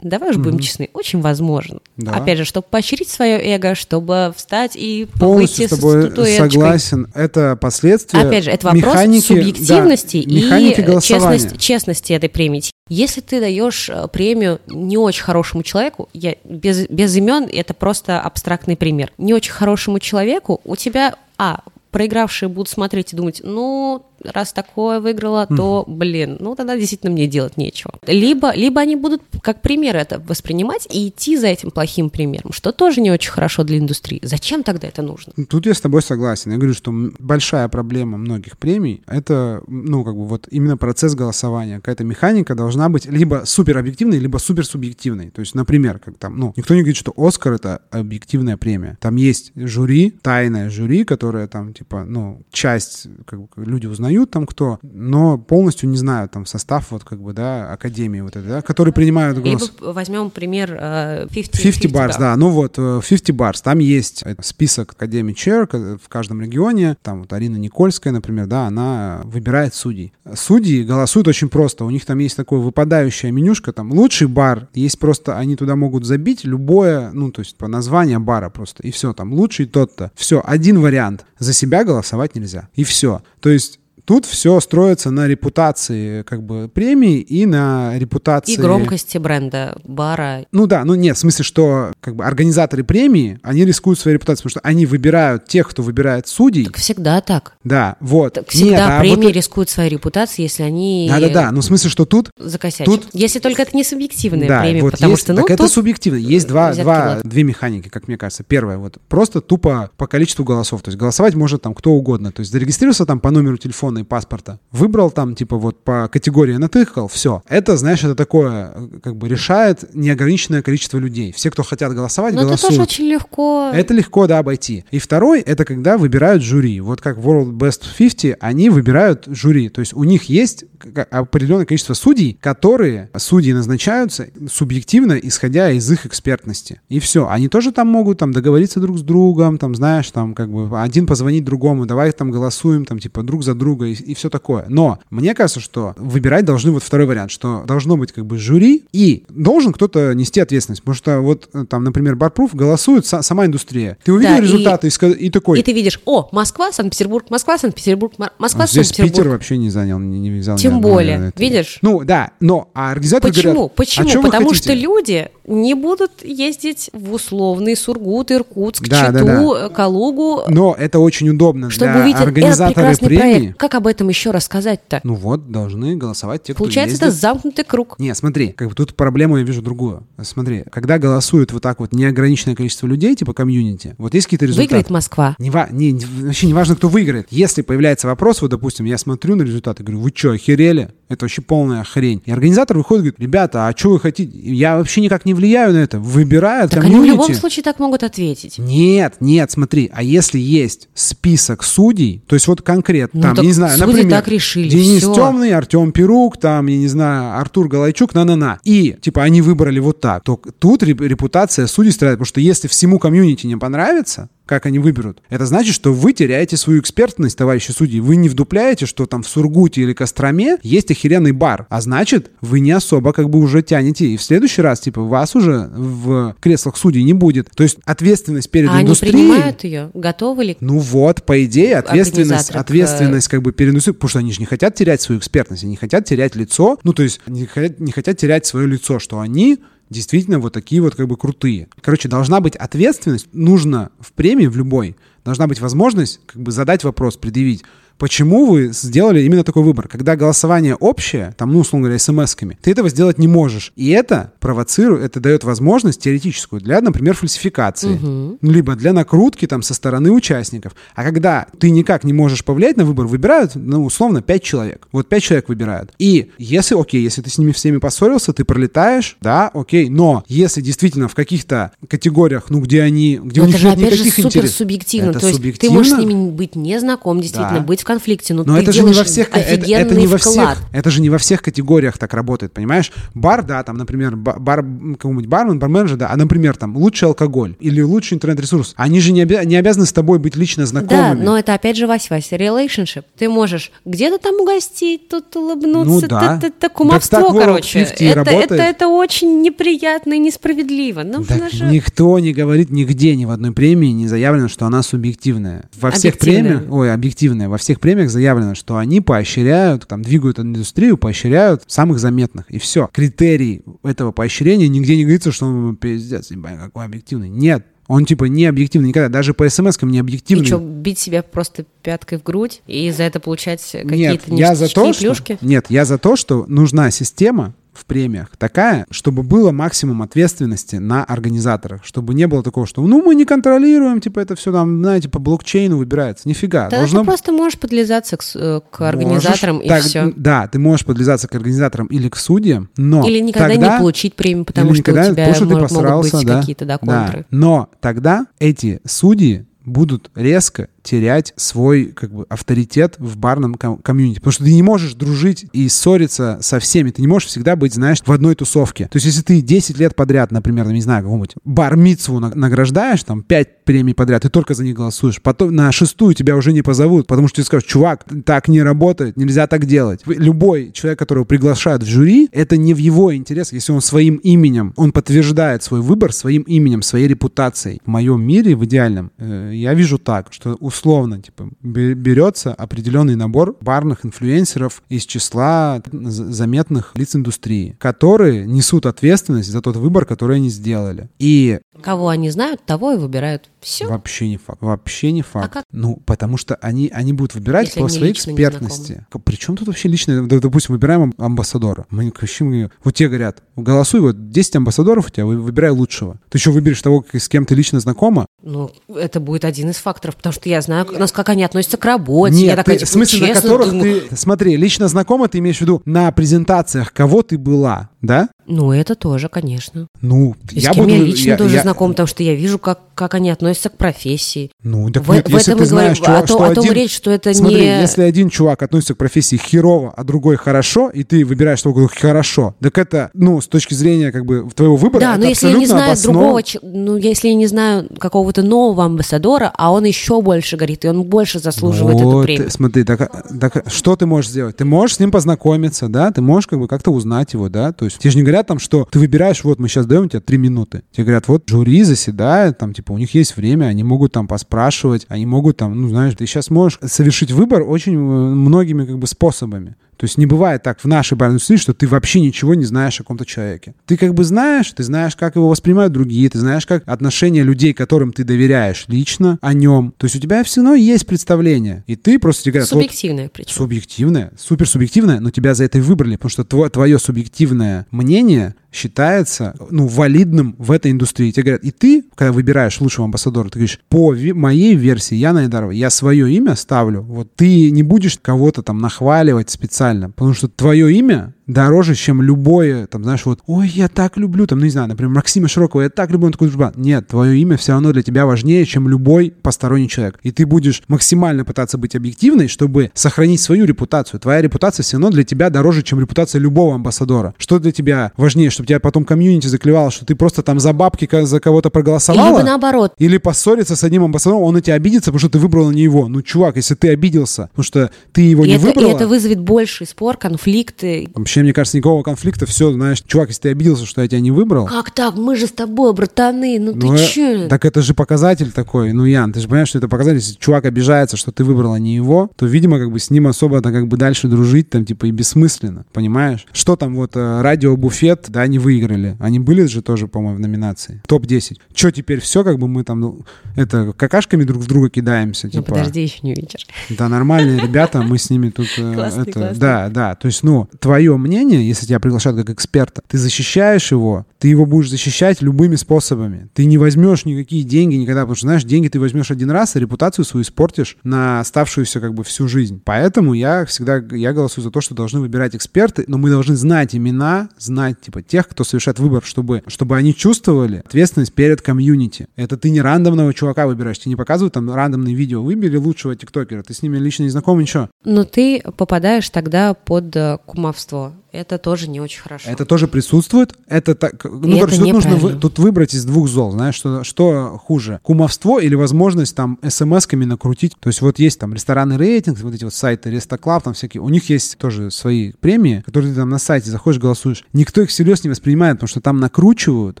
давай 0.00 0.30
уж 0.30 0.36
будем 0.36 0.56
mm 0.56 0.60
честны, 0.60 0.90
очень 0.92 1.20
возможен. 1.20 1.80
Да. 1.96 2.12
Опять 2.12 2.38
же, 2.38 2.44
чтобы 2.44 2.66
поощрить 2.70 3.08
свое 3.08 3.38
эго, 3.54 3.74
чтобы 3.74 4.32
встать 4.36 4.72
и 4.74 5.06
Полностью 5.18 5.68
выйти 5.68 5.74
с 5.74 5.76
тобой 5.76 6.36
согласен. 6.36 7.08
Это 7.14 7.56
последствия 7.56 8.20
Опять 8.20 8.44
же, 8.44 8.50
это 8.50 8.66
вопрос 8.66 8.94
механики, 8.94 9.24
субъективности 9.24 10.22
да, 10.24 10.58
и 10.58 11.00
честности, 11.00 11.56
честности 11.56 12.12
этой 12.12 12.28
премии. 12.28 12.62
Если 12.88 13.20
ты 13.20 13.40
даешь 13.40 13.90
э, 13.90 14.06
премию 14.12 14.60
не 14.68 14.96
очень 14.96 15.24
хорошему 15.24 15.64
человеку, 15.64 16.08
я 16.12 16.36
без, 16.44 16.86
без 16.88 17.16
имен, 17.16 17.48
это 17.52 17.74
просто 17.74 18.20
абстрактный 18.20 18.76
пример, 18.76 19.12
не 19.18 19.34
очень 19.34 19.52
хорошему 19.52 19.98
человеку, 19.98 20.60
у 20.64 20.76
тебя, 20.76 21.16
а, 21.36 21.62
проигравшие 21.90 22.48
будут 22.48 22.68
смотреть 22.68 23.12
и 23.12 23.16
думать, 23.16 23.40
ну, 23.42 24.04
раз 24.24 24.52
такое 24.52 25.00
выиграла, 25.00 25.46
то, 25.46 25.84
блин, 25.86 26.36
ну 26.40 26.54
тогда 26.54 26.76
действительно 26.76 27.12
мне 27.12 27.26
делать 27.26 27.56
нечего. 27.56 27.94
Либо, 28.06 28.54
либо 28.54 28.80
они 28.80 28.96
будут 28.96 29.22
как 29.42 29.62
пример 29.62 29.96
это 29.96 30.20
воспринимать 30.20 30.86
и 30.90 31.08
идти 31.08 31.36
за 31.36 31.48
этим 31.48 31.70
плохим 31.70 32.10
примером, 32.10 32.52
что 32.52 32.72
тоже 32.72 33.00
не 33.00 33.10
очень 33.10 33.30
хорошо 33.30 33.64
для 33.64 33.78
индустрии. 33.78 34.20
Зачем 34.22 34.62
тогда 34.62 34.88
это 34.88 35.02
нужно? 35.02 35.32
Тут 35.48 35.66
я 35.66 35.74
с 35.74 35.80
тобой 35.80 36.02
согласен. 36.02 36.52
Я 36.52 36.58
говорю, 36.58 36.74
что 36.74 36.92
большая 37.18 37.68
проблема 37.68 38.18
многих 38.18 38.58
премий— 38.58 39.02
это, 39.06 39.62
ну, 39.66 40.04
как 40.04 40.14
бы 40.14 40.26
вот 40.26 40.48
именно 40.50 40.76
процесс 40.76 41.14
голосования. 41.14 41.76
Какая-то 41.76 42.04
механика 42.04 42.54
должна 42.54 42.88
быть 42.88 43.06
либо 43.06 43.42
супер 43.44 43.78
объективной, 43.78 44.18
либо 44.18 44.38
супер 44.38 44.66
субъективной. 44.66 45.30
То 45.30 45.40
есть, 45.40 45.54
например, 45.54 45.98
как 45.98 46.18
там, 46.18 46.38
ну, 46.38 46.52
никто 46.56 46.74
не 46.74 46.80
говорит, 46.80 46.96
что 46.96 47.12
Оскар— 47.16 47.52
это 47.54 47.82
объективная 47.90 48.56
премия. 48.56 48.96
Там 49.00 49.16
есть 49.16 49.52
жюри, 49.54 50.10
тайное 50.22 50.70
жюри, 50.70 51.04
которое 51.04 51.46
там, 51.46 51.72
типа, 51.72 52.04
ну, 52.04 52.42
часть, 52.50 53.08
как 53.26 53.40
бы, 53.40 53.48
люди 53.56 53.86
узнают, 53.86 54.05
узнают 54.06 54.30
там 54.30 54.46
кто, 54.46 54.78
но 54.82 55.38
полностью 55.38 55.88
не 55.88 55.96
знают 55.96 56.32
там 56.32 56.46
состав 56.46 56.90
вот 56.90 57.04
как 57.04 57.20
бы, 57.20 57.32
да, 57.32 57.72
академии 57.72 58.20
вот 58.20 58.36
этой, 58.36 58.48
да, 58.48 58.62
которые 58.62 58.94
принимают 58.94 59.38
голос. 59.38 59.72
Либо 59.80 59.92
возьмем 59.92 60.30
пример 60.30 60.72
uh, 60.72 61.28
50, 61.32 61.52
50, 61.52 61.82
50 61.82 61.92
Bars, 61.92 62.18
да. 62.18 62.36
ну 62.36 62.50
вот 62.50 62.76
50 62.76 63.10
э, 63.10 63.32
Bars, 63.32 63.60
там 63.62 63.78
есть 63.78 64.24
список 64.40 64.92
Академии 64.92 65.34
Chair 65.34 65.98
в 66.02 66.08
каждом 66.08 66.40
регионе, 66.40 66.96
там 67.02 67.20
вот 67.20 67.32
Арина 67.32 67.56
Никольская, 67.56 68.12
например, 68.12 68.46
да, 68.46 68.66
она 68.66 69.22
выбирает 69.24 69.74
судей. 69.74 70.12
Судьи 70.34 70.84
голосуют 70.84 71.28
очень 71.28 71.48
просто, 71.48 71.84
у 71.84 71.90
них 71.90 72.04
там 72.04 72.18
есть 72.18 72.36
такое 72.36 72.60
выпадающая 72.60 73.30
менюшка, 73.30 73.72
там 73.72 73.92
лучший 73.92 74.28
бар, 74.28 74.68
есть 74.74 74.98
просто, 74.98 75.36
они 75.38 75.56
туда 75.56 75.76
могут 75.76 76.04
забить 76.04 76.44
любое, 76.44 77.10
ну, 77.12 77.30
то 77.32 77.40
есть 77.40 77.56
по 77.56 77.68
названию 77.68 78.20
бара 78.20 78.50
просто, 78.50 78.82
и 78.82 78.90
все, 78.90 79.12
там 79.12 79.32
лучший 79.32 79.66
тот-то. 79.66 80.10
Все, 80.14 80.42
один 80.44 80.80
вариант. 80.80 81.24
За 81.38 81.52
себя 81.52 81.84
голосовать 81.84 82.34
нельзя. 82.34 82.68
И 82.74 82.84
все. 82.84 83.22
То 83.40 83.50
есть 83.50 83.80
Тут 84.06 84.24
все 84.24 84.60
строится 84.60 85.10
на 85.10 85.26
репутации 85.26 86.22
как 86.22 86.40
бы 86.40 86.68
премии 86.72 87.18
и 87.18 87.44
на 87.44 87.98
репутации... 87.98 88.52
И 88.52 88.56
громкости 88.56 89.18
бренда, 89.18 89.76
бара. 89.82 90.46
Ну 90.52 90.68
да, 90.68 90.84
ну 90.84 90.94
нет, 90.94 91.16
в 91.16 91.20
смысле, 91.20 91.44
что 91.44 91.92
как 92.00 92.14
бы 92.14 92.24
организаторы 92.24 92.84
премии, 92.84 93.40
они 93.42 93.64
рискуют 93.64 93.98
своей 93.98 94.14
репутацией, 94.14 94.44
потому 94.44 94.50
что 94.50 94.60
они 94.60 94.86
выбирают 94.86 95.46
тех, 95.46 95.68
кто 95.68 95.82
выбирает 95.82 96.28
судей. 96.28 96.66
Так 96.66 96.76
всегда 96.76 97.20
так. 97.20 97.56
Да, 97.64 97.96
вот. 97.98 98.34
Так 98.34 98.48
всегда 98.48 98.70
нет, 98.70 98.80
а 98.80 99.00
премии 99.00 99.24
вот... 99.24 99.34
рискуют 99.34 99.70
своей 99.70 99.90
репутацией, 99.90 100.44
если 100.44 100.62
они... 100.62 101.08
Да-да-да, 101.10 101.50
ну 101.50 101.60
в 101.60 101.64
смысле, 101.64 101.90
что 101.90 102.04
тут... 102.04 102.30
Закосячат. 102.38 102.86
Тут... 102.86 103.08
Если 103.12 103.40
только 103.40 103.62
это 103.62 103.76
не 103.76 103.82
субъективная 103.82 104.46
да, 104.46 104.60
премия, 104.60 104.82
вот 104.82 104.92
потому 104.92 105.14
есть, 105.14 105.24
что... 105.24 105.32
Ну, 105.32 105.42
так 105.42 105.50
это 105.50 105.66
субъективно. 105.66 106.18
Есть 106.18 106.46
два, 106.46 106.72
два, 106.74 107.18
две 107.24 107.42
механики, 107.42 107.88
как 107.88 108.06
мне 108.06 108.16
кажется. 108.16 108.44
Первое, 108.44 108.78
вот 108.78 108.98
просто 109.08 109.40
тупо 109.40 109.90
по 109.96 110.06
количеству 110.06 110.44
голосов. 110.44 110.82
То 110.82 110.90
есть 110.90 110.98
голосовать 110.98 111.34
может 111.34 111.62
там 111.62 111.74
кто 111.74 111.90
угодно. 111.90 112.30
То 112.30 112.40
есть 112.40 112.52
зарегистрировался 112.52 113.04
там 113.04 113.18
по 113.18 113.32
номеру 113.32 113.56
телефона 113.56 113.95
определенные 113.96 114.04
паспорта. 114.04 114.60
Выбрал 114.72 115.10
там, 115.10 115.34
типа, 115.34 115.56
вот 115.56 115.82
по 115.82 116.08
категории 116.08 116.56
натыкал, 116.56 117.08
все. 117.08 117.42
Это, 117.48 117.76
знаешь, 117.76 118.04
это 118.04 118.14
такое, 118.14 118.74
как 119.02 119.16
бы 119.16 119.28
решает 119.28 119.94
неограниченное 119.94 120.62
количество 120.62 120.98
людей. 120.98 121.32
Все, 121.32 121.50
кто 121.50 121.62
хотят 121.62 121.92
голосовать, 121.94 122.34
Но 122.34 122.42
голосуют. 122.42 122.60
это 122.60 122.68
тоже 122.68 122.82
очень 122.82 123.04
легко. 123.06 123.70
Это 123.72 123.94
легко, 123.94 124.26
да, 124.26 124.38
обойти. 124.38 124.84
И 124.90 124.98
второй, 124.98 125.40
это 125.40 125.64
когда 125.64 125.96
выбирают 125.96 126.42
жюри. 126.42 126.80
Вот 126.80 127.00
как 127.00 127.18
World 127.18 127.52
Best 127.52 127.82
50, 127.96 128.36
они 128.40 128.70
выбирают 128.70 129.24
жюри. 129.26 129.68
То 129.68 129.80
есть 129.80 129.94
у 129.94 130.04
них 130.04 130.24
есть 130.24 130.64
определенное 131.10 131.64
количество 131.64 131.94
судей, 131.94 132.38
которые 132.40 133.10
судьи 133.16 133.52
назначаются 133.52 134.26
субъективно, 134.50 135.14
исходя 135.14 135.70
из 135.70 135.90
их 135.90 136.06
экспертности. 136.06 136.80
И 136.88 137.00
все. 137.00 137.28
Они 137.28 137.48
тоже 137.48 137.72
там 137.72 137.88
могут 137.88 138.18
там 138.18 138.32
договориться 138.32 138.80
друг 138.80 138.98
с 138.98 139.02
другом, 139.02 139.58
там, 139.58 139.74
знаешь, 139.74 140.10
там, 140.10 140.34
как 140.34 140.50
бы 140.50 140.80
один 140.80 141.06
позвонить 141.06 141.44
другому, 141.44 141.86
давай 141.86 142.12
там 142.12 142.30
голосуем, 142.30 142.84
там, 142.84 142.98
типа, 142.98 143.22
друг 143.22 143.42
за 143.42 143.54
друга 143.54 143.85
и, 143.86 143.92
и 143.92 144.14
все 144.14 144.30
такое. 144.30 144.66
Но 144.68 144.98
мне 145.10 145.34
кажется, 145.34 145.60
что 145.60 145.94
выбирать 145.96 146.44
должны 146.44 146.70
вот 146.70 146.82
второй 146.82 147.06
вариант, 147.06 147.30
что 147.30 147.64
должно 147.66 147.96
быть 147.96 148.12
как 148.12 148.26
бы 148.26 148.38
жюри 148.38 148.84
и 148.92 149.24
должен 149.28 149.72
кто-то 149.72 150.14
нести 150.14 150.40
ответственность. 150.40 150.82
Потому 150.82 150.96
что 150.96 151.20
вот 151.20 151.48
там, 151.68 151.84
например, 151.84 152.16
Барпруф 152.16 152.54
голосует 152.54 153.04
са- 153.04 153.22
сама 153.22 153.46
индустрия. 153.46 153.96
Ты 154.04 154.12
увидел 154.12 154.34
да, 154.34 154.40
результаты 154.40 154.88
и, 154.88 154.90
и, 154.90 155.26
и 155.26 155.30
такой... 155.30 155.60
И 155.60 155.62
ты 155.62 155.72
видишь, 155.72 156.00
о, 156.04 156.28
Москва, 156.32 156.72
Санкт-Петербург, 156.72 157.30
Москва, 157.30 157.58
Санкт-Петербург, 157.58 158.14
Москва, 158.38 158.64
а 158.64 158.66
Здесь 158.66 158.88
Санкт-Петербург. 158.88 159.16
Питер 159.16 159.28
вообще 159.28 159.56
не 159.56 159.70
занял, 159.70 159.98
не, 159.98 160.18
не 160.18 160.38
взял. 160.38 160.56
Тем 160.56 160.80
более, 160.80 161.32
видишь? 161.36 161.78
Ну, 161.82 162.04
да, 162.04 162.32
но 162.40 162.70
а 162.74 162.90
организаторы 162.90 163.32
Почему? 163.32 163.52
говорят... 163.52 163.74
Почему? 163.74 164.20
А 164.20 164.22
Потому 164.22 164.54
что 164.54 164.72
люди 164.72 165.28
не 165.46 165.74
будут 165.74 166.24
ездить 166.24 166.90
в 166.92 167.12
условный 167.12 167.76
Сургут, 167.76 168.32
Иркутск, 168.32 168.88
да, 168.88 169.06
Читу, 169.06 169.26
да, 169.26 169.44
да. 169.60 169.68
Калугу. 169.68 170.42
Но 170.48 170.74
это 170.76 170.98
очень 170.98 171.28
удобно 171.28 171.70
чтобы 171.70 171.92
для 171.92 172.02
увидеть 172.02 172.24
прекрасный 172.24 173.06
премии. 173.06 173.20
проект. 173.20 173.58
Как 173.58 173.74
об 173.76 173.86
этом 173.86 174.08
еще 174.08 174.30
рассказать-то? 174.30 175.00
Ну 175.04 175.14
вот, 175.14 175.50
должны 175.50 175.96
голосовать 175.96 176.42
те, 176.44 176.54
Получается, 176.54 176.96
кто 176.96 177.06
это 177.06 177.14
замкнутый 177.14 177.64
круг. 177.64 177.96
Не, 177.98 178.14
смотри, 178.14 178.48
как 178.48 178.68
бы 178.68 178.74
тут 178.74 178.94
проблему 178.94 179.36
я 179.38 179.44
вижу 179.44 179.62
другую. 179.62 180.06
Смотри, 180.22 180.64
когда 180.70 180.98
голосуют 180.98 181.52
вот 181.52 181.62
так 181.62 181.80
вот 181.80 181.92
неограниченное 181.92 182.56
количество 182.56 182.86
людей, 182.86 183.14
типа 183.14 183.32
комьюнити, 183.32 183.94
вот 183.98 184.14
есть 184.14 184.26
какие-то 184.26 184.46
результаты. 184.46 184.68
Выиграет 184.68 184.90
Москва. 184.90 185.36
Не, 185.38 185.50
ва- 185.50 185.68
не, 185.70 185.92
вообще 186.22 186.46
не 186.46 186.54
важно, 186.54 186.76
кто 186.76 186.88
выиграет. 186.88 187.26
Если 187.30 187.62
появляется 187.62 188.06
вопрос, 188.06 188.42
вот, 188.42 188.50
допустим, 188.50 188.84
я 188.86 188.98
смотрю 188.98 189.36
на 189.36 189.42
результаты, 189.42 189.82
говорю, 189.82 190.00
вы 190.00 190.12
что, 190.14 190.30
охерели? 190.32 190.90
Это 191.08 191.24
вообще 191.24 191.40
полная 191.40 191.84
хрень. 191.84 192.20
И 192.26 192.32
организатор 192.32 192.76
выходит 192.76 193.00
и 193.00 193.08
говорит, 193.10 193.20
ребята, 193.20 193.68
а 193.68 193.76
что 193.76 193.90
вы 193.90 194.00
хотите? 194.00 194.30
Я 194.36 194.76
вообще 194.76 195.00
никак 195.00 195.24
не 195.24 195.34
влияю 195.34 195.72
на 195.72 195.78
это. 195.78 196.00
Выбирают 196.00 196.72
так 196.72 196.82
комьюнити. 196.82 197.10
они 197.10 197.10
в 197.18 197.20
любом 197.28 197.34
случае 197.34 197.62
так 197.62 197.78
могут 197.78 198.02
ответить. 198.02 198.58
Нет, 198.58 199.14
нет, 199.20 199.50
смотри, 199.50 199.88
а 199.94 200.02
если 200.02 200.38
есть 200.40 200.88
список 200.94 201.62
судей, 201.62 202.22
то 202.26 202.34
есть 202.34 202.48
вот 202.48 202.62
конкретно, 202.62 203.28
Ну, 203.30 203.34
там, 203.36 203.44
не 203.44 203.52
знаю, 203.52 203.78
например, 203.78 204.10
так 204.10 204.26
решили, 204.28 204.68
Денис 204.68 205.02
всё. 205.02 205.14
Темный, 205.14 205.52
Артем 205.52 205.92
Перук, 205.92 206.38
там, 206.38 206.66
я 206.66 206.76
не 206.76 206.88
знаю, 206.88 207.38
Артур 207.38 207.68
Галайчук, 207.68 208.12
на-на-на. 208.14 208.58
И, 208.64 208.96
типа, 209.00 209.22
они 209.22 209.42
выбрали 209.42 209.78
вот 209.78 210.00
так, 210.00 210.24
то 210.24 210.40
тут 210.58 210.82
реп- 210.82 211.00
репутация 211.06 211.66
судей 211.68 211.92
страдает, 211.92 212.18
потому 212.18 212.26
что 212.26 212.40
если 212.40 212.66
всему 212.68 212.98
комьюнити 212.98 213.46
не 213.46 213.56
понравится, 213.56 214.28
как 214.46 214.66
они 214.66 214.78
выберут. 214.78 215.20
Это 215.28 215.44
значит, 215.44 215.74
что 215.74 215.92
вы 215.92 216.12
теряете 216.12 216.56
свою 216.56 216.80
экспертность, 216.80 217.36
товарищи 217.36 217.72
судьи. 217.72 218.00
Вы 218.00 218.16
не 218.16 218.28
вдупляете, 218.28 218.86
что 218.86 219.06
там 219.06 219.22
в 219.22 219.28
Сургуте 219.28 219.82
или 219.82 219.92
Костроме 219.92 220.58
есть 220.62 220.90
охеренный 220.90 221.32
бар. 221.32 221.66
А 221.68 221.80
значит, 221.80 222.30
вы 222.40 222.60
не 222.60 222.70
особо 222.70 223.12
как 223.12 223.28
бы 223.28 223.40
уже 223.40 223.62
тянете. 223.62 224.06
И 224.06 224.16
в 224.16 224.22
следующий 224.22 224.62
раз, 224.62 224.80
типа, 224.80 225.02
вас 225.02 225.34
уже 225.34 225.68
в 225.74 226.36
креслах 226.40 226.76
судей 226.76 227.02
не 227.02 227.12
будет. 227.12 227.50
То 227.54 227.64
есть 227.64 227.78
ответственность 227.84 228.50
перед 228.50 228.70
А 228.70 228.74
они 228.74 228.82
индустрией... 228.84 229.12
принимают 229.12 229.64
ее? 229.64 229.90
Готовы 229.94 230.44
ли? 230.44 230.56
Ну 230.60 230.78
вот, 230.78 231.24
по 231.24 231.44
идее, 231.44 231.76
ответственность, 231.78 232.50
Организатор 232.50 232.56
к- 232.56 232.60
ответственность 232.60 233.28
как 233.28 233.42
бы 233.42 233.52
перед 233.52 233.70
индустрией, 233.70 233.94
потому 233.94 234.08
что 234.10 234.18
они 234.20 234.32
же 234.32 234.40
не 234.40 234.46
хотят 234.46 234.74
терять 234.74 235.00
свою 235.02 235.18
экспертность, 235.18 235.64
они 235.64 235.70
не 235.70 235.76
хотят 235.76 236.04
терять 236.04 236.36
лицо, 236.36 236.78
ну 236.84 236.92
то 236.92 237.02
есть 237.02 237.20
не 237.26 237.46
хотят, 237.46 237.80
не 237.80 237.90
хотят 237.92 238.16
терять 238.16 238.46
свое 238.46 238.66
лицо, 238.66 238.98
что 238.98 239.18
они 239.18 239.58
действительно 239.90 240.38
вот 240.38 240.52
такие 240.52 240.80
вот 240.82 240.94
как 240.94 241.06
бы 241.08 241.16
крутые. 241.16 241.68
Короче, 241.80 242.08
должна 242.08 242.40
быть 242.40 242.56
ответственность, 242.56 243.28
нужно 243.32 243.90
в 244.00 244.12
премии, 244.12 244.46
в 244.46 244.56
любой, 244.56 244.96
должна 245.24 245.46
быть 245.46 245.60
возможность 245.60 246.20
как 246.26 246.42
бы 246.42 246.52
задать 246.52 246.84
вопрос, 246.84 247.16
предъявить, 247.16 247.64
почему 247.98 248.46
вы 248.46 248.72
сделали 248.72 249.22
именно 249.22 249.44
такой 249.44 249.62
выбор. 249.62 249.88
Когда 249.88 250.16
голосование 250.16 250.74
общее, 250.74 251.34
там, 251.36 251.52
ну, 251.52 251.60
условно 251.60 251.88
говоря, 251.88 251.98
смс-ками, 251.98 252.56
ты 252.60 252.70
этого 252.70 252.88
сделать 252.88 253.18
не 253.18 253.28
можешь. 253.28 253.72
И 253.76 253.90
это 253.90 254.32
провоцирует, 254.40 255.04
это 255.04 255.20
дает 255.20 255.44
возможность 255.44 256.00
теоретическую 256.00 256.60
для, 256.60 256.80
например, 256.80 257.14
фальсификации. 257.14 257.94
Угу. 257.94 258.38
Либо 258.42 258.74
для 258.76 258.92
накрутки 258.92 259.46
там 259.46 259.62
со 259.62 259.74
стороны 259.74 260.10
участников. 260.10 260.74
А 260.94 261.04
когда 261.04 261.46
ты 261.58 261.70
никак 261.70 262.04
не 262.04 262.12
можешь 262.12 262.44
повлиять 262.44 262.76
на 262.76 262.84
выбор, 262.84 263.06
выбирают, 263.06 263.52
ну, 263.54 263.84
условно, 263.84 264.22
5 264.22 264.42
человек. 264.42 264.88
Вот 264.92 265.08
5 265.08 265.22
человек 265.22 265.48
выбирают. 265.48 265.92
И 265.98 266.30
если, 266.38 266.80
окей, 266.80 267.02
если 267.02 267.22
ты 267.22 267.30
с 267.30 267.38
ними 267.38 267.52
всеми 267.52 267.78
поссорился, 267.78 268.32
ты 268.32 268.44
пролетаешь, 268.44 269.16
да, 269.20 269.50
окей, 269.54 269.88
но 269.88 270.24
если 270.28 270.60
действительно 270.60 271.08
в 271.08 271.14
каких-то 271.14 271.72
категориях, 271.88 272.44
ну, 272.50 272.60
где 272.60 272.82
они, 272.82 273.20
где 273.22 273.40
Но 273.40 273.46
у 273.46 273.48
них 273.48 273.58
же 273.58 273.68
нет 273.68 273.78
опять 273.78 273.94
же 273.94 274.04
никаких 274.04 274.14
супер 274.14 274.28
интересов. 274.38 274.56
субъективно. 274.56 275.10
Это 275.10 275.20
То 275.20 275.26
есть 275.26 275.36
субъективно? 275.38 275.72
ты 275.72 275.78
можешь 275.78 275.92
с 275.94 275.98
ними 275.98 276.30
быть 276.30 276.56
не 276.56 276.78
знаком, 276.80 277.20
действительно, 277.20 277.60
Да. 277.60 277.64
быть 277.66 277.85
конфликте, 277.86 278.34
но, 278.34 278.44
Но 278.44 278.56
ты 278.56 278.62
это 278.62 278.72
же 278.72 278.82
не 278.82 278.92
во 278.92 279.04
всех, 279.04 279.28
это, 279.32 279.38
это 279.70 279.94
не 279.94 280.06
во 280.06 280.18
вклад. 280.18 280.58
всех, 280.58 280.68
это 280.72 280.90
же 280.90 281.00
не 281.00 281.08
во 281.10 281.18
всех 281.18 281.40
категориях 281.42 281.96
так 281.98 282.12
работает, 282.12 282.52
понимаешь? 282.52 282.92
Бар, 283.14 283.42
да, 283.42 283.62
там, 283.62 283.76
например, 283.78 284.16
ба- 284.16 284.36
бар, 284.38 284.62
какой-нибудь 284.98 285.26
бармен, 285.26 285.58
барменджер, 285.58 285.96
да, 285.96 286.08
а, 286.10 286.16
например, 286.16 286.56
там, 286.56 286.76
лучший 286.76 287.08
алкоголь 287.08 287.54
или 287.60 287.80
лучший 287.80 288.16
интернет-ресурс, 288.16 288.74
они 288.76 289.00
же 289.00 289.12
не, 289.12 289.22
обя- 289.24 289.44
не 289.46 289.56
обязаны 289.56 289.86
с 289.86 289.92
тобой 289.92 290.18
быть 290.18 290.36
лично 290.36 290.64
Да, 290.64 290.66
знакомыми. 290.66 291.22
но 291.22 291.38
это 291.38 291.54
опять 291.54 291.76
же 291.76 291.86
Вась-Вась, 291.86 292.30
relationship. 292.32 293.04
Ты 293.16 293.28
можешь 293.28 293.70
где-то 293.84 294.18
там 294.18 294.34
угостить, 294.40 295.08
тут 295.08 295.34
улыбнуться, 295.36 295.90
Ну 295.92 296.00
да. 296.08 296.36
это, 296.38 296.48
это 296.48 296.68
кумовство, 296.68 297.20
Так 297.20 297.28
так 297.32 297.40
короче. 297.40 297.78
50 297.80 298.00
и 298.00 298.04
Это, 298.06 298.14
работает. 298.16 298.50
это, 298.52 298.62
это 298.62 298.88
очень 298.88 299.40
неприятно 299.42 300.14
и 300.14 300.18
несправедливо. 300.18 301.02
Ну, 301.04 301.24
Так 301.24 301.50
же- 301.52 301.64
никто 301.66 302.18
не 302.18 302.32
говорит 302.32 302.70
нигде, 302.70 303.14
ни 303.16 303.24
в 303.24 303.30
одной 303.30 303.52
премии 303.52 303.88
не 303.92 304.08
заявлено, 304.08 304.48
что 304.48 304.66
она 304.66 304.82
субъективная. 304.82 305.68
Во 305.80 305.90
всех 305.90 306.18
премиях, 306.18 306.62
ой, 306.70 306.92
объективная, 306.92 307.48
во 307.48 307.58
всех 307.58 307.75
премиях 307.80 308.10
заявлено, 308.10 308.54
что 308.54 308.76
они 308.76 309.00
поощряют, 309.00 309.86
там, 309.86 310.02
двигают 310.02 310.38
индустрию, 310.38 310.96
поощряют 310.96 311.62
самых 311.66 311.98
заметных. 311.98 312.50
И 312.50 312.58
все. 312.58 312.88
Критерий 312.92 313.62
этого 313.82 314.12
поощрения 314.12 314.68
нигде 314.68 314.96
не 314.96 315.04
говорится, 315.04 315.32
что 315.32 315.46
он 315.46 315.76
пиздец, 315.76 316.28
какой 316.28 316.84
объективный. 316.84 317.28
Нет. 317.28 317.64
Он 317.88 318.04
типа 318.04 318.24
не 318.24 318.46
объективный 318.46 318.88
никогда, 318.88 319.08
даже 319.08 319.32
по 319.32 319.48
смс-кам 319.48 319.90
не 319.90 319.98
И 319.98 320.00
объективный. 320.00 320.44
что, 320.44 320.58
бить 320.58 320.98
себя 320.98 321.22
просто 321.22 321.66
пяткой 321.82 322.18
в 322.18 322.24
грудь 322.24 322.62
и 322.66 322.90
за 322.90 323.04
это 323.04 323.20
получать 323.20 323.62
Нет, 323.74 323.84
какие-то 323.84 324.34
я 324.34 324.54
за 324.56 324.68
то, 324.68 324.90
и 324.90 324.92
что... 324.92 325.02
плюшки? 325.02 325.38
Нет, 325.40 325.66
я 325.68 325.84
за 325.84 325.98
то, 325.98 326.16
что 326.16 326.46
нужна 326.48 326.90
система 326.90 327.54
в 327.76 327.84
премиях 327.84 328.30
такая, 328.38 328.86
чтобы 328.90 329.22
было 329.22 329.52
максимум 329.52 330.02
ответственности 330.02 330.76
на 330.76 331.04
организаторах, 331.04 331.84
чтобы 331.84 332.14
не 332.14 332.26
было 332.26 332.42
такого, 332.42 332.66
что 332.66 332.82
ну 332.86 333.02
мы 333.02 333.14
не 333.14 333.24
контролируем, 333.24 334.00
типа 334.00 334.20
это 334.20 334.34
все 334.36 334.52
там, 334.52 334.80
знаете, 334.80 335.08
по 335.08 335.18
блокчейну 335.18 335.76
выбирается. 335.76 336.28
Нифига. 336.28 336.64
Тогда 336.64 336.78
Должно 336.78 337.00
ты 337.00 337.06
просто 337.06 337.32
можешь 337.32 337.58
подлизаться 337.58 338.16
к, 338.16 338.22
э, 338.34 338.60
к 338.70 338.80
организаторам 338.80 339.56
Можешь, 339.56 339.66
и 339.66 339.68
так, 339.68 339.82
все. 339.82 340.12
Да, 340.16 340.46
ты 340.48 340.58
можешь 340.58 340.84
подлизаться 340.86 341.28
к 341.28 341.34
организаторам 341.34 341.86
или 341.86 342.08
к 342.08 342.16
судьям, 342.16 342.68
но 342.76 343.06
Или 343.06 343.20
никогда 343.20 343.48
тогда- 343.50 343.72
не 343.74 343.78
получить 343.80 344.14
премию, 344.16 344.44
потому 344.44 344.70
или 344.72 344.80
что 344.80 344.90
никогда- 344.92 345.10
у 345.10 345.14
тебя 345.14 345.26
потому 345.26 345.34
что 345.34 345.44
ты 345.44 345.50
мо- 345.50 345.54
могут 345.60 345.68
посрался, 345.70 346.16
быть 346.18 346.26
да. 346.26 346.40
какие-то 346.40 346.64
да, 346.64 346.78
Да. 346.82 347.02
контры. 347.04 347.26
Но 347.30 347.68
тогда 347.80 348.26
эти 348.38 348.80
судьи 348.86 349.46
будут 349.64 350.10
резко 350.14 350.68
терять 350.86 351.34
свой 351.36 351.86
как 351.86 352.12
бы 352.12 352.26
авторитет 352.28 352.96
в 352.98 353.16
барном 353.18 353.54
ком- 353.54 353.78
комьюнити. 353.78 354.18
Потому 354.20 354.32
что 354.32 354.44
ты 354.44 354.54
не 354.54 354.62
можешь 354.62 354.94
дружить 354.94 355.46
и 355.52 355.68
ссориться 355.68 356.38
со 356.40 356.58
всеми. 356.60 356.90
Ты 356.90 357.02
не 357.02 357.08
можешь 357.08 357.28
всегда 357.28 357.56
быть, 357.56 357.74
знаешь, 357.74 357.98
в 358.04 358.10
одной 358.12 358.34
тусовке. 358.34 358.84
То 358.86 358.96
есть 358.96 359.06
если 359.06 359.22
ты 359.22 359.40
10 359.40 359.78
лет 359.78 359.94
подряд, 359.96 360.30
например, 360.32 360.66
не 360.68 360.80
знаю, 360.80 361.02
какого-нибудь 361.02 361.34
бар-мицву 361.44 362.20
на- 362.20 362.34
награждаешь, 362.34 363.02
там, 363.02 363.22
5 363.22 363.64
премий 363.64 363.94
подряд, 363.94 364.22
ты 364.22 364.28
только 364.28 364.54
за 364.54 364.62
них 364.64 364.76
голосуешь. 364.76 365.20
Потом 365.20 365.54
на 365.54 365.72
шестую 365.72 366.14
тебя 366.14 366.36
уже 366.36 366.52
не 366.52 366.62
позовут, 366.62 367.06
потому 367.06 367.28
что 367.28 367.42
ты 367.42 367.44
скажешь, 367.46 367.68
чувак, 367.68 368.04
так 368.24 368.48
не 368.48 368.62
работает, 368.62 369.16
нельзя 369.16 369.46
так 369.46 369.66
делать. 369.66 370.00
Любой 370.06 370.70
человек, 370.72 370.98
которого 370.98 371.24
приглашают 371.24 371.82
в 371.82 371.86
жюри, 371.86 372.28
это 372.32 372.56
не 372.56 372.74
в 372.74 372.78
его 372.78 373.14
интересах, 373.14 373.54
если 373.54 373.72
он 373.72 373.80
своим 373.80 374.16
именем, 374.16 374.72
он 374.76 374.92
подтверждает 374.92 375.62
свой 375.62 375.80
выбор 375.80 376.12
своим 376.12 376.42
именем, 376.42 376.82
своей 376.82 377.08
репутацией. 377.08 377.80
В 377.84 377.88
моем 377.88 378.22
мире, 378.22 378.54
в 378.54 378.64
идеальном, 378.64 379.10
э, 379.18 379.50
я 379.54 379.74
вижу 379.74 379.98
так, 379.98 380.28
что 380.32 380.56
условно, 380.76 381.20
типа, 381.22 381.48
бе- 381.62 381.94
берется 381.94 382.52
определенный 382.52 383.16
набор 383.16 383.56
барных 383.60 384.04
инфлюенсеров 384.04 384.82
из 384.88 385.04
числа 385.06 385.82
заметных 385.92 386.92
лиц 386.94 387.16
индустрии, 387.16 387.76
которые 387.78 388.46
несут 388.46 388.86
ответственность 388.86 389.50
за 389.50 389.62
тот 389.62 389.76
выбор, 389.76 390.04
который 390.04 390.36
они 390.36 390.50
сделали. 390.50 391.08
И 391.18 391.60
Кого 391.82 392.08
они 392.08 392.30
знают, 392.30 392.64
того 392.64 392.92
и 392.92 392.96
выбирают 392.96 393.50
Все? 393.60 393.86
Вообще 393.86 394.28
не 394.28 394.36
факт. 394.36 394.60
Вообще 394.60 395.12
не 395.12 395.22
факт. 395.22 395.46
А 395.46 395.48
как? 395.48 395.64
Ну, 395.72 396.00
потому 396.06 396.36
что 396.36 396.54
они, 396.56 396.90
они 396.92 397.12
будут 397.12 397.34
выбирать 397.34 397.66
Если 397.66 397.80
по 397.80 397.88
своей 397.88 398.12
экспертности. 398.12 399.06
Причем 399.24 399.56
тут 399.56 399.66
вообще 399.68 399.88
лично, 399.88 400.26
допустим, 400.26 400.74
выбираем 400.74 401.12
амбассадора. 401.18 401.86
Мы 401.90 402.12
вообще, 402.20 402.70
вот 402.84 402.94
те 402.94 403.08
говорят, 403.08 403.42
голосуй, 403.56 404.00
вот 404.00 404.30
10 404.30 404.56
амбассадоров 404.56 405.08
у 405.08 405.10
тебя, 405.10 405.26
выбирай 405.26 405.70
лучшего. 405.70 406.20
Ты 406.28 406.38
еще 406.38 406.50
выберешь 406.50 406.80
того, 406.80 407.04
с 407.12 407.28
кем 407.28 407.44
ты 407.44 407.54
лично 407.54 407.80
знакома. 407.80 408.26
Ну, 408.42 408.70
это 408.88 409.18
будет 409.18 409.44
один 409.44 409.70
из 409.70 409.76
факторов, 409.76 410.16
потому 410.16 410.32
что 410.32 410.48
я 410.48 410.60
знаю, 410.60 410.86
нас 410.98 411.10
как 411.10 411.28
они 411.28 411.42
относятся 411.42 411.76
к 411.76 411.84
работе. 411.84 412.36
Нет, 412.36 412.46
я 412.46 412.56
такая, 412.56 412.76
ты, 412.76 412.80
типа, 412.80 412.88
в 412.88 412.92
смысле, 412.92 413.26
на 413.26 413.34
которых 413.34 413.70
думаю... 413.70 414.02
ты... 414.08 414.16
Смотри, 414.16 414.56
лично 414.56 414.88
знакома, 414.88 415.28
ты 415.28 415.38
имеешь 415.38 415.58
в 415.58 415.60
виду 415.62 415.82
на 415.84 416.12
презентациях, 416.12 416.92
кого 416.92 417.22
ты 417.22 417.38
была, 417.38 417.90
да? 418.00 418.28
Ну, 418.46 418.72
это 418.72 418.94
тоже, 418.94 419.28
конечно. 419.28 419.88
Ну, 420.00 420.36
и 420.52 420.60
я 420.60 420.70
с 420.72 420.74
кем 420.74 420.84
буду... 420.84 420.96
я 420.96 421.02
лично 421.02 421.30
я, 421.30 421.36
тоже 421.36 421.56
я... 421.56 421.62
знаком, 421.62 421.90
потому 421.90 422.06
что 422.06 422.22
я 422.22 422.34
вижу, 422.34 422.58
как, 422.58 422.80
как 422.94 423.14
они 423.14 423.30
относятся 423.30 423.70
к 423.70 423.76
профессии. 423.76 424.50
Ну, 424.62 424.90
так 424.90 425.04
в, 425.04 425.12
нет, 425.12 425.26
в 425.26 425.32
если 425.32 425.52
этом 425.52 425.64
ты 425.64 425.66
знаешь, 425.66 425.98
говорим, 425.98 426.04
чувак, 426.04 426.24
о, 426.24 426.26
что 426.26 426.44
о 426.44 426.54
том 426.54 426.64
один... 426.64 426.74
речь, 426.74 426.94
что 426.94 427.10
это 427.10 427.34
Смотри, 427.34 427.60
не... 427.60 427.80
если 427.80 428.02
один 428.02 428.30
чувак 428.30 428.62
относится 428.62 428.94
к 428.94 428.98
профессии 428.98 429.36
херово, 429.36 429.92
а 429.96 430.04
другой 430.04 430.36
хорошо, 430.36 430.90
и 430.90 431.02
ты 431.02 431.24
выбираешь 431.24 431.60
того, 431.60 431.88
хорошо, 431.92 432.54
так 432.60 432.78
это, 432.78 433.10
ну, 433.14 433.40
с 433.40 433.48
точки 433.48 433.74
зрения, 433.74 434.12
как 434.12 434.24
бы, 434.24 434.48
твоего 434.54 434.76
выбора, 434.76 435.00
Да, 435.00 435.16
но 435.16 435.26
если 435.26 435.48
я 435.48 435.54
не 435.54 435.66
знаю 435.66 435.92
обоснов... 435.92 436.14
другого, 436.14 436.42
ну, 436.62 436.96
если 436.96 437.28
я 437.28 437.34
не 437.34 437.46
знаю 437.46 437.88
какого-то 437.98 438.42
нового 438.42 438.84
амбассадора, 438.84 439.52
а 439.56 439.72
он 439.72 439.84
еще 439.84 440.22
больше 440.22 440.56
горит, 440.56 440.84
и 440.84 440.88
он 440.88 441.02
больше 441.02 441.40
заслуживает 441.40 442.00
вот, 442.00 442.08
эту 442.08 442.22
премию. 442.22 442.50
Смотри, 442.50 442.84
так, 442.84 443.10
так 443.40 443.64
что 443.66 443.96
ты 443.96 444.06
можешь 444.06 444.30
сделать? 444.30 444.56
Ты 444.56 444.64
можешь 444.64 444.96
с 444.96 445.00
ним 445.00 445.10
познакомиться, 445.10 445.88
да, 445.88 446.12
ты 446.12 446.20
можешь 446.20 446.46
как 446.46 446.60
бы 446.60 446.68
как-то 446.68 446.92
узнать 446.92 447.32
его, 447.32 447.48
да, 447.48 447.72
то 447.72 447.86
есть 447.86 447.98
тебе 447.98 448.10
же 448.10 448.18
не 448.18 448.22
говорят 448.22 448.35
там, 448.42 448.58
что 448.58 448.86
ты 448.90 448.98
выбираешь, 448.98 449.44
вот 449.44 449.58
мы 449.58 449.68
сейчас 449.68 449.86
даем 449.86 450.08
тебе 450.08 450.20
три 450.20 450.38
минуты. 450.38 450.82
Тебе 450.92 451.04
говорят, 451.04 451.28
вот 451.28 451.48
жюри 451.48 451.82
заседает, 451.82 452.58
там, 452.58 452.72
типа, 452.72 452.92
у 452.92 452.98
них 452.98 453.14
есть 453.14 453.36
время, 453.36 453.66
они 453.66 453.82
могут 453.84 454.12
там 454.12 454.26
поспрашивать, 454.28 455.06
они 455.08 455.26
могут 455.26 455.58
там, 455.58 455.80
ну, 455.80 455.88
знаешь, 455.88 456.14
ты 456.14 456.26
сейчас 456.26 456.50
можешь 456.50 456.78
совершить 456.84 457.32
выбор 457.32 457.62
очень 457.62 457.94
э, 457.94 457.96
многими 457.96 458.84
как 458.84 458.98
бы 458.98 459.06
способами. 459.06 459.76
То 459.96 460.04
есть 460.04 460.18
не 460.18 460.26
бывает 460.26 460.62
так 460.62 460.80
в 460.80 460.84
нашей 460.86 461.16
барной 461.16 461.34
индустрии, 461.34 461.56
что 461.56 461.74
ты 461.74 461.86
вообще 461.86 462.20
ничего 462.20 462.54
не 462.54 462.64
знаешь 462.64 462.96
о 463.00 463.02
каком-то 463.02 463.24
человеке. 463.24 463.74
Ты 463.86 463.96
как 463.96 464.14
бы 464.14 464.24
знаешь, 464.24 464.70
ты 464.72 464.82
знаешь, 464.82 465.16
как 465.16 465.36
его 465.36 465.48
воспринимают 465.48 465.92
другие, 465.92 466.28
ты 466.28 466.38
знаешь, 466.38 466.66
как 466.66 466.82
отношения 466.86 467.42
людей, 467.42 467.72
которым 467.72 468.12
ты 468.12 468.24
доверяешь 468.24 468.84
лично 468.88 469.38
о 469.40 469.52
нем. 469.54 469.94
То 469.96 470.04
есть 470.04 470.16
у 470.16 470.18
тебя 470.20 470.44
все 470.44 470.60
равно 470.60 470.74
есть 470.74 471.06
представление. 471.06 471.84
И 471.86 471.96
ты 471.96 472.18
просто 472.18 472.44
тебе 472.44 472.52
говорят... 472.52 472.68
Субъективное 472.68 473.24
вот, 473.24 473.32
причем. 473.32 473.54
Субъективное, 473.54 474.32
супер 474.38 474.68
субъективное, 474.68 475.20
но 475.20 475.30
тебя 475.30 475.54
за 475.54 475.64
это 475.64 475.78
и 475.78 475.80
выбрали, 475.80 476.16
потому 476.16 476.30
что 476.30 476.44
твое, 476.44 476.70
твое 476.70 476.98
субъективное 476.98 477.86
мнение 477.90 478.54
считается, 478.76 479.54
ну, 479.70 479.86
валидным 479.86 480.54
в 480.58 480.70
этой 480.70 480.90
индустрии. 480.90 481.30
Тебе 481.30 481.42
говорят, 481.44 481.64
и 481.64 481.70
ты, 481.70 482.04
когда 482.14 482.32
выбираешь 482.32 482.80
лучшего 482.80 483.06
амбассадора, 483.06 483.48
ты 483.48 483.58
говоришь, 483.58 483.80
по 483.88 484.12
ви- 484.12 484.32
моей 484.32 484.74
версии, 484.74 485.16
я 485.16 485.32
Найдарова, 485.32 485.70
я 485.70 485.90
свое 485.90 486.30
имя 486.32 486.54
ставлю, 486.54 487.02
вот 487.02 487.34
ты 487.34 487.70
не 487.70 487.82
будешь 487.82 488.18
кого-то 488.20 488.62
там 488.62 488.78
нахваливать 488.78 489.50
специально, 489.50 490.10
потому 490.10 490.34
что 490.34 490.48
твое 490.48 490.92
имя 490.92 491.32
дороже, 491.46 491.94
чем 491.94 492.22
любое, 492.22 492.86
там, 492.86 493.04
знаешь, 493.04 493.24
вот, 493.24 493.40
ой, 493.46 493.68
я 493.68 493.88
так 493.88 494.16
люблю, 494.16 494.46
там, 494.46 494.58
ну, 494.58 494.64
не 494.64 494.70
знаю, 494.70 494.88
например, 494.88 495.12
Максима 495.14 495.48
Широкого, 495.48 495.82
я 495.82 495.90
так 495.90 496.10
люблю, 496.10 496.26
он 496.26 496.32
такой 496.32 496.48
дружбан. 496.48 496.72
Нет, 496.76 497.08
твое 497.08 497.38
имя 497.38 497.56
все 497.56 497.72
равно 497.72 497.92
для 497.92 498.02
тебя 498.02 498.26
важнее, 498.26 498.64
чем 498.64 498.88
любой 498.88 499.32
посторонний 499.42 499.88
человек. 499.88 500.18
И 500.22 500.30
ты 500.30 500.46
будешь 500.46 500.82
максимально 500.88 501.44
пытаться 501.44 501.78
быть 501.78 501.94
объективной, 501.94 502.48
чтобы 502.48 502.90
сохранить 502.94 503.40
свою 503.40 503.64
репутацию. 503.64 504.20
Твоя 504.20 504.42
репутация 504.42 504.82
все 504.82 504.96
равно 504.96 505.10
для 505.10 505.24
тебя 505.24 505.50
дороже, 505.50 505.82
чем 505.82 506.00
репутация 506.00 506.40
любого 506.40 506.74
амбассадора. 506.74 507.34
Что 507.38 507.58
для 507.58 507.72
тебя 507.72 508.12
важнее, 508.16 508.50
чтобы 508.50 508.66
тебя 508.66 508.80
потом 508.80 509.04
комьюнити 509.04 509.46
заклевало, 509.46 509.90
что 509.90 510.04
ты 510.04 510.14
просто 510.14 510.42
там 510.42 510.60
за 510.60 510.72
бабки 510.72 511.08
за 511.24 511.40
кого-то 511.40 511.70
проголосовала? 511.70 512.38
Или 512.38 512.46
наоборот. 512.46 512.94
Или 512.98 513.18
поссориться 513.18 513.76
с 513.76 513.84
одним 513.84 514.04
амбассадором, 514.04 514.42
он 514.42 514.54
на 514.54 514.60
тебя 514.60 514.74
обидится, 514.74 515.10
потому 515.12 515.20
что 515.20 515.28
ты 515.28 515.38
выбрала 515.38 515.70
не 515.70 515.82
его. 515.82 516.08
Ну, 516.08 516.22
чувак, 516.22 516.56
если 516.56 516.74
ты 516.74 516.88
обиделся, 516.88 517.48
потому 517.52 517.64
что 517.64 517.90
ты 518.12 518.22
его 518.22 518.44
и 518.44 518.48
не 518.48 518.54
это, 518.56 518.66
выбрала... 518.66 518.88
И 518.88 518.94
это 518.94 519.08
вызовет 519.08 519.40
больший 519.40 519.86
спор, 519.86 520.16
конфликты. 520.16 521.08
Вообще 521.14 521.35
вообще, 521.36 521.42
мне 521.42 521.52
кажется, 521.52 521.76
никакого 521.76 522.02
конфликта. 522.02 522.46
Все, 522.46 522.72
знаешь, 522.72 523.02
чувак, 523.06 523.28
если 523.28 523.42
ты 523.42 523.48
обиделся, 523.50 523.84
что 523.84 524.00
я 524.00 524.08
тебя 524.08 524.20
не 524.20 524.30
выбрал. 524.30 524.66
Как 524.66 524.90
так? 524.90 525.16
Мы 525.16 525.36
же 525.36 525.46
с 525.46 525.52
тобой, 525.52 525.92
братаны. 525.92 526.58
Ну, 526.58 526.72
ну 526.74 526.96
ты 526.96 527.02
э, 527.02 527.06
че? 527.06 527.48
Так 527.48 527.64
это 527.64 527.82
же 527.82 527.94
показатель 527.94 528.52
такой. 528.52 528.92
Ну, 528.92 529.04
Ян, 529.04 529.32
ты 529.32 529.40
же 529.40 529.48
понимаешь, 529.48 529.68
что 529.68 529.78
это 529.78 529.88
показатель. 529.88 530.18
Если 530.18 530.34
чувак 530.38 530.64
обижается, 530.64 531.16
что 531.16 531.32
ты 531.32 531.44
выбрала 531.44 531.76
не 531.76 531.94
его, 531.94 532.30
то, 532.36 532.46
видимо, 532.46 532.78
как 532.78 532.90
бы 532.90 532.98
с 532.98 533.10
ним 533.10 533.26
особо-то 533.26 533.70
как 533.70 533.88
бы 533.88 533.96
дальше 533.96 534.28
дружить 534.28 534.70
там, 534.70 534.84
типа, 534.84 535.06
и 535.06 535.10
бессмысленно. 535.10 535.84
Понимаешь? 535.92 536.46
Что 536.52 536.76
там 536.76 536.94
вот 536.94 537.16
э, 537.16 537.40
радио 537.42 537.76
Буфет, 537.76 538.26
да, 538.28 538.42
они 538.42 538.58
выиграли. 538.58 539.16
Они 539.20 539.38
были 539.38 539.66
же 539.66 539.82
тоже, 539.82 540.08
по-моему, 540.08 540.38
в 540.38 540.40
номинации. 540.40 541.02
Топ-10. 541.06 541.56
Че 541.74 541.90
теперь 541.90 542.20
все, 542.20 542.44
как 542.44 542.58
бы 542.58 542.68
мы 542.68 542.84
там, 542.84 543.00
ну, 543.00 543.20
это, 543.56 543.92
какашками 543.92 544.44
друг 544.44 544.62
в 544.62 544.66
друга 544.66 544.88
кидаемся. 544.88 545.46
Ну, 545.46 545.50
типа. 545.50 545.74
подожди, 545.74 546.02
еще 546.02 546.18
не 546.22 546.34
вечер. 546.34 546.60
Да, 546.90 547.08
нормальные 547.08 547.60
ребята, 547.60 548.02
мы 548.02 548.18
с 548.18 548.30
ними 548.30 548.50
тут... 548.50 548.68
Э, 548.78 548.94
классный, 548.94 549.22
это, 549.22 549.32
классный. 549.32 549.60
Да, 549.60 549.88
да. 549.88 550.14
То 550.14 550.26
есть, 550.26 550.42
ну, 550.42 550.68
твое 550.78 551.16
мнение, 551.26 551.66
если 551.66 551.86
тебя 551.86 552.00
приглашают 552.00 552.38
как 552.38 552.50
эксперта, 552.50 553.02
ты 553.06 553.18
защищаешь 553.18 553.90
его, 553.90 554.26
ты 554.38 554.48
его 554.48 554.66
будешь 554.66 554.90
защищать 554.90 555.42
любыми 555.42 555.76
способами. 555.76 556.48
Ты 556.54 556.64
не 556.66 556.78
возьмешь 556.78 557.24
никакие 557.24 557.64
деньги 557.64 557.96
никогда, 557.96 558.22
потому 558.22 558.36
что, 558.36 558.46
знаешь, 558.46 558.64
деньги 558.64 558.88
ты 558.88 559.00
возьмешь 559.00 559.30
один 559.30 559.50
раз, 559.50 559.76
а 559.76 559.80
репутацию 559.80 560.24
свою 560.24 560.42
испортишь 560.42 560.96
на 561.02 561.40
оставшуюся 561.40 562.00
как 562.00 562.14
бы 562.14 562.24
всю 562.24 562.48
жизнь. 562.48 562.80
Поэтому 562.84 563.34
я 563.34 563.64
всегда, 563.64 564.02
я 564.12 564.32
голосую 564.32 564.64
за 564.64 564.70
то, 564.70 564.80
что 564.80 564.94
должны 564.94 565.20
выбирать 565.20 565.54
эксперты, 565.56 566.04
но 566.06 566.18
мы 566.18 566.30
должны 566.30 566.56
знать 566.56 566.94
имена, 566.94 567.48
знать, 567.58 568.00
типа, 568.00 568.22
тех, 568.22 568.48
кто 568.48 568.64
совершает 568.64 568.98
выбор, 568.98 569.22
чтобы, 569.24 569.62
чтобы 569.66 569.96
они 569.96 570.14
чувствовали 570.14 570.82
ответственность 570.86 571.32
перед 571.32 571.62
комьюнити. 571.62 572.28
Это 572.36 572.56
ты 572.56 572.70
не 572.70 572.80
рандомного 572.80 573.34
чувака 573.34 573.66
выбираешь, 573.66 573.98
тебе 573.98 574.10
не 574.10 574.16
показывают 574.16 574.54
там 574.54 574.72
рандомные 574.72 575.14
видео, 575.14 575.42
выбери 575.42 575.76
лучшего 575.76 576.14
тиктокера, 576.16 576.62
ты 576.62 576.74
с 576.74 576.82
ними 576.82 576.98
лично 576.98 577.24
не 577.24 577.30
знаком, 577.30 577.58
ничего. 577.58 577.90
Но 578.04 578.24
ты 578.24 578.62
попадаешь 578.76 579.28
тогда 579.30 579.74
под 579.74 580.14
э, 580.16 580.38
кумовство 580.46 581.12
это 581.32 581.58
тоже 581.58 581.88
не 581.88 582.00
очень 582.00 582.20
хорошо. 582.20 582.50
Это 582.50 582.64
тоже 582.64 582.88
присутствует. 582.88 583.54
Это 583.66 583.94
так. 583.94 584.24
Ну, 584.24 584.58
короче, 584.58 584.78
тут 584.78 584.92
нужно 584.92 585.16
вы, 585.16 585.34
тут 585.34 585.58
выбрать 585.58 585.94
из 585.94 586.04
двух 586.04 586.28
зол. 586.28 586.52
Знаешь, 586.52 586.74
что, 586.74 587.04
что 587.04 587.60
хуже? 587.62 588.00
Кумовство 588.02 588.58
или 588.58 588.74
возможность 588.74 589.36
там 589.36 589.58
смс-ками 589.62 590.24
накрутить. 590.24 590.74
То 590.80 590.88
есть 590.88 591.00
вот 591.00 591.18
есть 591.18 591.38
там 591.38 591.52
ресторанный 591.54 591.96
рейтинг, 591.96 592.38
вот 592.40 592.54
эти 592.54 592.64
вот 592.64 592.74
сайты 592.74 593.10
Рестоклаб, 593.10 593.64
там 593.64 593.74
всякие. 593.74 594.02
У 594.02 594.08
них 594.08 594.28
есть 594.30 594.58
тоже 594.58 594.90
свои 594.90 595.32
премии, 595.32 595.82
которые 595.84 596.12
ты 596.12 596.20
там 596.20 596.28
на 596.28 596.38
сайте 596.38 596.70
заходишь, 596.70 597.00
голосуешь. 597.00 597.44
Никто 597.52 597.82
их 597.82 597.90
всерьез 597.90 598.24
не 598.24 598.30
воспринимает, 598.30 598.76
потому 598.76 598.88
что 598.88 599.00
там 599.00 599.18
накручивают 599.18 600.00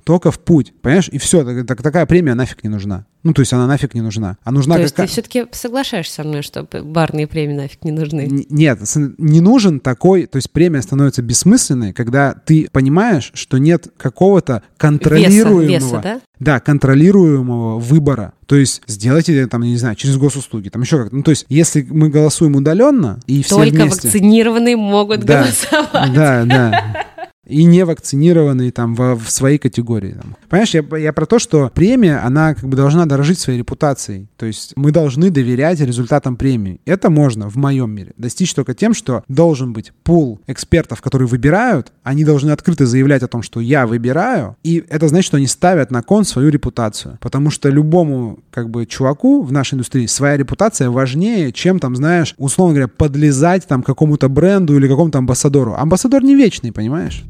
только 0.04 0.30
в 0.30 0.38
путь. 0.38 0.72
Понимаешь? 0.82 1.08
И 1.08 1.18
все. 1.18 1.44
Так, 1.44 1.66
так, 1.66 1.82
такая 1.82 2.06
премия 2.06 2.34
нафиг 2.34 2.62
не 2.64 2.70
нужна. 2.70 3.06
Ну, 3.22 3.32
то 3.32 3.40
есть 3.40 3.52
она 3.52 3.66
нафиг 3.66 3.92
не 3.94 4.02
нужна. 4.02 4.38
А 4.44 4.52
нужна 4.52 4.76
то 4.76 4.82
есть 4.82 4.94
ты 4.94 5.06
все-таки 5.06 5.46
соглашаешься 5.50 6.14
со 6.14 6.22
мной, 6.22 6.42
что 6.42 6.64
барные 6.84 7.26
премии 7.26 7.54
нафиг 7.54 7.82
не 7.82 7.90
нужны? 7.90 8.20
Н- 8.20 8.46
нет, 8.48 8.78
не 9.18 9.40
нужен 9.40 9.80
такой... 9.80 10.26
То 10.26 10.36
есть 10.36 10.52
премия 10.52 10.80
становится 10.80 11.05
бессмысленной, 11.22 11.92
когда 11.92 12.34
ты 12.34 12.68
понимаешь, 12.72 13.30
что 13.34 13.58
нет 13.58 13.88
какого-то 13.96 14.62
контролируемого... 14.76 15.62
Веса, 15.62 15.86
веса, 15.86 16.00
да? 16.02 16.20
Да, 16.38 16.60
контролируемого 16.60 17.78
выбора. 17.78 18.32
То 18.46 18.56
есть 18.56 18.82
сделайте 18.86 19.36
это, 19.36 19.50
там, 19.50 19.62
не 19.62 19.76
знаю, 19.76 19.96
через 19.96 20.16
госуслуги, 20.16 20.68
там 20.68 20.82
еще 20.82 20.98
как-то. 20.98 21.16
Ну, 21.16 21.22
то 21.22 21.30
есть 21.30 21.46
если 21.48 21.86
мы 21.88 22.10
голосуем 22.10 22.56
удаленно 22.56 23.20
и 23.26 23.42
все 23.42 23.56
Только 23.56 23.74
вместе... 23.74 24.08
вакцинированные 24.08 24.76
могут 24.76 25.20
да, 25.24 25.42
голосовать. 25.42 26.12
Да, 26.12 26.44
да 26.44 27.06
и 27.46 27.64
не 27.64 27.84
вакцинированные 27.84 28.72
там 28.72 28.94
в, 28.94 29.16
в 29.16 29.30
своей 29.30 29.58
категории. 29.58 30.12
Там. 30.12 30.36
Понимаешь, 30.48 30.74
я, 30.74 30.84
я 30.98 31.12
про 31.12 31.26
то, 31.26 31.38
что 31.38 31.70
премия, 31.74 32.18
она 32.18 32.54
как 32.54 32.64
бы 32.64 32.76
должна 32.76 33.06
дорожить 33.06 33.38
своей 33.38 33.58
репутацией. 33.58 34.28
То 34.36 34.46
есть 34.46 34.72
мы 34.76 34.90
должны 34.90 35.30
доверять 35.30 35.80
результатам 35.80 36.36
премии. 36.36 36.80
Это 36.84 37.10
можно 37.10 37.48
в 37.48 37.56
моем 37.56 37.90
мире 37.90 38.12
достичь 38.16 38.54
только 38.54 38.74
тем, 38.74 38.94
что 38.94 39.24
должен 39.28 39.72
быть 39.72 39.92
пул 40.02 40.40
экспертов, 40.46 41.00
которые 41.00 41.28
выбирают, 41.28 41.92
они 42.02 42.24
должны 42.24 42.50
открыто 42.50 42.86
заявлять 42.86 43.22
о 43.22 43.28
том, 43.28 43.42
что 43.42 43.60
я 43.60 43.86
выбираю, 43.86 44.56
и 44.62 44.84
это 44.88 45.08
значит, 45.08 45.26
что 45.26 45.36
они 45.36 45.46
ставят 45.46 45.90
на 45.90 46.02
кон 46.02 46.24
свою 46.24 46.50
репутацию. 46.50 47.18
Потому 47.20 47.50
что 47.50 47.68
любому 47.68 48.40
как 48.50 48.70
бы 48.70 48.86
чуваку 48.86 49.42
в 49.42 49.52
нашей 49.52 49.74
индустрии 49.74 50.06
своя 50.06 50.36
репутация 50.36 50.90
важнее, 50.90 51.52
чем 51.52 51.78
там, 51.78 51.96
знаешь, 51.96 52.34
условно 52.38 52.74
говоря, 52.74 52.88
подлезать 52.88 53.66
там 53.66 53.82
какому-то 53.82 54.28
бренду 54.28 54.76
или 54.76 54.88
какому-то 54.88 55.18
амбассадору. 55.18 55.74
Амбассадор 55.74 56.22
не 56.22 56.34
вечный, 56.34 56.72
понимаешь? 56.72 57.24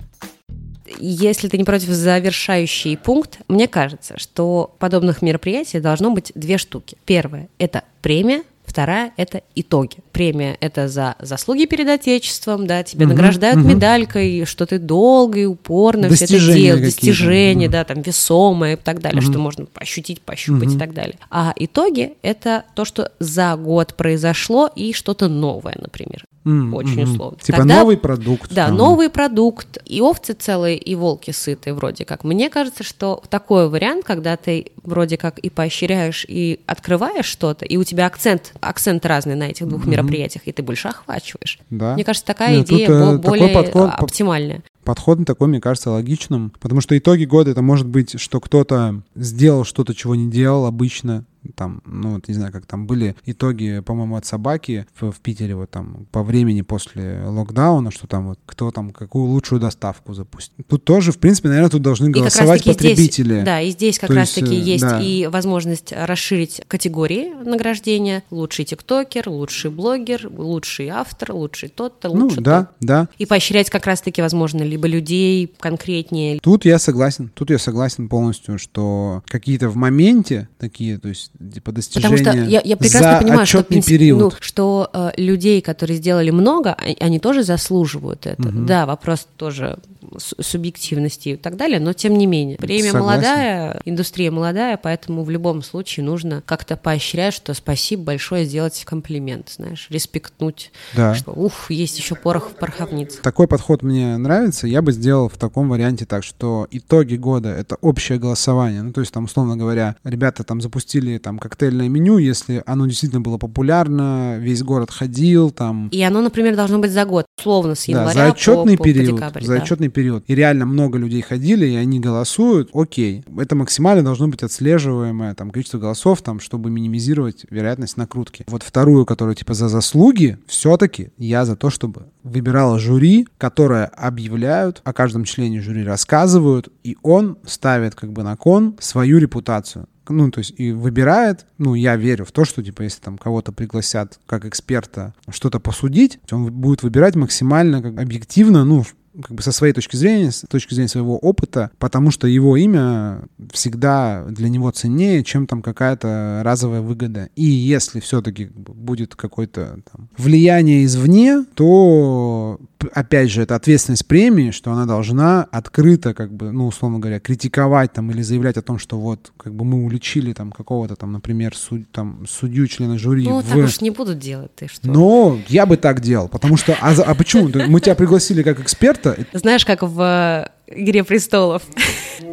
Если 0.98 1.48
ты 1.48 1.58
не 1.58 1.64
против 1.64 1.88
завершающий 1.88 2.96
пункт, 2.96 3.40
мне 3.48 3.68
кажется, 3.68 4.18
что 4.18 4.74
подобных 4.78 5.22
мероприятий 5.22 5.80
должно 5.80 6.10
быть 6.10 6.32
две 6.34 6.58
штуки. 6.58 6.96
Первое– 7.04 7.48
это 7.58 7.84
премия, 8.02 8.42
Вторая– 8.66 9.12
это 9.16 9.42
итоги. 9.54 9.98
Премия– 10.12 10.56
это 10.60 10.88
за 10.88 11.14
заслуги 11.20 11.66
перед 11.66 11.88
Отечеством, 11.88 12.66
да, 12.66 12.82
тебя 12.82 13.06
угу, 13.06 13.14
награждают 13.14 13.60
угу. 13.60 13.68
медалькой, 13.68 14.44
что 14.44 14.66
ты 14.66 14.78
долго 14.78 15.38
и 15.38 15.44
упорно 15.44 16.10
все 16.10 16.24
это 16.24 16.52
делал, 16.52 16.80
достижения, 16.80 17.66
угу. 17.66 17.72
да, 17.72 17.84
там, 17.84 18.02
весомые 18.02 18.74
и 18.74 18.76
так 18.76 19.00
далее, 19.00 19.22
угу. 19.22 19.30
что 19.30 19.38
можно 19.38 19.66
ощутить, 19.76 20.20
пощупать 20.20 20.68
угу. 20.68 20.76
и 20.76 20.78
так 20.78 20.92
далее. 20.92 21.16
А 21.30 21.54
итоги– 21.56 22.14
это 22.22 22.64
то, 22.74 22.84
что 22.84 23.12
за 23.20 23.56
год 23.56 23.94
произошло 23.94 24.68
и 24.74 24.92
что-то 24.92 25.28
новое, 25.28 25.76
например. 25.80 26.24
Mm-hmm. 26.46 26.74
очень 26.74 27.02
условно. 27.02 27.38
Типа 27.40 27.58
Когда, 27.58 27.78
новый 27.80 27.96
продукт. 27.96 28.54
Да, 28.54 28.66
там. 28.68 28.76
новый 28.76 29.10
продукт, 29.10 29.78
и 29.84 30.00
овцы 30.00 30.32
целые, 30.32 30.78
и 30.78 30.94
волки 30.94 31.32
сытые 31.32 31.74
вроде 31.74 32.04
как. 32.04 32.24
Мне 32.24 32.48
кажется, 32.48 32.84
что 32.84 33.22
такой 33.28 33.68
вариант, 33.68 34.04
когда 34.04 34.36
ты 34.36 34.66
вроде 34.82 35.16
как 35.16 35.38
и 35.38 35.50
поощряешь, 35.50 36.24
и 36.28 36.60
открываешь 36.66 37.26
что-то, 37.26 37.64
и 37.64 37.76
у 37.76 37.84
тебя 37.84 38.06
акцент, 38.06 38.52
акцент 38.60 39.04
разный 39.04 39.34
на 39.34 39.44
этих 39.44 39.66
двух 39.66 39.84
mm-hmm. 39.84 39.90
мероприятиях, 39.90 40.42
и 40.46 40.52
ты 40.52 40.62
больше 40.62 40.88
охвачиваешь. 40.88 41.58
Да. 41.70 41.94
Мне 41.94 42.04
кажется, 42.04 42.26
такая 42.26 42.56
Нет, 42.58 42.66
идея 42.70 42.86
тут, 42.86 42.96
э, 42.96 43.18
более 43.18 43.48
подход, 43.48 43.90
оптимальная 43.96 44.62
подход 44.86 45.18
такой, 45.26 45.48
мне 45.48 45.60
кажется, 45.60 45.90
логичным, 45.90 46.52
потому 46.60 46.80
что 46.80 46.96
итоги 46.96 47.24
года 47.24 47.50
это 47.50 47.60
может 47.60 47.86
быть, 47.86 48.18
что 48.20 48.40
кто-то 48.40 49.02
сделал 49.16 49.64
что-то, 49.64 49.94
чего 49.94 50.14
не 50.14 50.30
делал 50.30 50.64
обычно, 50.64 51.24
там, 51.54 51.82
ну, 51.84 52.14
вот 52.14 52.28
не 52.28 52.34
знаю, 52.34 52.52
как 52.52 52.66
там 52.66 52.86
были 52.86 53.16
итоги, 53.24 53.80
по-моему, 53.84 54.16
от 54.16 54.26
собаки 54.26 54.86
в, 54.98 55.10
в 55.10 55.20
Питере, 55.20 55.54
вот 55.54 55.70
там, 55.70 56.06
по 56.10 56.22
времени 56.22 56.62
после 56.62 57.22
локдауна, 57.24 57.90
что 57.90 58.06
там 58.06 58.28
вот 58.28 58.38
кто 58.46 58.70
там 58.70 58.90
какую 58.90 59.26
лучшую 59.26 59.60
доставку 59.60 60.14
запустит. 60.14 60.66
Тут 60.66 60.84
тоже, 60.84 61.12
в 61.12 61.18
принципе, 61.18 61.48
наверное, 61.48 61.70
тут 61.70 61.82
должны 61.82 62.10
голосовать 62.10 62.64
потребители. 62.64 63.34
Здесь, 63.34 63.44
да, 63.44 63.60
и 63.60 63.70
здесь 63.70 63.98
как 63.98 64.10
раз-таки 64.10 64.54
есть, 64.54 64.66
есть 64.66 64.82
да. 64.82 65.00
и 65.00 65.26
возможность 65.26 65.92
расширить 65.92 66.62
категории 66.68 67.32
награждения. 67.44 68.22
Лучший 68.30 68.64
тиктокер, 68.64 69.28
лучший 69.28 69.70
блогер, 69.70 70.28
лучший 70.30 70.88
автор, 70.88 71.32
лучший 71.32 71.68
тот-то, 71.68 72.10
лучший 72.10 72.36
Ну, 72.36 72.42
да, 72.42 72.60
тот. 72.64 72.68
да. 72.80 73.08
И 73.18 73.26
поощрять 73.26 73.70
как 73.70 73.86
раз-таки, 73.86 74.22
возможно, 74.22 74.62
либо 74.62 74.88
людей 74.88 75.52
конкретнее. 75.58 76.38
Тут 76.40 76.64
я 76.64 76.78
согласен, 76.78 77.30
тут 77.34 77.50
я 77.50 77.58
согласен 77.58 78.08
полностью, 78.08 78.58
что 78.58 79.22
какие-то 79.26 79.68
в 79.68 79.76
моменте 79.76 80.48
такие, 80.58 80.98
то 80.98 81.08
есть 81.08 81.30
типа 81.38 81.72
достижения 81.72 82.16
Потому 82.16 82.38
что 82.38 82.48
я, 82.48 82.60
я 82.64 82.76
прекрасно 82.76 83.12
за 83.12 83.18
понимаю, 83.18 83.46
что, 83.46 83.62
период. 83.62 84.20
Ну, 84.20 84.32
что 84.40 84.90
э, 84.92 85.10
людей, 85.16 85.60
которые 85.60 85.96
сделали 85.98 86.30
много, 86.30 86.76
они 87.00 87.18
тоже 87.18 87.42
заслуживают 87.42 88.26
это. 88.26 88.48
Угу. 88.48 88.64
Да, 88.66 88.86
вопрос 88.86 89.26
тоже 89.36 89.78
субъективности 90.18 91.30
и 91.30 91.36
так 91.36 91.56
далее, 91.56 91.80
но 91.80 91.92
тем 91.92 92.16
не 92.16 92.26
менее. 92.26 92.56
Время 92.58 92.92
Согласен. 92.92 93.00
молодая, 93.00 93.80
индустрия 93.84 94.30
молодая, 94.30 94.76
поэтому 94.76 95.24
в 95.24 95.30
любом 95.30 95.62
случае 95.62 96.04
нужно 96.04 96.42
как-то 96.46 96.76
поощрять, 96.76 97.34
что 97.34 97.54
спасибо 97.54 98.04
большое, 98.04 98.44
сделать 98.44 98.84
комплимент, 98.84 99.50
знаешь, 99.50 99.86
респектнуть, 99.90 100.70
да. 100.94 101.14
что 101.14 101.32
ух, 101.32 101.70
есть 101.70 101.98
еще 101.98 102.14
порох 102.14 102.50
в 102.50 102.54
пороховнице. 102.54 103.20
Такой 103.22 103.48
подход 103.48 103.82
мне 103.82 104.16
нравится, 104.16 104.66
я 104.66 104.82
бы 104.82 104.92
сделал 104.92 105.28
в 105.28 105.36
таком 105.36 105.68
варианте 105.68 106.06
так, 106.06 106.24
что 106.24 106.66
итоги 106.70 107.16
года— 107.16 107.48
это 107.50 107.76
общее 107.80 108.18
голосование, 108.18 108.82
ну, 108.82 108.92
то 108.92 109.00
есть 109.00 109.12
там, 109.12 109.24
условно 109.24 109.56
говоря, 109.56 109.96
ребята 110.04 110.44
там 110.44 110.60
запустили 110.60 111.18
там 111.26 111.40
коктейльное 111.40 111.88
меню, 111.88 112.18
если 112.18 112.62
оно 112.66 112.86
действительно 112.86 113.20
было 113.20 113.36
популярно, 113.36 114.38
весь 114.38 114.62
город 114.62 114.92
ходил 114.92 115.50
там. 115.50 115.88
И 115.88 116.00
оно, 116.00 116.20
например, 116.20 116.54
должно 116.54 116.78
быть 116.78 116.92
за 116.92 117.04
год, 117.04 117.26
условно, 117.36 117.74
с 117.74 117.88
января 117.88 118.14
да, 118.14 118.26
за 118.26 118.32
отчетный 118.32 118.78
по, 118.78 118.84
период, 118.84 119.10
по 119.10 119.16
декабрь. 119.16 119.42
За 119.42 119.56
да. 119.56 119.60
отчетный 119.60 119.88
период. 119.88 120.22
И 120.28 120.36
реально 120.36 120.66
много 120.66 120.98
людей 120.98 121.22
ходили, 121.22 121.66
и 121.66 121.74
они 121.74 121.98
голосуют, 121.98 122.70
окей. 122.72 123.24
Это 123.36 123.56
максимально 123.56 124.04
должно 124.04 124.28
быть 124.28 124.44
отслеживаемое 124.44 125.34
там 125.34 125.50
количество 125.50 125.78
голосов, 125.78 126.22
там, 126.22 126.38
чтобы 126.38 126.70
минимизировать 126.70 127.44
вероятность 127.50 127.96
накрутки. 127.96 128.44
Вот 128.46 128.62
вторую, 128.62 129.04
которую 129.04 129.34
типа 129.34 129.54
за 129.54 129.68
заслуги, 129.68 130.38
все-таки 130.46 131.10
я 131.18 131.44
за 131.44 131.56
то, 131.56 131.70
чтобы 131.70 132.06
выбирало 132.22 132.78
жюри, 132.78 133.26
которое 133.36 133.86
объявляют, 133.86 134.80
о 134.84 134.92
каждом 134.92 135.24
члене 135.24 135.60
жюри 135.60 135.82
рассказывают, 135.82 136.68
и 136.84 136.96
он 137.02 137.36
ставит 137.44 137.96
как 137.96 138.12
бы 138.12 138.22
на 138.22 138.36
кон 138.36 138.76
свою 138.78 139.18
репутацию 139.18 139.88
ну, 140.10 140.30
то 140.30 140.38
есть 140.38 140.54
и 140.56 140.72
выбирает, 140.72 141.46
ну, 141.58 141.74
я 141.74 141.96
верю 141.96 142.24
в 142.24 142.32
то, 142.32 142.44
что, 142.44 142.62
типа, 142.62 142.82
если 142.82 143.00
там 143.00 143.18
кого-то 143.18 143.52
пригласят 143.52 144.18
как 144.26 144.44
эксперта 144.44 145.14
что-то 145.30 145.60
посудить, 145.60 146.18
он 146.30 146.52
будет 146.52 146.82
выбирать 146.82 147.16
максимально 147.16 147.82
как 147.82 147.98
объективно, 147.98 148.64
ну, 148.64 148.84
как 149.22 149.36
бы 149.36 149.42
со 149.42 149.52
своей 149.52 149.72
точки 149.72 149.96
зрения, 149.96 150.30
с 150.30 150.44
точки 150.48 150.74
зрения 150.74 150.88
своего 150.88 151.18
опыта, 151.18 151.70
потому 151.78 152.10
что 152.10 152.26
его 152.26 152.56
имя 152.56 153.22
всегда 153.52 154.24
для 154.28 154.48
него 154.48 154.70
ценнее, 154.70 155.24
чем 155.24 155.46
там 155.46 155.62
какая-то 155.62 156.42
разовая 156.44 156.80
выгода. 156.80 157.28
И 157.36 157.44
если 157.44 158.00
все-таки 158.00 158.46
будет 158.46 159.14
какое-то 159.14 159.80
там, 159.90 160.08
влияние 160.16 160.84
извне, 160.84 161.44
то 161.54 162.58
опять 162.92 163.30
же, 163.30 163.42
это 163.42 163.54
ответственность 163.54 164.06
премии, 164.06 164.50
что 164.50 164.72
она 164.72 164.86
должна 164.86 165.44
открыто, 165.44 166.14
как 166.14 166.32
бы, 166.32 166.52
ну, 166.52 166.66
условно 166.66 166.98
говоря, 166.98 167.20
критиковать 167.20 167.92
там 167.92 168.10
или 168.10 168.22
заявлять 168.22 168.56
о 168.56 168.62
том, 168.62 168.78
что 168.78 168.98
вот, 168.98 169.32
как 169.36 169.54
бы 169.54 169.64
мы 169.64 169.84
уличили 169.84 170.32
там 170.32 170.52
какого-то 170.52 170.96
там, 170.96 171.12
например, 171.12 171.56
суд, 171.56 171.90
там, 171.92 172.26
судью, 172.28 172.66
члена 172.66 172.98
жюри. 172.98 173.24
Ну, 173.24 173.40
в... 173.40 173.48
так 173.48 173.56
уж 173.56 173.80
не 173.80 173.90
будут 173.90 174.18
делать, 174.18 174.54
ты 174.54 174.68
что? 174.68 174.86
Но 174.88 175.38
я 175.48 175.66
бы 175.66 175.76
так 175.76 176.00
делал, 176.00 176.28
потому 176.28 176.56
что, 176.56 176.76
а, 176.80 176.92
а 176.92 177.14
почему? 177.14 177.50
Мы 177.68 177.80
тебя 177.80 177.94
пригласили 177.94 178.42
как 178.42 178.60
эксперта. 178.60 179.05
Знаешь, 179.32 179.64
как 179.64 179.82
в 179.82 180.50
«Игре 180.66 181.04
престолов». 181.04 181.62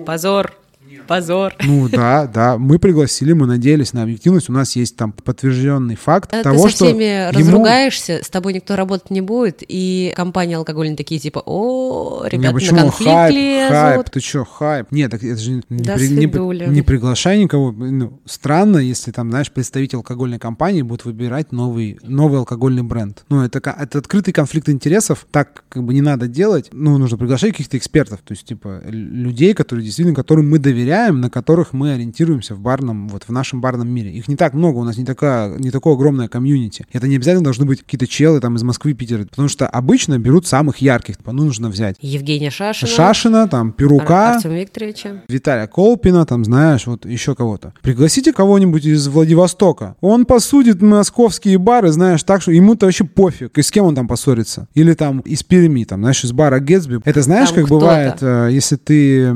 Позор, 0.06 0.54
Позор. 1.08 1.54
Ну 1.64 1.90
да, 1.90 2.28
да. 2.28 2.58
Мы 2.58 2.80
пригласили, 2.80 3.34
мы 3.34 3.46
надеялись 3.46 3.94
на 3.94 4.04
объективность. 4.04 4.50
У 4.50 4.54
нас 4.54 4.76
есть 4.76 4.96
там 4.96 5.12
подтвержденный 5.12 5.96
факт 5.96 6.32
Когда 6.32 6.52
того, 6.52 6.66
ты 6.66 6.70
со 6.72 6.86
всеми 6.86 7.30
что 7.30 7.40
разругаешься, 7.40 8.14
ему... 8.14 8.24
с 8.24 8.30
тобой 8.30 8.54
никто 8.54 8.76
работать 8.76 9.10
не 9.10 9.22
будет, 9.22 9.64
и 9.68 10.14
компании 10.16 10.56
алкогольные 10.56 10.96
такие 10.96 11.20
типа, 11.20 11.44
о, 11.46 12.24
ребята 12.26 12.58
не, 12.58 12.72
на 12.72 12.82
конфликт 12.84 13.12
хайп, 13.12 13.36
лезут. 13.36 13.72
Хайп, 13.72 14.10
ты 14.10 14.20
чё, 14.20 14.46
хайп? 14.46 14.92
Нет, 14.92 15.12
так 15.12 15.24
это 15.24 15.40
же 15.40 15.52
не, 15.52 15.62
да 15.70 15.96
при, 15.96 16.08
не, 16.08 16.76
не 16.76 16.82
приглашай 16.82 17.40
никого. 17.40 17.72
Ну, 17.72 18.20
странно, 18.26 18.78
если 18.78 19.12
там, 19.12 19.30
знаешь, 19.30 19.52
представитель 19.52 19.98
алкогольной 19.98 20.40
компании 20.40 20.82
будет 20.82 21.06
выбирать 21.06 21.52
новый, 21.52 22.00
новый 22.04 22.40
алкогольный 22.40 22.84
бренд. 22.84 23.24
Ну, 23.30 23.42
это, 23.42 23.60
это 23.60 24.00
открытый 24.00 24.34
конфликт 24.34 24.70
интересов. 24.70 25.26
Так 25.32 25.64
как 25.70 25.84
бы 25.84 25.94
не 25.94 26.02
надо 26.02 26.28
делать. 26.28 26.70
Ну, 26.72 26.98
нужно 26.98 27.18
приглашать 27.18 27.52
каких-то 27.52 27.78
экспертов, 27.78 28.22
то 28.24 28.32
есть, 28.34 28.46
типа, 28.46 28.82
людей, 28.86 29.54
которые 29.54 29.84
действительно, 29.84 30.16
которым 30.16 30.50
мы 30.50 30.60
доверяем 30.60 30.73
доверяем, 30.74 31.22
на 31.22 31.30
которых 31.30 31.74
мы 31.74 31.94
ориентируемся 31.94 32.56
в 32.56 32.60
барном, 32.60 33.08
вот 33.08 33.24
в 33.24 33.30
нашем 33.32 33.62
барном 33.62 33.90
мире. 33.90 34.12
Их 34.12 34.28
не 34.28 34.36
так 34.36 34.54
много, 34.54 34.78
у 34.78 34.84
нас 34.84 34.98
не, 34.98 35.06
такая, 35.06 35.58
не 35.58 35.72
такое 35.72 35.94
огромное 35.94 36.28
комьюнити. 36.28 36.86
Это 36.92 37.08
не 37.08 37.16
обязательно 37.16 37.44
должны 37.44 37.66
быть 37.66 37.82
какие-то 37.82 38.08
челы 38.08 38.40
там 38.40 38.56
из 38.56 38.64
Москвы, 38.64 38.94
Питера, 38.94 39.24
потому 39.26 39.48
что 39.48 39.68
обычно 39.68 40.18
берут 40.18 40.48
самых 40.48 40.78
ярких, 40.78 41.18
типа, 41.18 41.32
ну, 41.32 41.44
нужно 41.46 41.70
взять. 41.70 41.96
Евгения 42.02 42.50
Шашина. 42.50 42.92
Шашина, 42.92 43.48
там, 43.48 43.72
Перука. 43.72 44.36
Артема 44.36 44.60
Викторовича. 44.60 45.22
Виталия 45.28 45.68
Колпина, 45.68 46.26
там, 46.26 46.44
знаешь, 46.44 46.88
вот 46.88 47.06
еще 47.06 47.36
кого-то. 47.36 47.74
Пригласите 47.82 48.34
кого-нибудь 48.34 48.86
из 48.86 49.08
Владивостока. 49.08 49.96
Он 50.02 50.26
посудит 50.26 50.82
московские 50.82 51.58
бары, 51.58 51.92
знаешь, 51.92 52.24
так 52.24 52.42
что 52.42 52.52
ему-то 52.52 52.88
вообще 52.88 53.04
пофиг, 53.04 53.58
и 53.58 53.62
с 53.62 53.72
кем 53.72 53.86
он 53.86 53.96
там 53.96 54.08
поссорится. 54.08 54.68
Или 54.74 54.94
там 54.94 55.20
из 55.20 55.44
Перми, 55.44 55.84
там, 55.84 56.02
знаешь, 56.02 56.24
из 56.24 56.32
бара 56.32 56.60
Гетсби. 56.60 57.00
Это 57.06 57.22
знаешь, 57.22 57.50
там 57.50 57.62
как 57.62 57.70
бывает, 57.70 58.18
э, 58.22 58.50
если 58.52 58.76
ты 58.76 59.32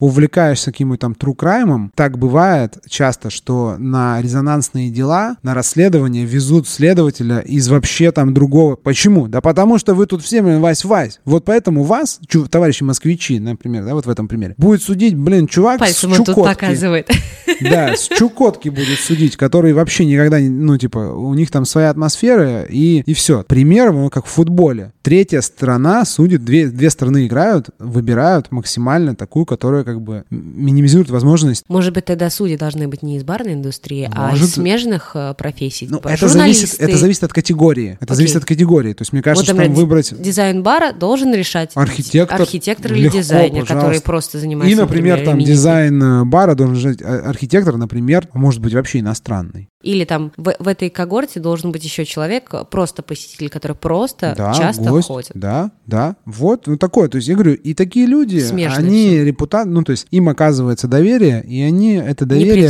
увлекаешься 0.00 0.49
каким-нибудь 0.56 1.00
там 1.00 1.12
true 1.12 1.36
crime, 1.36 1.90
так 1.94 2.18
бывает 2.18 2.78
часто, 2.88 3.30
что 3.30 3.76
на 3.78 4.20
резонансные 4.20 4.90
дела, 4.90 5.36
на 5.42 5.54
расследование 5.54 6.24
везут 6.24 6.68
следователя 6.68 7.40
из 7.40 7.68
вообще 7.68 8.12
там 8.12 8.34
другого. 8.34 8.76
Почему? 8.76 9.28
Да 9.28 9.40
потому 9.40 9.78
что 9.78 9.94
вы 9.94 10.06
тут 10.06 10.22
все, 10.22 10.42
блин, 10.42 10.60
Вась-Вась. 10.60 11.18
Вот 11.24 11.44
поэтому 11.44 11.84
вас, 11.84 12.20
чу, 12.26 12.46
товарищи 12.46 12.82
москвичи, 12.82 13.38
например, 13.38 13.84
да, 13.84 13.94
вот 13.94 14.06
в 14.06 14.10
этом 14.10 14.28
примере, 14.28 14.54
будет 14.56 14.82
судить, 14.82 15.14
блин, 15.14 15.46
чувак 15.46 15.80
Пальцем 15.80 16.12
с 16.12 16.16
Чукотки. 16.16 16.34
тут 16.34 16.44
показывает. 16.44 17.10
Да, 17.60 17.94
с 17.94 18.08
Чукотки 18.08 18.68
будет 18.68 18.98
судить, 19.00 19.36
который 19.36 19.72
вообще 19.72 20.06
никогда, 20.06 20.38
ну, 20.38 20.78
типа, 20.78 20.98
у 20.98 21.34
них 21.34 21.50
там 21.50 21.66
своя 21.66 21.90
атмосфера, 21.90 22.62
и, 22.62 23.00
и 23.00 23.12
все. 23.12 23.42
Пример, 23.42 23.92
ну, 23.92 24.08
как 24.08 24.26
в 24.26 24.30
футболе. 24.30 24.92
Третья 25.02 25.40
страна 25.40 26.04
судит, 26.04 26.44
две, 26.44 26.68
две 26.68 26.88
страны 26.90 27.26
играют, 27.26 27.70
выбирают 27.78 28.50
максимально 28.50 29.14
такую, 29.14 29.44
которая 29.46 29.84
как 29.84 30.00
бы 30.00 30.24
минимизирует 30.40 31.10
возможность. 31.10 31.64
Может 31.68 31.94
быть, 31.94 32.04
тогда 32.04 32.30
судьи 32.30 32.56
должны 32.56 32.88
быть 32.88 33.02
не 33.02 33.16
из 33.16 33.24
барной 33.24 33.54
индустрии, 33.54 34.10
Может... 34.14 34.42
а 34.42 34.44
из 34.44 34.52
смежных 34.54 35.12
э, 35.14 35.34
профессий. 35.36 35.86
Ну, 35.90 35.98
типа 35.98 36.08
это, 36.08 36.28
зависит, 36.28 36.80
это 36.80 36.96
зависит 36.96 37.24
от 37.24 37.32
категории. 37.32 37.98
Это 38.00 38.04
Окей. 38.04 38.16
зависит 38.16 38.36
от 38.36 38.44
категории. 38.44 38.92
То 38.94 39.02
есть, 39.02 39.12
мне 39.12 39.22
кажется, 39.22 39.52
вот, 39.52 39.60
что 39.60 39.66
там 39.66 39.74
выбрать... 39.74 40.14
Дизайн 40.20 40.62
бара 40.62 40.92
должен 40.92 41.34
решать 41.34 41.72
архитектор, 41.74 42.40
архитектор 42.40 42.92
или 42.92 43.04
легко, 43.04 43.18
дизайнер, 43.18 43.62
пожалуйста. 43.62 43.74
который 43.74 44.00
просто 44.00 44.38
занимается... 44.38 44.72
И, 44.72 44.80
например, 44.80 45.10
например 45.18 45.24
там 45.24 45.38
дизайн 45.38 46.02
э, 46.02 46.24
бара 46.24 46.54
должен 46.54 46.76
решать 46.76 47.02
а, 47.02 47.28
архитектор, 47.28 47.76
например, 47.76 48.28
может 48.34 48.60
быть 48.60 48.74
вообще 48.74 49.00
иностранный. 49.00 49.68
Или 49.82 50.04
там 50.04 50.32
в, 50.36 50.54
в 50.58 50.68
этой 50.68 50.90
когорте 50.90 51.40
должен 51.40 51.72
быть 51.72 51.84
еще 51.84 52.04
человек, 52.04 52.52
просто 52.70 53.02
посетитель, 53.02 53.48
который 53.48 53.76
просто 53.76 54.34
да, 54.36 54.52
часто 54.52 54.90
гость, 54.90 55.08
ходит. 55.08 55.30
Да, 55.34 55.70
да, 55.86 56.16
вот, 56.26 56.66
ну 56.66 56.76
такое. 56.76 57.08
То 57.08 57.16
есть 57.16 57.28
я 57.28 57.34
говорю, 57.34 57.54
и 57.54 57.72
такие 57.72 58.06
люди, 58.06 58.40
Смежные 58.40 58.78
они 58.78 59.24
репутат, 59.24 59.66
ну 59.66 59.82
то 59.82 59.92
есть 59.92 60.06
им 60.10 60.19
оказывается 60.28 60.88
доверие, 60.88 61.42
и 61.44 61.60
они 61.62 61.94
это 61.94 62.26
доверие... 62.26 62.68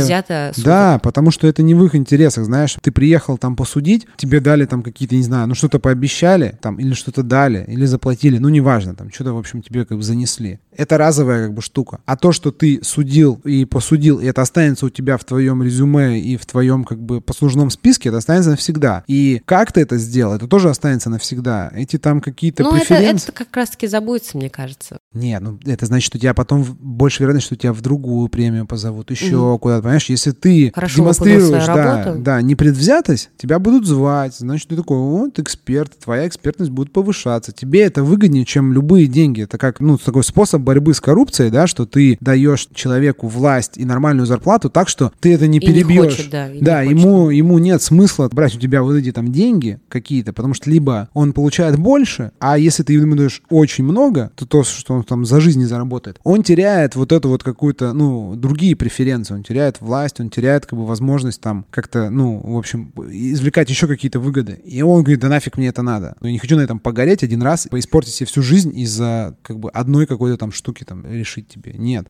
Да, 0.63 0.99
потому 0.99 1.31
что 1.31 1.47
это 1.47 1.63
не 1.63 1.73
в 1.73 1.83
их 1.85 1.95
интересах, 1.95 2.45
знаешь. 2.45 2.77
Ты 2.81 2.91
приехал 2.91 3.37
там 3.37 3.55
посудить, 3.55 4.07
тебе 4.17 4.39
дали 4.39 4.65
там 4.65 4.83
какие-то, 4.83 5.15
не 5.15 5.23
знаю, 5.23 5.47
ну 5.47 5.55
что-то 5.55 5.79
пообещали, 5.79 6.57
там, 6.61 6.77
или 6.79 6.93
что-то 6.93 7.23
дали, 7.23 7.65
или 7.67 7.85
заплатили, 7.85 8.37
ну 8.37 8.49
неважно, 8.49 8.95
там, 8.95 9.11
что-то, 9.11 9.33
в 9.33 9.37
общем, 9.37 9.61
тебе 9.61 9.85
как 9.85 9.97
бы 9.97 10.03
занесли. 10.03 10.59
Это 10.75 10.97
разовая 10.97 11.45
как 11.45 11.53
бы 11.53 11.61
штука. 11.61 11.99
А 12.05 12.15
то, 12.15 12.31
что 12.31 12.51
ты 12.51 12.79
судил 12.83 13.41
и 13.43 13.65
посудил, 13.65 14.19
и 14.19 14.25
это 14.25 14.41
останется 14.41 14.85
у 14.85 14.89
тебя 14.89 15.17
в 15.17 15.23
твоем 15.23 15.63
резюме 15.63 16.19
и 16.19 16.37
в 16.37 16.45
твоем 16.45 16.83
как 16.83 17.01
бы 17.01 17.21
послужном 17.21 17.69
списке, 17.69 18.09
это 18.09 18.17
останется 18.17 18.51
навсегда. 18.51 19.03
И 19.07 19.41
как 19.45 19.71
ты 19.71 19.81
это 19.81 19.97
сделал, 19.97 20.33
это 20.33 20.47
тоже 20.47 20.69
останется 20.69 21.09
навсегда. 21.09 21.71
Эти 21.75 21.97
там 21.97 22.21
какие-то 22.21 22.63
ну, 22.63 22.71
преференции... 22.71 23.29
это, 23.29 23.33
это 23.33 23.45
как 23.45 23.55
раз-таки 23.55 23.87
забудется, 23.87 24.37
мне 24.37 24.49
кажется. 24.49 24.99
Нет, 25.13 25.41
ну 25.41 25.59
это 25.65 25.85
значит, 25.87 26.05
что 26.05 26.17
тебя 26.17 26.33
потом 26.33 26.63
больше 26.63 27.23
вероятность, 27.23 27.47
что 27.47 27.57
тебя 27.57 27.73
в 27.73 27.81
другую 27.81 28.29
премию 28.29 28.65
позовут, 28.65 29.11
еще 29.11 29.37
угу. 29.37 29.59
куда-то, 29.59 29.83
понимаешь? 29.83 30.05
Если 30.05 30.31
ты 30.31 30.71
Хорошо 30.73 30.97
демонстрируешь, 30.97 31.65
да, 31.65 32.15
да, 32.17 32.41
непредвзятость, 32.41 33.29
тебя 33.37 33.59
будут 33.59 33.85
звать, 33.85 34.35
значит, 34.35 34.69
ты 34.69 34.77
такой, 34.77 34.97
вот 34.99 35.37
эксперт, 35.37 35.91
твоя 35.99 36.27
экспертность 36.27 36.71
будет 36.71 36.93
повышаться. 36.93 37.51
Тебе 37.51 37.81
это 37.81 38.03
выгоднее, 38.03 38.45
чем 38.45 38.71
любые 38.71 39.07
деньги. 39.07 39.43
Это 39.43 39.57
как, 39.57 39.81
ну, 39.81 39.97
такой 39.97 40.23
способ 40.23 40.61
борьбы 40.61 40.93
с 40.93 41.01
коррупцией, 41.01 41.49
да, 41.49 41.67
что 41.67 41.85
ты 41.85 42.17
даешь 42.21 42.69
человеку 42.73 43.27
власть 43.27 43.77
и 43.77 43.83
нормальную 43.83 44.25
зарплату 44.25 44.69
так, 44.69 44.87
что 44.87 45.11
ты 45.19 45.33
это 45.33 45.45
не 45.47 45.57
и 45.57 45.61
перебьешь. 45.61 45.89
Не 45.89 46.09
хочет, 46.09 46.29
да, 46.29 46.49
да 46.61 46.85
не 46.85 46.91
ему, 46.91 47.25
хочет. 47.25 47.37
ему 47.37 47.57
нет 47.57 47.81
смысла 47.81 48.29
брать 48.31 48.55
у 48.55 48.59
тебя 48.59 48.81
вот 48.81 48.95
эти 48.95 49.11
там 49.11 49.33
деньги 49.33 49.79
какие-то, 49.89 50.31
потому 50.31 50.53
что 50.53 50.69
либо 50.69 51.09
он 51.13 51.33
получает 51.33 51.77
больше, 51.77 52.31
а 52.39 52.57
если 52.57 52.83
ты 52.83 52.93
ему 52.93 53.15
даешь 53.15 53.41
очень 53.49 53.83
много, 53.83 54.31
то 54.35 54.45
то, 54.45 54.63
что 54.63 54.93
он 54.93 55.00
там 55.03 55.25
за 55.25 55.39
жизнь 55.39 55.59
не 55.59 55.65
заработает, 55.65 56.19
он 56.23 56.43
теряет 56.43 56.95
вот 56.95 57.11
эту 57.11 57.29
вот 57.29 57.43
какую-то, 57.43 57.93
ну, 57.93 58.35
другие 58.35 58.75
преференции, 58.75 59.33
он 59.33 59.43
теряет 59.43 59.81
власть, 59.81 60.19
он 60.19 60.29
теряет 60.29 60.65
как 60.65 60.77
бы 60.77 60.85
возможность 60.85 61.41
там 61.41 61.65
как-то, 61.69 62.09
ну, 62.09 62.39
в 62.43 62.57
общем, 62.57 62.93
извлекать 63.09 63.69
еще 63.69 63.87
какие-то 63.87 64.19
выгоды. 64.19 64.53
И 64.65 64.81
он 64.81 65.03
говорит, 65.03 65.19
да 65.19 65.29
нафиг 65.29 65.57
мне 65.57 65.67
это 65.67 65.81
надо. 65.81 66.15
Я 66.21 66.31
не 66.31 66.39
хочу 66.39 66.55
на 66.55 66.61
этом 66.61 66.79
погореть 66.79 67.23
один 67.23 67.41
раз, 67.41 67.67
поиспортить 67.69 68.13
себе 68.13 68.27
всю 68.27 68.41
жизнь 68.41 68.77
из-за 68.77 69.35
как 69.41 69.59
бы 69.59 69.69
одной 69.71 70.07
какой-то 70.07 70.37
там 70.37 70.51
штуки 70.51 70.83
там 70.83 71.05
решить 71.05 71.47
тебе. 71.47 71.73
Нет. 71.73 72.07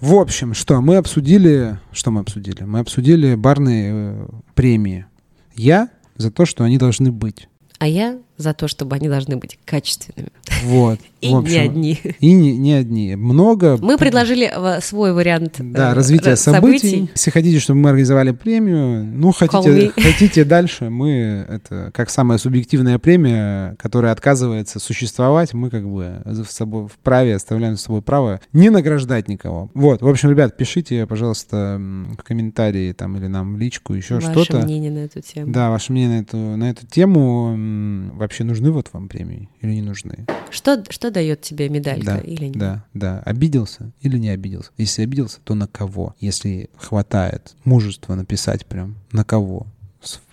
В 0.00 0.14
общем, 0.14 0.52
что 0.52 0.80
мы 0.80 0.96
обсудили, 0.96 1.78
что 1.92 2.10
мы 2.10 2.22
обсудили? 2.22 2.64
Мы 2.64 2.80
обсудили 2.80 3.36
барные 3.36 3.92
э, 3.94 4.28
премии. 4.54 5.06
Я 5.54 5.90
за 6.16 6.32
то, 6.32 6.44
что 6.44 6.64
они 6.64 6.76
должны 6.76 7.12
быть. 7.12 7.48
А 7.78 7.86
я 7.86 8.18
за 8.36 8.54
то, 8.54 8.68
чтобы 8.68 8.96
они 8.96 9.08
должны 9.08 9.36
быть 9.36 9.58
качественными. 9.64 10.30
Вот. 10.64 10.98
И 11.22 11.32
общем, 11.32 11.52
не 11.52 11.58
одни. 11.58 12.00
И 12.18 12.32
не, 12.32 12.56
не 12.56 12.72
одни. 12.72 13.14
Много... 13.14 13.78
Мы 13.80 13.96
предложили 13.96 14.50
э, 14.52 14.80
свой 14.80 15.12
вариант 15.12 15.56
Да, 15.60 15.92
э, 15.92 15.94
развития 15.94 16.34
событий. 16.34 16.78
событий. 16.78 17.10
Если 17.14 17.30
хотите, 17.30 17.60
чтобы 17.60 17.78
мы 17.78 17.90
организовали 17.90 18.32
премию, 18.32 19.04
ну, 19.04 19.30
хотите, 19.30 19.92
хотите 20.00 20.44
дальше, 20.44 20.90
мы, 20.90 21.46
это 21.48 21.90
как 21.94 22.10
самая 22.10 22.38
субъективная 22.38 22.98
премия, 22.98 23.76
которая 23.78 24.10
отказывается 24.12 24.80
существовать, 24.80 25.54
мы 25.54 25.70
как 25.70 25.88
бы 25.88 26.22
в 26.24 26.46
собой 26.46 26.88
вправе 26.88 27.36
оставляем 27.36 27.76
с 27.76 27.82
собой 27.82 28.02
право 28.02 28.40
не 28.52 28.68
награждать 28.70 29.28
никого. 29.28 29.70
Вот, 29.74 30.02
в 30.02 30.08
общем, 30.08 30.30
ребят, 30.30 30.56
пишите, 30.56 31.06
пожалуйста, 31.06 31.80
комментарии 32.24 32.92
там 32.92 33.16
или 33.16 33.28
нам 33.28 33.54
в 33.54 33.58
личку, 33.58 33.94
еще 33.94 34.20
что-то. 34.20 34.56
Ваше 34.56 34.66
мнение 34.66 34.90
на 34.90 34.98
эту 35.04 35.20
тему. 35.20 35.52
Да, 35.52 35.70
ваше 35.70 35.92
мнение 35.92 36.18
на 36.18 36.22
эту, 36.22 36.36
на 36.36 36.70
эту 36.70 36.86
тему. 36.86 38.10
Вообще 38.22 38.44
нужны 38.44 38.70
вот 38.70 38.88
вам 38.92 39.08
премии 39.08 39.48
или 39.62 39.72
не 39.72 39.82
нужны? 39.82 40.26
Что, 40.48 40.84
что 40.90 41.10
дает 41.10 41.40
тебе 41.40 41.68
медалька 41.68 42.04
да, 42.04 42.18
или 42.18 42.44
нет? 42.44 42.56
Да, 42.56 42.84
да. 42.94 43.18
Обиделся 43.24 43.90
или 44.00 44.16
не 44.16 44.28
обиделся? 44.28 44.70
Если 44.78 45.02
обиделся, 45.02 45.40
то 45.42 45.56
на 45.56 45.66
кого? 45.66 46.14
Если 46.20 46.70
хватает 46.76 47.56
мужества 47.64 48.14
написать 48.14 48.64
прям, 48.64 48.94
на 49.10 49.24
кого? 49.24 49.66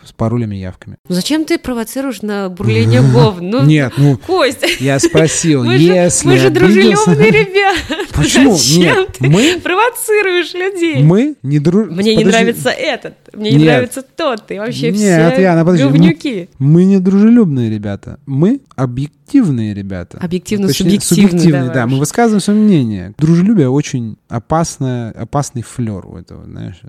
С, 0.04 0.12
паролями 0.12 0.56
и 0.56 0.60
явками. 0.60 0.98
Зачем 1.08 1.46
ты 1.46 1.58
провоцируешь 1.58 2.22
на 2.22 2.50
бурление 2.50 3.02
гов? 3.14 3.40
Ну, 3.40 3.66
Нет, 3.66 3.94
ну, 3.98 4.18
Кость. 4.18 4.66
Я 4.80 5.00
спросил, 5.00 5.64
мы 5.64 5.76
если 5.76 6.28
же, 6.30 6.34
Мы 6.36 6.38
же 6.38 6.50
дружелюбные 6.50 7.32
ребята. 7.32 7.96
Почему? 8.14 8.56
Зачем 8.56 8.82
Нет, 8.82 9.18
ты 9.18 9.30
мы 9.30 9.60
провоцируешь 9.64 10.54
людей? 10.54 11.04
Мы 11.04 11.36
не 11.44 11.60
дружим. 11.60 11.96
Мне 11.96 12.16
не 12.16 12.26
нравится 12.26 12.70
этот, 12.70 13.16
мне 13.34 13.52
не 13.52 13.66
нравится 13.66 14.02
тот, 14.02 14.48
ты 14.48 14.60
вообще 14.60 14.92
Нет, 14.92 15.34
все 15.34 15.42
Яна, 15.42 15.66
подожди, 15.66 15.86
говнюки. 15.86 16.50
Мы, 16.58 16.74
мы 16.74 16.86
не 16.86 17.00
дружелюбные 17.00 17.70
ребята, 17.70 18.20
мы 18.26 18.62
объективные 18.76 19.74
ребята. 19.74 20.18
Объективно-субъективные, 20.20 21.30
субъективные, 21.30 21.72
да, 21.72 21.88
мы 21.88 21.98
высказываем 21.98 22.42
свое 22.42 22.60
мнение. 22.60 23.14
Дружелюбие 23.18 23.70
очень 23.70 24.18
опасное, 24.28 25.12
опасный 25.12 25.62
флер 25.62 26.06
у 26.06 26.18
этого, 26.18 26.46
знаешь. 26.46 26.82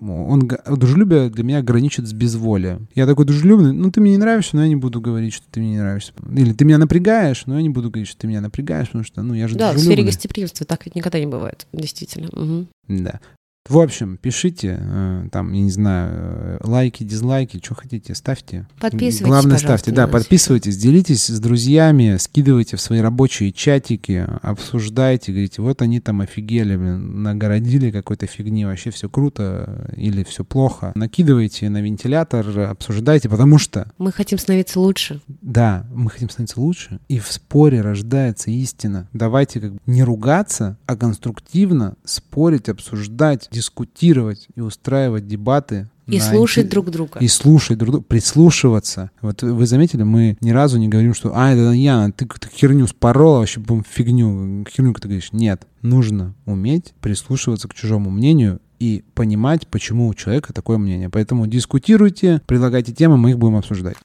Он, 0.00 0.48
дружелюбие 0.66 1.28
для 1.30 1.44
меня 1.44 1.62
граничит 1.62 2.06
с 2.06 2.12
безволием. 2.48 2.88
Я 2.94 3.06
такой 3.06 3.24
дружелюбный, 3.24 3.72
ну 3.72 3.90
ты 3.90 4.00
мне 4.00 4.12
не 4.12 4.18
нравишься, 4.18 4.56
но 4.56 4.62
я 4.62 4.68
не 4.68 4.76
буду 4.76 5.00
говорить, 5.00 5.34
что 5.34 5.46
ты 5.50 5.60
мне 5.60 5.72
не 5.72 5.78
нравишься. 5.78 6.12
Или 6.34 6.52
ты 6.52 6.64
меня 6.64 6.78
напрягаешь, 6.78 7.44
но 7.46 7.56
я 7.56 7.62
не 7.62 7.68
буду 7.68 7.90
говорить, 7.90 8.08
что 8.08 8.18
ты 8.18 8.26
меня 8.26 8.40
напрягаешь, 8.40 8.88
потому 8.88 9.04
что, 9.04 9.22
ну, 9.22 9.34
я 9.34 9.48
же 9.48 9.56
Да, 9.56 9.72
в 9.72 9.78
сфере 9.78 10.02
гостеприимства 10.02 10.66
так 10.66 10.84
ведь 10.84 10.94
никогда 10.94 11.18
не 11.20 11.26
бывает, 11.26 11.66
действительно. 11.72 12.28
Угу. 12.28 12.66
Да. 12.88 13.20
В 13.68 13.78
общем, 13.78 14.16
пишите, 14.16 14.78
э, 14.80 15.28
там, 15.30 15.52
я 15.52 15.60
не 15.60 15.70
знаю, 15.70 16.10
э, 16.12 16.58
лайки, 16.62 17.04
дизлайки, 17.04 17.60
что 17.62 17.74
хотите, 17.74 18.14
ставьте. 18.14 18.66
Подписывайтесь, 18.80 19.26
Главное, 19.26 19.58
ставьте, 19.58 19.92
да, 19.92 20.06
подписывайтесь, 20.06 20.76
делитесь 20.78 21.26
с 21.26 21.38
друзьями, 21.38 22.16
скидывайте 22.18 22.76
в 22.76 22.80
свои 22.80 23.00
рабочие 23.00 23.52
чатики, 23.52 24.26
обсуждайте, 24.42 25.32
говорите, 25.32 25.60
вот 25.60 25.82
они 25.82 26.00
там 26.00 26.22
офигели, 26.22 26.76
блин, 26.76 27.22
нагородили 27.22 27.90
какой-то 27.90 28.26
фигни, 28.26 28.64
вообще 28.64 28.90
все 28.90 29.08
круто 29.10 29.90
или 29.96 30.24
все 30.24 30.44
плохо. 30.44 30.92
Накидывайте 30.94 31.68
на 31.68 31.82
вентилятор, 31.82 32.58
обсуждайте, 32.60 33.28
потому 33.28 33.58
что... 33.58 33.92
Мы 33.98 34.12
хотим 34.12 34.38
становиться 34.38 34.80
лучше. 34.80 35.20
Да, 35.42 35.86
мы 35.92 36.10
хотим 36.10 36.30
становиться 36.30 36.58
лучше, 36.60 37.00
и 37.08 37.18
в 37.18 37.30
споре 37.30 37.82
рождается 37.82 38.50
истина. 38.50 39.08
Давайте 39.12 39.60
как 39.60 39.72
бы 39.74 39.80
не 39.86 40.02
ругаться, 40.02 40.78
а 40.86 40.96
конструктивно 40.96 41.96
спорить, 42.04 42.70
обсуждать, 42.70 43.48
дискутировать 43.58 44.46
и 44.54 44.60
устраивать 44.60 45.26
дебаты 45.26 45.88
и 46.06 46.20
слушать 46.20 46.66
эти... 46.66 46.70
друг 46.70 46.90
друга. 46.90 47.18
И 47.18 47.28
слушать 47.28 47.76
друг 47.76 47.90
друга, 47.90 48.06
прислушиваться. 48.06 49.10
Вот 49.20 49.42
вы 49.42 49.66
заметили, 49.66 50.04
мы 50.04 50.38
ни 50.40 50.50
разу 50.50 50.78
не 50.78 50.88
говорим, 50.88 51.12
что 51.12 51.32
«А, 51.34 51.52
это 51.52 51.72
Яна, 51.72 52.12
ты, 52.12 52.26
ты 52.26 52.48
херню 52.48 52.86
спорола, 52.86 53.40
вообще 53.40 53.60
бум, 53.60 53.84
фигню, 53.86 54.64
херню 54.70 54.94
ты 54.94 55.08
говоришь». 55.08 55.32
Нет, 55.32 55.66
нужно 55.82 56.34
уметь 56.46 56.94
прислушиваться 57.00 57.68
к 57.68 57.74
чужому 57.74 58.10
мнению 58.10 58.60
и 58.78 59.04
понимать, 59.14 59.66
почему 59.66 60.08
у 60.08 60.14
человека 60.14 60.52
такое 60.52 60.78
мнение. 60.78 61.10
Поэтому 61.10 61.46
дискутируйте, 61.46 62.40
предлагайте 62.46 62.94
темы, 62.94 63.18
мы 63.18 63.30
их 63.30 63.38
будем 63.38 63.56
обсуждать. 63.56 63.96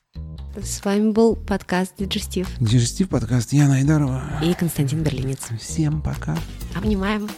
С 0.62 0.84
вами 0.84 1.12
был 1.12 1.36
подкаст 1.36 1.93
Диджестив. 1.97 2.47
Диджестив 2.60 3.08
подкаст 3.08 3.54
Яна 3.54 3.76
Айдарова. 3.76 4.24
И 4.43 4.54
Константин 4.54 5.04
Берлинец. 5.04 5.39
Всем 5.60 6.01
пока. 6.01 6.36
Обнимаем. 6.76 7.30